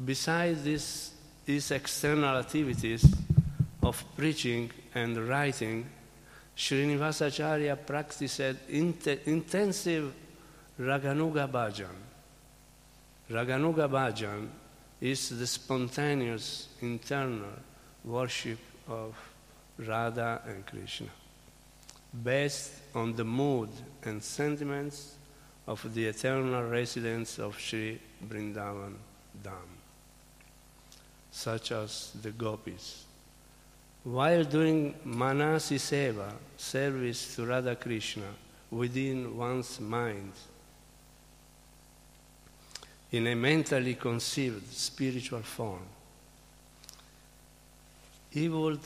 Besides 0.03 0.65
this, 0.65 1.13
his 1.47 1.71
external 1.71 2.39
activities 2.39 3.05
of 3.83 4.03
preaching 4.17 4.71
and 4.95 5.17
writing, 5.29 5.89
Srinivasacharya 6.57 7.87
practiced 7.87 8.41
int- 8.69 9.07
intensive 9.27 10.13
Raganuga 10.79 11.51
Bhajan. 11.51 11.97
Raganuga 13.31 13.89
Bhajan 13.89 14.49
is 15.01 15.39
the 15.39 15.47
spontaneous 15.47 16.69
internal 16.81 17.51
worship 18.05 18.59
of 18.89 19.15
Radha 19.79 20.43
and 20.47 20.67
Krishna, 20.67 21.09
based 22.13 22.73
on 22.95 23.15
the 23.15 23.25
mood 23.25 23.71
and 24.05 24.23
sentiments 24.23 25.15
of 25.67 25.95
the 25.95 26.07
eternal 26.07 26.69
residents 26.69 27.39
of 27.39 27.59
Sri 27.59 28.01
Vrindavan 28.27 28.95
Dham, 29.43 29.69
such 31.31 31.73
as 31.73 32.13
the 32.21 32.31
gopis. 32.31 33.05
While 34.03 34.45
doing 34.45 34.95
Manasi 35.07 35.77
Seva, 35.77 36.33
service 36.57 37.37
to 37.37 37.47
Radha 37.47 37.77
Krishna, 37.77 38.27
within 38.71 39.37
one's 39.37 39.79
mind, 39.79 40.33
in 43.13 43.27
a 43.27 43.35
mentally 43.35 43.95
conceived 43.95 44.73
spiritual 44.73 45.43
form, 45.43 45.83
he 48.31 48.49
would 48.49 48.81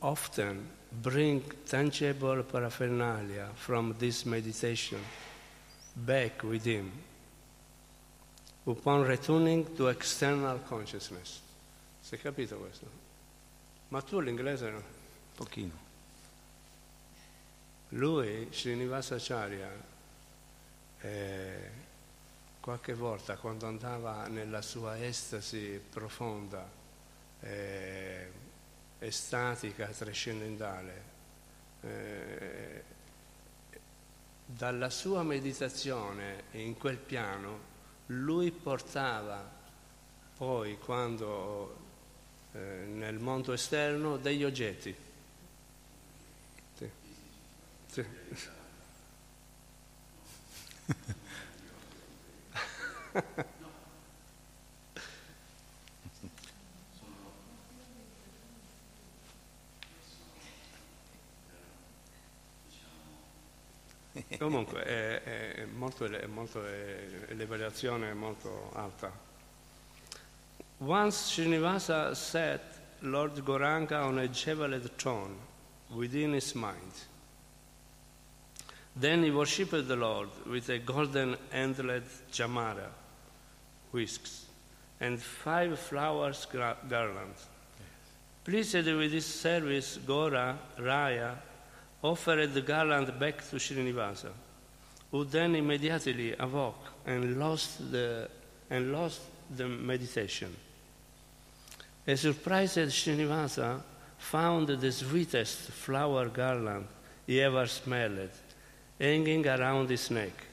often 0.00 0.68
bring 0.90 1.42
tangible 1.66 2.42
paraphernalia 2.42 3.48
from 3.54 3.94
this 3.98 4.24
meditation 4.24 4.98
back 5.94 6.42
with 6.42 6.64
him 6.64 6.90
upon 8.66 9.02
returning 9.04 9.64
to 9.76 9.88
external 9.88 10.58
consciousness. 10.66 11.40
Si 12.00 12.14
è 12.14 12.18
capito 12.18 12.56
questo? 12.56 12.86
Ma 13.88 14.02
tu 14.02 14.20
l'inglese 14.20 14.70
no? 14.70 14.82
Pochino. 15.34 15.88
Lui, 17.90 18.48
Srinivasacharya, 18.50 19.68
eh, 21.00 21.70
qualche 22.60 22.94
volta 22.94 23.36
quando 23.36 23.66
andava 23.66 24.26
nella 24.28 24.62
sua 24.62 25.02
estasi 25.04 25.80
profonda, 25.90 26.68
eh, 27.40 28.30
estatica, 29.00 29.86
trascendentale, 29.86 31.02
eh, 31.82 32.82
dalla 34.44 34.90
sua 34.90 35.22
meditazione 35.22 36.44
in 36.52 36.76
quel 36.76 36.96
piano 36.96 37.68
lui 38.06 38.50
portava 38.50 39.58
poi 40.36 40.76
quando 40.78 41.76
eh, 42.52 42.58
nel 42.58 43.18
mondo 43.18 43.52
esterno 43.52 44.16
degli 44.16 44.42
oggetti. 44.44 44.94
Sì. 46.76 46.90
Sì. 47.86 48.04
Comunque 64.38 64.82
è, 64.82 65.22
è 65.22 65.64
molto, 65.64 66.04
è 66.04 66.26
molto, 66.26 66.64
è, 66.64 67.06
l'elevazione 67.28 68.10
è 68.10 68.14
molto 68.14 68.70
alta. 68.74 69.28
Once 70.78 71.34
Srinivasa 71.34 72.14
set 72.14 72.62
Lord 73.00 73.42
Goranga 73.42 74.04
on 74.04 74.18
a 74.18 74.28
javelin 74.28 74.90
throne 74.96 75.36
within 75.90 76.32
his 76.34 76.54
mind. 76.54 76.92
Then 78.96 79.22
he 79.22 79.30
worshipped 79.30 79.88
the 79.88 79.96
Lord 79.96 80.28
with 80.46 80.68
a 80.68 80.78
golden 80.78 81.36
antlered 81.52 82.04
jamara, 82.32 82.88
whisks, 83.92 84.46
and 85.00 85.20
five 85.20 85.78
flowers 85.78 86.46
garlands. 86.46 87.46
Pleased 88.44 88.86
with 88.86 89.12
this 89.12 89.26
service, 89.26 89.98
Gora, 89.98 90.58
Raya, 90.78 91.36
offered 92.02 92.52
the 92.54 92.62
garland 92.62 93.18
back 93.18 93.38
to 93.48 93.56
Srinivasa, 93.56 94.30
who 95.10 95.24
then 95.24 95.54
immediately 95.54 96.34
awoke 96.38 96.92
and 97.06 97.38
lost 97.38 97.90
the, 97.90 98.28
and 98.70 98.92
lost 98.92 99.20
the 99.56 99.66
meditation. 99.66 100.54
A 102.06 102.16
surprised 102.16 102.78
Srinivasa 102.78 103.82
found 104.18 104.68
the 104.68 104.92
sweetest 104.92 105.70
flower 105.70 106.28
garland 106.28 106.86
he 107.26 107.40
ever 107.40 107.66
smelled 107.66 108.30
hanging 108.98 109.46
around 109.46 109.88
his 109.88 110.10
neck 110.10 110.46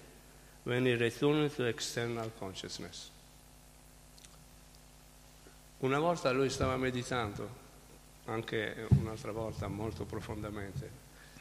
when 0.63 0.85
he 0.85 0.93
returned 0.95 1.53
to 1.55 1.65
external 1.65 2.31
consciousness. 2.39 3.09
Una 5.79 5.99
volta 5.99 6.31
lui 6.31 6.49
stava 6.49 6.75
meditando, 6.75 7.49
anche 8.25 8.87
un'altra 8.89 9.31
volta 9.31 9.67
molto 9.67 10.05
profondamente, 10.05 10.89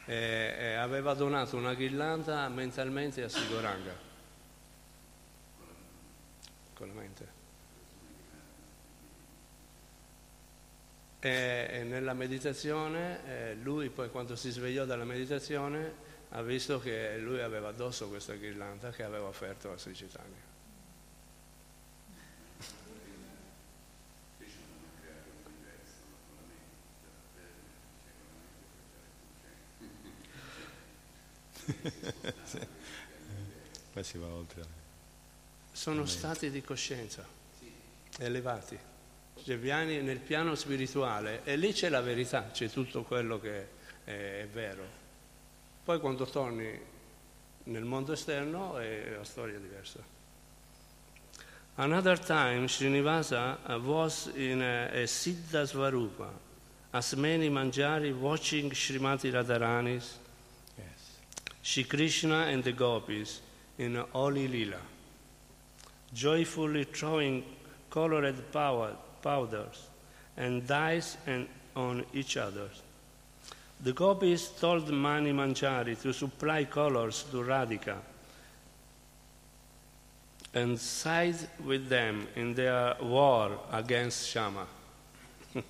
e, 0.07 0.55
e 0.57 0.73
aveva 0.75 1.13
donato 1.13 1.57
una 1.57 1.73
ghirlanda 1.73 2.47
mentalmente 2.47 3.23
a 3.23 3.29
Sigoranga. 3.29 3.93
Con 6.73 6.87
la 6.87 6.93
mente. 6.93 7.35
E, 11.19 11.67
e 11.69 11.83
nella 11.83 12.13
meditazione, 12.13 13.19
eh, 13.27 13.55
lui 13.55 13.89
poi 13.89 14.09
quando 14.09 14.37
si 14.37 14.49
svegliò 14.49 14.85
dalla 14.85 15.03
meditazione 15.03 16.05
ha 16.29 16.41
visto 16.41 16.79
che 16.79 17.17
lui 17.17 17.41
aveva 17.41 17.69
addosso 17.69 18.07
questa 18.07 18.33
ghirlanda 18.33 18.91
che 18.91 19.03
aveva 19.03 19.27
offerto 19.27 19.71
a 19.71 19.77
Sri 19.77 19.93
Chaitanya. 19.93 20.46
Poi 33.93 34.03
si 34.03 34.17
va 34.17 34.27
oltre. 34.27 34.75
Sono 35.71 36.05
stati 36.05 36.49
di 36.49 36.61
coscienza 36.61 37.25
elevati. 38.19 38.77
Vieni 39.43 40.01
nel 40.01 40.19
piano 40.19 40.55
spirituale 40.55 41.41
e 41.43 41.55
lì 41.55 41.71
c'è 41.71 41.89
la 41.89 42.01
verità, 42.01 42.49
c'è 42.51 42.69
tutto 42.69 43.03
quello 43.03 43.39
che 43.39 43.67
è, 44.03 44.41
è 44.41 44.47
vero. 44.51 45.05
Poi 45.83 45.99
quando 45.99 46.25
torni 46.25 46.79
nel 47.63 47.83
mondo 47.83 48.13
esterno 48.13 48.77
è 48.77 49.13
una 49.13 49.23
storia 49.23 49.59
diversa. 49.59 50.15
Another 51.75 52.19
time 52.19 52.67
Srinivasa 52.67 53.59
was 53.83 54.31
in 54.33 54.61
a, 54.61 54.89
a 54.89 55.05
Siddha 55.05 55.63
Svarupa, 55.63 56.33
as 56.91 57.13
many 57.13 57.49
manjari 57.49 58.11
watching 58.11 58.73
Srimati 58.73 59.29
Radharani's 59.29 60.17
Shri 61.67 61.83
Krishna 61.83 62.45
and 62.45 62.63
the 62.63 62.71
gopis 62.71 63.41
in 63.77 63.95
holy 64.13 64.47
lila, 64.47 64.79
joyfully 66.13 66.85
throwing 66.85 67.43
colored 67.89 68.41
powders 69.21 69.89
and 70.37 70.65
dyes 70.65 71.17
and 71.27 71.45
on 71.75 72.05
each 72.13 72.37
other. 72.37 72.69
The 73.83 73.91
gopis 73.91 74.47
told 74.47 74.89
Mani 74.89 75.33
Manjari 75.33 76.01
to 76.03 76.13
supply 76.13 76.63
colors 76.63 77.25
to 77.31 77.43
Radhika 77.43 77.97
and 80.53 80.79
side 80.79 81.49
with 81.65 81.89
them 81.89 82.29
in 82.37 82.53
their 82.53 82.95
war 83.01 83.59
against 83.73 84.29
Shama. 84.29 84.67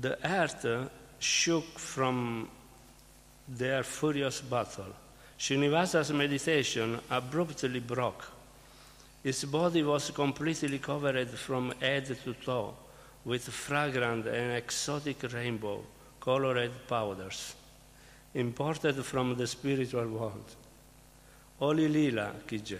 the 0.00 0.16
earth 0.24 0.64
shook 1.22 1.78
from 1.78 2.48
their 3.48 3.82
furious 3.82 4.40
battle. 4.40 4.92
Srinivasa's 5.38 6.12
meditation 6.12 6.98
abruptly 7.10 7.80
broke. 7.80 8.26
His 9.22 9.44
body 9.44 9.82
was 9.82 10.10
completely 10.10 10.78
covered 10.78 11.28
from 11.30 11.72
head 11.80 12.06
to 12.06 12.34
toe 12.34 12.74
with 13.24 13.48
fragrant 13.48 14.26
and 14.26 14.52
exotic 14.56 15.22
rainbow 15.32 15.84
colored 16.20 16.70
powders 16.88 17.54
imported 18.34 19.04
from 19.04 19.36
the 19.36 19.46
spiritual 19.46 20.08
world. 20.08 20.56
Holy 21.58 21.88
Lila 21.88 22.32
Kijay. 22.46 22.78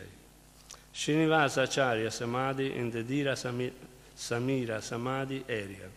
Srinivasa 0.94 1.64
Acharya 1.64 2.10
Samadhi 2.10 2.74
in 2.74 2.90
the 2.90 3.02
Dira 3.02 3.32
Samira 3.32 4.82
Samadhi 4.82 5.44
area 5.48 5.88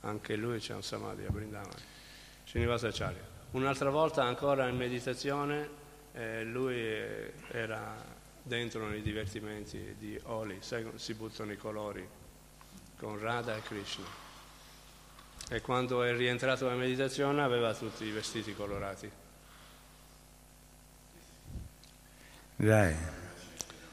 anche 0.00 0.36
lui 0.36 0.58
c'è 0.58 0.74
un 0.74 0.82
samadhi 0.82 1.24
a 1.24 1.30
Brindavan, 1.30 1.82
Srinivasa 2.46 2.88
Acharya. 2.88 3.34
Un'altra 3.52 3.90
volta 3.90 4.24
ancora 4.24 4.68
in 4.68 4.76
meditazione 4.76 5.68
eh, 6.12 6.44
lui 6.44 6.78
era 7.50 7.94
dentro 8.42 8.86
nei 8.88 9.02
divertimenti 9.02 9.96
di 9.98 10.18
Oli, 10.24 10.58
sai, 10.60 10.86
si 10.94 11.14
buttano 11.14 11.52
i 11.52 11.56
colori 11.56 12.08
con 12.96 13.18
Radha 13.18 13.56
e 13.56 13.62
Krishna. 13.62 14.04
E 15.48 15.60
quando 15.60 16.02
è 16.02 16.14
rientrato 16.14 16.64
nella 16.64 16.76
meditazione 16.76 17.42
aveva 17.42 17.74
tutti 17.74 18.04
i 18.04 18.10
vestiti 18.10 18.54
colorati. 18.54 19.10
Dai, 22.56 22.96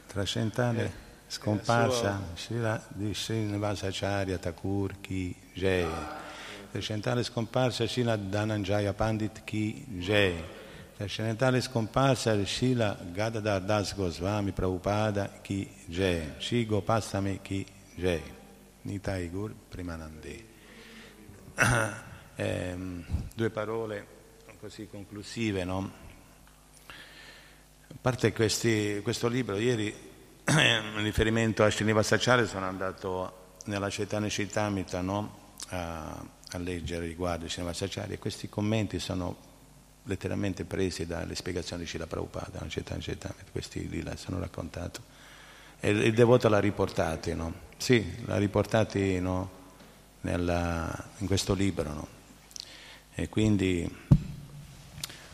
trascendentale 0.07 0.85
eh, 0.85 1.02
scomparsa 1.33 2.21
suo... 2.35 2.81
di 2.89 3.11
Srinivasa 3.13 3.87
Acharya 3.87 4.37
Thakur 4.37 5.01
Ki 5.01 5.35
Jai. 5.53 5.89
Trascendentale 6.71 7.23
scomparsa 7.23 7.87
Srila 7.87 8.15
Dhananjaya 8.15 8.93
Pandit 8.93 9.43
Ki 9.43 9.83
Jai. 9.97 10.43
Trascendentale 10.95 11.59
scomparsa 11.59 12.37
Srila 12.45 12.95
Gadadhar 13.11 13.61
Das 13.61 13.95
Goswami 13.95 14.51
Prabhupada 14.51 15.39
Ki 15.41 15.67
Jai. 15.87 16.35
Shri 16.37 16.67
Gopastami 16.67 17.39
Ki 17.41 17.65
Jai. 17.95 18.21
Nitai 18.83 19.29
Gur 19.29 19.53
Primanande. 19.69 20.51
Eh, 22.35 22.75
due 23.35 23.51
parole 23.51 24.07
così 24.59 24.87
conclusive, 24.87 25.63
no? 25.63 25.91
A 26.87 27.95
parte 28.01 28.33
questi, 28.33 29.01
questo 29.03 29.27
libro, 29.27 29.55
ieri 29.57 30.12
in 30.45 31.01
riferimento 31.01 31.63
a 31.63 31.69
Srinivasa 31.69 32.15
Acharya 32.15 32.45
sono 32.45 32.65
andato 32.65 33.41
nella 33.65 33.87
Chaitanya 33.89 34.29
Citamita, 34.29 35.01
no? 35.01 35.41
a, 35.69 36.25
a 36.51 36.57
leggere 36.57 37.07
riguardo 37.07 37.47
Srinivasacharya 37.47 38.15
e 38.15 38.19
questi 38.19 38.49
commenti 38.49 38.99
sono 38.99 39.51
letteralmente 40.03 40.65
presi 40.65 41.05
dalle 41.05 41.35
spiegazioni 41.35 41.83
di 41.83 41.89
Cila 41.89 42.07
Prabhupada, 42.07 42.59
no? 42.61 42.69
Cetana 42.69 42.99
Cetana, 42.99 43.35
questi 43.51 43.87
lì 43.87 44.03
sono 44.15 44.39
raccontati. 44.39 44.99
E 45.79 45.89
il 45.89 46.13
devoto 46.13 46.49
l'ha 46.49 46.59
riportati, 46.59 47.33
no? 47.33 47.53
Sì, 47.77 48.23
l'ha 48.25 48.37
riportati 48.37 49.19
no? 49.19 49.61
Nella, 50.21 51.09
in 51.17 51.27
questo 51.27 51.53
libro, 51.53 51.93
no? 51.93 52.07
E 53.15 53.29
quindi 53.29 53.89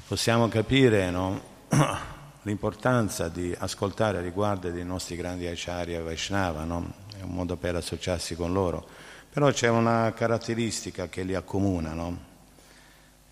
possiamo 0.07 0.47
capire 0.47 1.09
no? 1.09 1.41
l'importanza 2.43 3.27
di 3.27 3.53
ascoltare 3.57 4.21
riguardo 4.21 4.69
dei 4.69 4.85
nostri 4.85 5.15
grandi 5.15 5.47
acharya 5.47 6.01
Vaishnava, 6.01 6.63
no? 6.63 6.93
è 7.17 7.21
un 7.21 7.31
modo 7.31 7.57
per 7.57 7.75
associarsi 7.75 8.35
con 8.35 8.53
loro, 8.53 8.87
però 9.29 9.51
c'è 9.51 9.67
una 9.67 10.13
caratteristica 10.13 11.09
che 11.09 11.23
li 11.23 11.35
accomuna, 11.35 11.93
no? 11.93 12.27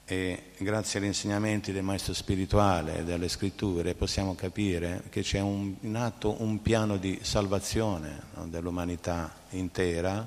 e 0.10 0.52
grazie 0.58 1.00
agli 1.00 1.06
insegnamenti 1.06 1.74
del 1.74 1.84
maestro 1.84 2.14
spirituale 2.14 3.00
e 3.00 3.04
delle 3.04 3.28
scritture 3.28 3.94
possiamo 3.94 4.36
capire 4.36 5.04
che 5.10 5.22
c'è 5.22 5.42
un, 5.42 5.76
in 5.82 5.98
atto 5.98 6.42
un 6.42 6.62
piano 6.62 6.96
di 6.96 7.20
salvazione 7.22 8.22
no? 8.36 8.48
dell'umanità 8.48 9.34
intera 9.50 10.26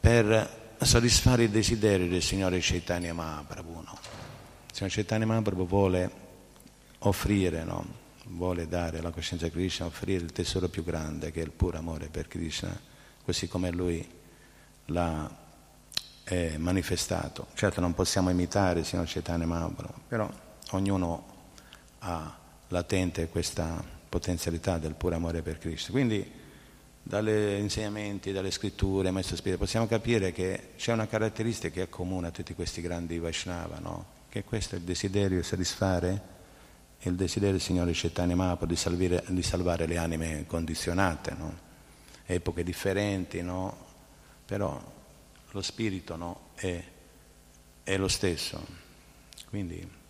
per 0.00 0.74
soddisfare 0.76 1.44
i 1.44 1.50
desideri 1.50 2.08
del 2.08 2.20
Signore 2.20 2.58
Chaitanya 2.60 3.14
Mahaprabhu. 3.14 3.80
Il 3.80 3.88
Signore 4.70 4.94
Chaitanya 4.94 5.24
Mahaprabhu 5.24 5.66
vuole 5.66 6.23
offrire, 7.08 7.64
no? 7.64 8.02
vuole 8.28 8.66
dare 8.68 8.98
alla 8.98 9.10
coscienza 9.10 9.44
di 9.44 9.50
Krishna, 9.50 9.86
offrire 9.86 10.22
il 10.22 10.32
tesoro 10.32 10.68
più 10.68 10.84
grande 10.84 11.30
che 11.30 11.40
è 11.40 11.44
il 11.44 11.50
puro 11.50 11.78
amore 11.78 12.08
per 12.08 12.28
Krishna, 12.28 12.78
così 13.24 13.48
come 13.48 13.70
Lui 13.70 14.06
l'ha 14.86 15.42
eh, 16.24 16.56
manifestato. 16.58 17.48
Certo 17.54 17.80
non 17.80 17.94
possiamo 17.94 18.30
imitare 18.30 18.84
Signore 18.84 19.08
Chaitanya 19.08 19.46
Mahaprabhu, 19.46 20.00
però 20.08 20.30
ognuno 20.70 21.32
ha 22.00 22.38
latente 22.68 23.28
questa 23.28 23.82
potenzialità 24.08 24.78
del 24.78 24.94
puro 24.94 25.16
amore 25.16 25.42
per 25.42 25.58
Krishna. 25.58 25.90
Quindi 25.90 26.42
dagli 27.02 27.60
insegnamenti, 27.60 28.32
dalle 28.32 28.50
scritture, 28.50 29.10
Maestro 29.10 29.36
Spirito, 29.36 29.60
possiamo 29.60 29.86
capire 29.86 30.32
che 30.32 30.70
c'è 30.76 30.92
una 30.92 31.06
caratteristica 31.06 31.74
che 31.74 31.82
accomuna 31.82 32.28
a 32.28 32.30
tutti 32.30 32.54
questi 32.54 32.80
grandi 32.80 33.18
Vaishnava, 33.18 33.78
no? 33.78 34.06
che 34.30 34.44
questo 34.44 34.74
è 34.74 34.78
il 34.78 34.84
desiderio 34.84 35.38
di 35.38 35.44
soddisfare 35.44 36.32
il 37.08 37.16
desiderio 37.16 37.52
del 37.52 37.60
Signore 37.60 37.92
Chaitanya 37.92 38.34
Mahaprabhu 38.34 38.96
di, 38.96 39.20
di 39.28 39.42
salvare 39.42 39.86
le 39.86 39.98
anime 39.98 40.44
condizionate, 40.46 41.34
no? 41.36 41.58
epoche 42.24 42.64
differenti, 42.64 43.42
no? 43.42 43.76
però 44.46 44.80
lo 45.50 45.62
spirito 45.62 46.16
no? 46.16 46.40
è, 46.54 46.82
è, 47.82 47.96
lo 47.96 48.08
stesso. 48.08 48.64
Quindi 49.48 50.02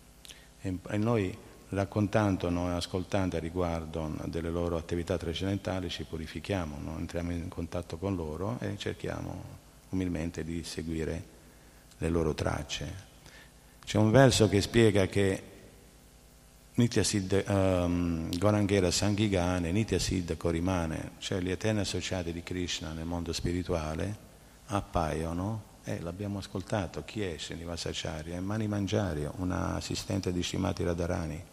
e 0.61 0.97
noi 0.97 1.37
raccontando 1.69 2.49
e 2.49 2.71
ascoltando 2.71 3.35
a 3.35 3.39
riguardo 3.39 4.15
delle 4.25 4.49
loro 4.49 4.77
attività 4.77 5.17
trascendentali 5.17 5.89
ci 5.89 6.03
purifichiamo, 6.03 6.97
entriamo 6.97 7.31
in 7.31 7.49
contatto 7.49 7.97
con 7.97 8.15
loro 8.15 8.57
e 8.59 8.77
cerchiamo 8.77 9.63
umilmente 9.89 10.43
di 10.43 10.63
seguire 10.63 11.33
le 11.97 12.09
loro 12.09 12.33
tracce. 12.33 13.13
C'è 13.83 13.97
un 13.97 14.09
verso 14.09 14.49
che 14.49 14.61
spiega 14.61 15.05
che 15.05 15.54
Nityasid 16.77 17.45
um, 17.47 18.29
Gorangera 18.37 18.91
Sanghigane, 18.91 19.71
Nityasid 19.71 20.35
Korimane, 20.35 21.11
cioè 21.19 21.39
gli 21.39 21.49
eterni 21.49 21.79
associati 21.79 22.33
di 22.33 22.43
Krishna 22.43 22.91
nel 22.91 23.05
mondo 23.05 23.31
spirituale, 23.31 24.23
appaiono 24.65 25.73
e 25.85 26.01
l'abbiamo 26.01 26.39
ascoltato, 26.39 27.03
chi 27.05 27.21
è 27.21 27.37
Srinivasacharya? 27.37 28.35
È 28.35 28.39
Mani 28.39 28.67
Mangiario, 28.67 29.33
un 29.37 29.51
assistente 29.51 30.33
di 30.33 30.43
Shimati 30.43 30.83
Radharani 30.83 31.43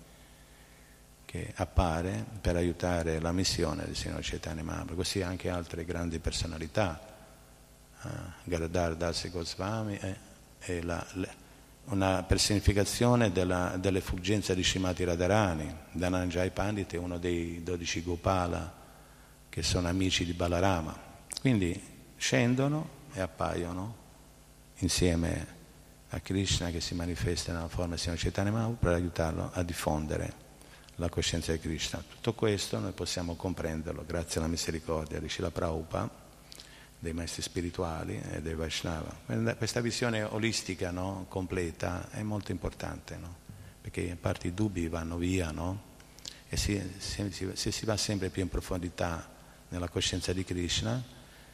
che 1.24 1.52
appare 1.54 2.24
per 2.40 2.56
aiutare 2.56 3.20
la 3.20 3.30
missione 3.30 3.84
del 3.84 3.94
Signore 3.94 4.22
Chaitanya 4.22 4.64
Mahaprabhu, 4.64 4.96
così 4.96 5.22
anche 5.22 5.48
altre 5.48 5.84
grandi 5.84 6.18
personalità, 6.18 7.00
uh, 8.02 8.08
Garadhar 8.42 8.96
Das 8.96 9.30
Goswami 9.30 9.96
è, 9.98 10.16
è 10.58 10.80
la, 10.80 11.06
le, 11.12 11.41
una 11.86 12.22
personificazione 12.22 13.32
della, 13.32 13.76
dell'effulgenza 13.78 14.54
di 14.54 14.62
Shimati 14.62 15.04
Radharani, 15.04 15.74
Dhananjay 15.92 16.50
Pandit 16.50 16.94
è 16.94 16.98
uno 16.98 17.18
dei 17.18 17.62
dodici 17.62 18.02
Gopala 18.02 18.80
che 19.48 19.62
sono 19.62 19.88
amici 19.88 20.24
di 20.24 20.32
Balarama, 20.32 20.96
quindi 21.40 21.78
scendono 22.16 23.00
e 23.12 23.20
appaiono 23.20 23.96
insieme 24.78 25.60
a 26.10 26.20
Krishna 26.20 26.70
che 26.70 26.80
si 26.80 26.94
manifesta 26.94 27.52
nella 27.52 27.68
forma 27.68 27.90
del 27.90 27.98
Signore 27.98 28.20
Chaitanya 28.20 28.50
Mahaprabhu 28.50 28.78
per 28.78 28.92
aiutarlo 28.92 29.50
a 29.52 29.62
diffondere 29.62 30.40
la 30.96 31.08
coscienza 31.08 31.52
di 31.52 31.58
Krishna. 31.58 32.02
Tutto 32.06 32.34
questo 32.34 32.78
noi 32.78 32.92
possiamo 32.92 33.34
comprenderlo 33.34 34.04
grazie 34.06 34.40
alla 34.40 34.48
misericordia 34.48 35.18
di 35.18 35.28
Shila 35.28 35.50
Prabhupada, 35.50 36.21
dei 37.02 37.12
maestri 37.12 37.42
spirituali 37.42 38.22
e 38.30 38.40
dei 38.40 38.54
Vaishnava. 38.54 39.12
Questa 39.56 39.80
visione 39.80 40.22
olistica, 40.22 40.92
no? 40.92 41.26
completa, 41.28 42.08
è 42.12 42.22
molto 42.22 42.52
importante, 42.52 43.16
no? 43.16 43.34
perché 43.80 44.12
a 44.12 44.16
parte 44.18 44.46
i 44.46 44.54
dubbi 44.54 44.86
vanno 44.86 45.16
via 45.16 45.50
no? 45.50 45.82
e 46.48 46.56
si, 46.56 46.80
se, 46.98 47.28
se, 47.54 47.72
si 47.72 47.84
va 47.84 47.96
sempre 47.96 48.28
più 48.28 48.42
in 48.42 48.48
profondità 48.48 49.28
nella 49.70 49.88
coscienza 49.88 50.32
di 50.32 50.44
Krishna, 50.44 51.02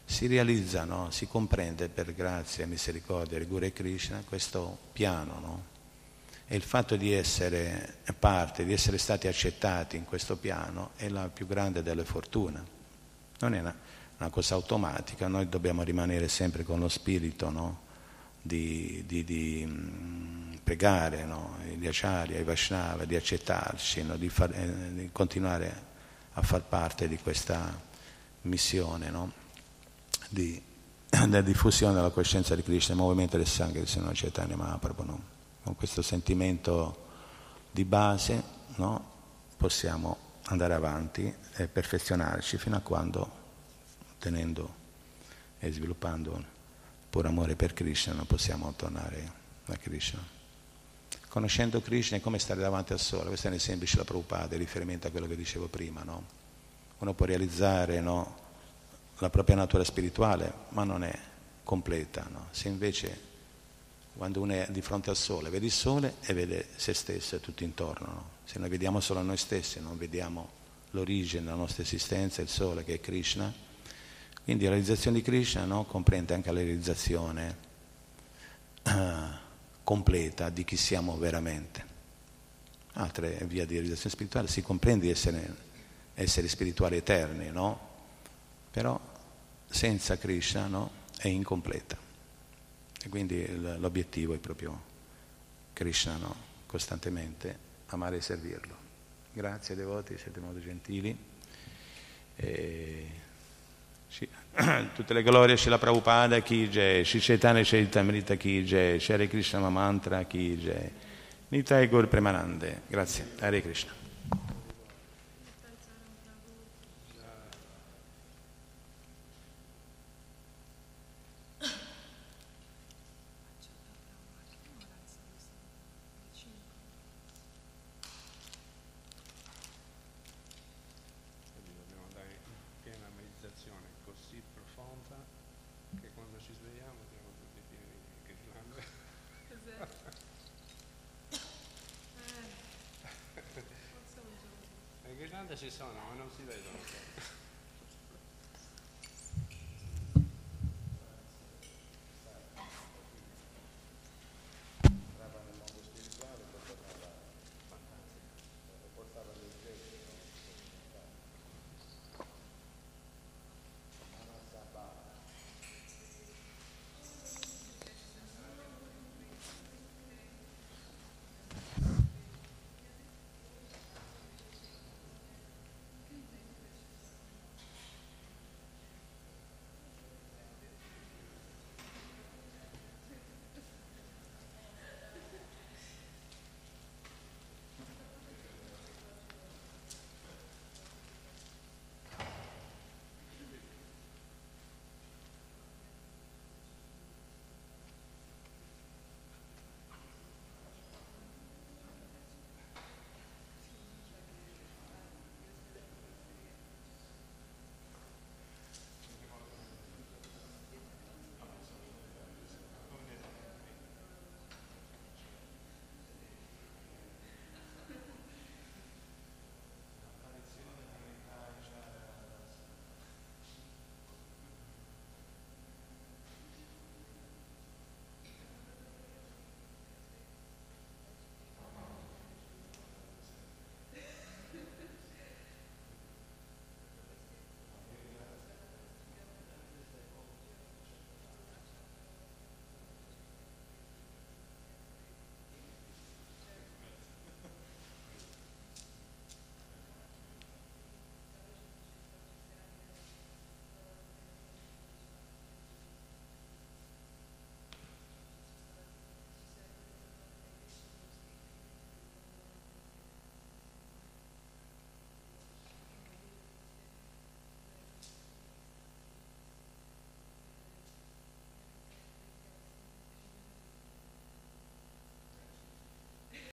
si 0.05 0.27
realizza, 0.27 0.87
si 1.11 1.27
comprende 1.27 1.89
per 1.89 2.15
grazia 2.15 2.67
misericordia 2.67 3.39
e 3.39 3.73
Krishna 3.73 4.23
questo 4.29 4.77
piano, 4.93 5.39
no? 5.39 5.65
E 6.47 6.57
il 6.57 6.63
fatto 6.63 6.97
di 6.97 7.13
essere 7.13 8.01
parte, 8.19 8.67
di 8.67 8.73
essere 8.75 8.99
stati 8.99 9.29
accettati 9.29 9.97
in 9.97 10.05
questo 10.05 10.37
piano 10.37 10.91
è 10.97 11.09
la 11.09 11.29
più 11.29 11.47
grande 11.47 11.83
delle 11.83 12.05
fortune. 12.05 12.77
Non 13.41 13.55
è 13.55 13.61
una, 13.61 13.75
una 14.19 14.31
cosa 14.31 14.55
automatica, 14.55 15.29
noi 15.29 15.49
dobbiamo 15.49 15.83
rimanere 15.83 16.29
sempre 16.29 16.65
con 16.65 16.81
lo 16.81 16.89
spirito 16.89 17.51
no? 17.51 17.81
di, 18.43 19.05
di, 19.07 19.25
di 19.25 19.65
mm, 19.67 20.55
pregare 20.65 21.25
no? 21.25 21.57
gli 21.77 21.87
acciari, 21.87 22.37
i 22.37 22.43
Vaishnava, 22.43 23.05
di 23.05 23.17
accettarci, 23.17 24.03
no? 24.03 24.17
di, 24.17 24.29
far, 24.29 24.53
eh, 24.53 24.93
di, 24.95 25.11
continuare 25.13 25.87
a 26.33 26.43
far 26.43 26.63
parte 26.63 27.09
di 27.09 27.19
questa 27.19 27.81
missione 28.43 29.13
di, 30.29 30.61
della 31.09 31.41
diffusione 31.41 31.95
della 31.95 32.11
coscienza 32.11 32.55
di 32.55 32.63
Krishna, 32.63 32.95
il 32.95 33.01
movimento 33.01 33.37
del 33.37 33.47
sangue 33.47 33.81
del 33.81 33.89
Signore 33.89 34.15
Chaitanya 34.15 34.57
Mahaprabhu. 34.57 35.05
No? 35.05 35.37
con 35.69 35.77
questo 35.77 36.01
sentimento 36.01 37.05
di 37.71 37.85
base 37.85 38.43
possiamo 39.59 40.17
andare 40.45 40.73
avanti 40.73 41.35
e 41.57 41.69
perfezionarci 41.69 42.57
fino 42.57 42.77
a 42.77 42.81
quando, 42.81 43.31
tenendo 44.19 44.75
e 45.59 45.73
sviluppando 45.73 46.33
un 46.33 47.27
amore 47.27 47.57
per 47.57 47.75
Krishna, 47.75 48.13
non 48.13 48.27
possiamo 48.27 48.73
tornare 48.77 49.33
a 49.67 49.77
Krishna. 49.77 50.25
Conoscendo 51.29 51.81
Krishna 51.81 52.17
è 52.17 52.21
come 52.21 52.39
stare 52.39 52.61
davanti 52.61 52.93
al 52.93 53.01
sole, 53.01 53.27
questo 53.27 53.49
è 53.49 53.59
semplice 53.59 53.97
la 53.97 54.05
Prabhupada, 54.05 54.55
in 54.55 54.61
riferimento 54.61 55.09
a 55.09 55.11
quello 55.11 55.27
che 55.27 55.35
dicevo 55.35 55.67
prima. 55.67 56.03
No? 56.05 56.25
Uno 56.99 57.15
può 57.15 57.27
realizzare 57.27 58.01
no, 58.01 58.37
la 59.19 59.31
propria 59.31 59.57
natura 59.57 59.83
spirituale, 59.83 60.53
ma 60.71 60.85
non 60.85 61.03
è 61.03 61.19
completa. 61.65 62.27
No? 62.31 62.47
Se 62.53 62.69
invece 62.69 63.27
quando 64.15 64.41
uno 64.41 64.53
è 64.53 64.67
di 64.71 64.81
fronte 64.81 65.11
al 65.11 65.17
sole, 65.17 65.51
vede 65.51 65.67
il 65.67 65.73
sole 65.73 66.15
e 66.23 66.33
vede 66.35 66.69
se 66.77 66.95
stesso 66.95 67.37
e 67.37 67.41
tutto 67.41 67.65
intorno. 67.65 68.07
No? 68.07 68.29
Se 68.45 68.59
noi 68.59 68.69
vediamo 68.69 69.01
solo 69.01 69.23
noi 69.23 69.37
stessi, 69.37 69.81
non 69.81 69.99
vediamo 69.99 70.51
l'origine 70.93 71.43
della 71.43 71.57
nostra 71.57 71.83
esistenza, 71.83 72.43
il 72.43 72.49
sole 72.49 72.85
che 72.85 72.95
è 72.95 73.01
Krishna. 73.01 73.53
Quindi 74.49 74.65
la 74.65 74.71
realizzazione 74.71 75.19
di 75.19 75.23
Krishna 75.23 75.67
no, 75.67 75.85
comprende 75.85 76.33
anche 76.33 76.51
la 76.51 76.61
realizzazione 76.61 77.57
uh, 78.85 78.91
completa 79.85 80.49
di 80.49 80.65
chi 80.65 80.79
siamo 80.79 81.19
veramente. 81.19 81.85
Altre 82.95 83.45
vie 83.45 83.67
di 83.67 83.75
realizzazione 83.75 84.09
spirituale 84.09 84.49
si 84.49 84.63
comprende 84.63 85.11
essere 85.11 85.55
esseri 86.15 86.49
spirituali 86.49 86.97
eterni, 86.97 87.51
no? 87.51 87.79
Però 88.71 88.99
senza 89.69 90.17
Krishna 90.17 90.67
no, 90.67 90.93
è 91.19 91.29
incompleta. 91.29 91.99
E 93.03 93.09
quindi 93.11 93.55
l'obiettivo 93.55 94.33
è 94.33 94.39
proprio 94.39 94.83
Krishna, 95.75 96.17
no? 96.17 96.35
costantemente 96.65 97.59
amare 97.89 98.17
e 98.17 98.21
servirlo. 98.23 98.77
Grazie 99.31 99.75
devoti, 99.75 100.17
siete 100.17 100.41
molto 100.41 100.61
gentili. 100.61 101.15
E... 102.35 103.27
Tutte 104.93 105.13
le 105.13 105.23
glorie 105.23 105.57
Shila 105.57 105.79
Prabhupada 105.79 106.41
Ki 106.41 106.69
Jai, 106.69 107.05
Shri 107.05 107.21
Chaitanya 107.21 107.63
Chaitamrita 107.63 108.37
Ki 108.37 108.65
Jai, 108.65 108.99
Shri 108.99 109.29
Krishna 109.29 109.71
Mantra 109.71 110.25
Ki 110.25 110.59
Jai, 110.59 110.91
Nitai 111.51 111.89
Gaur 111.89 112.09
Premanande. 112.09 112.83
Grazie, 112.89 113.25
Hare 113.39 113.63
Krishna. 113.63 113.98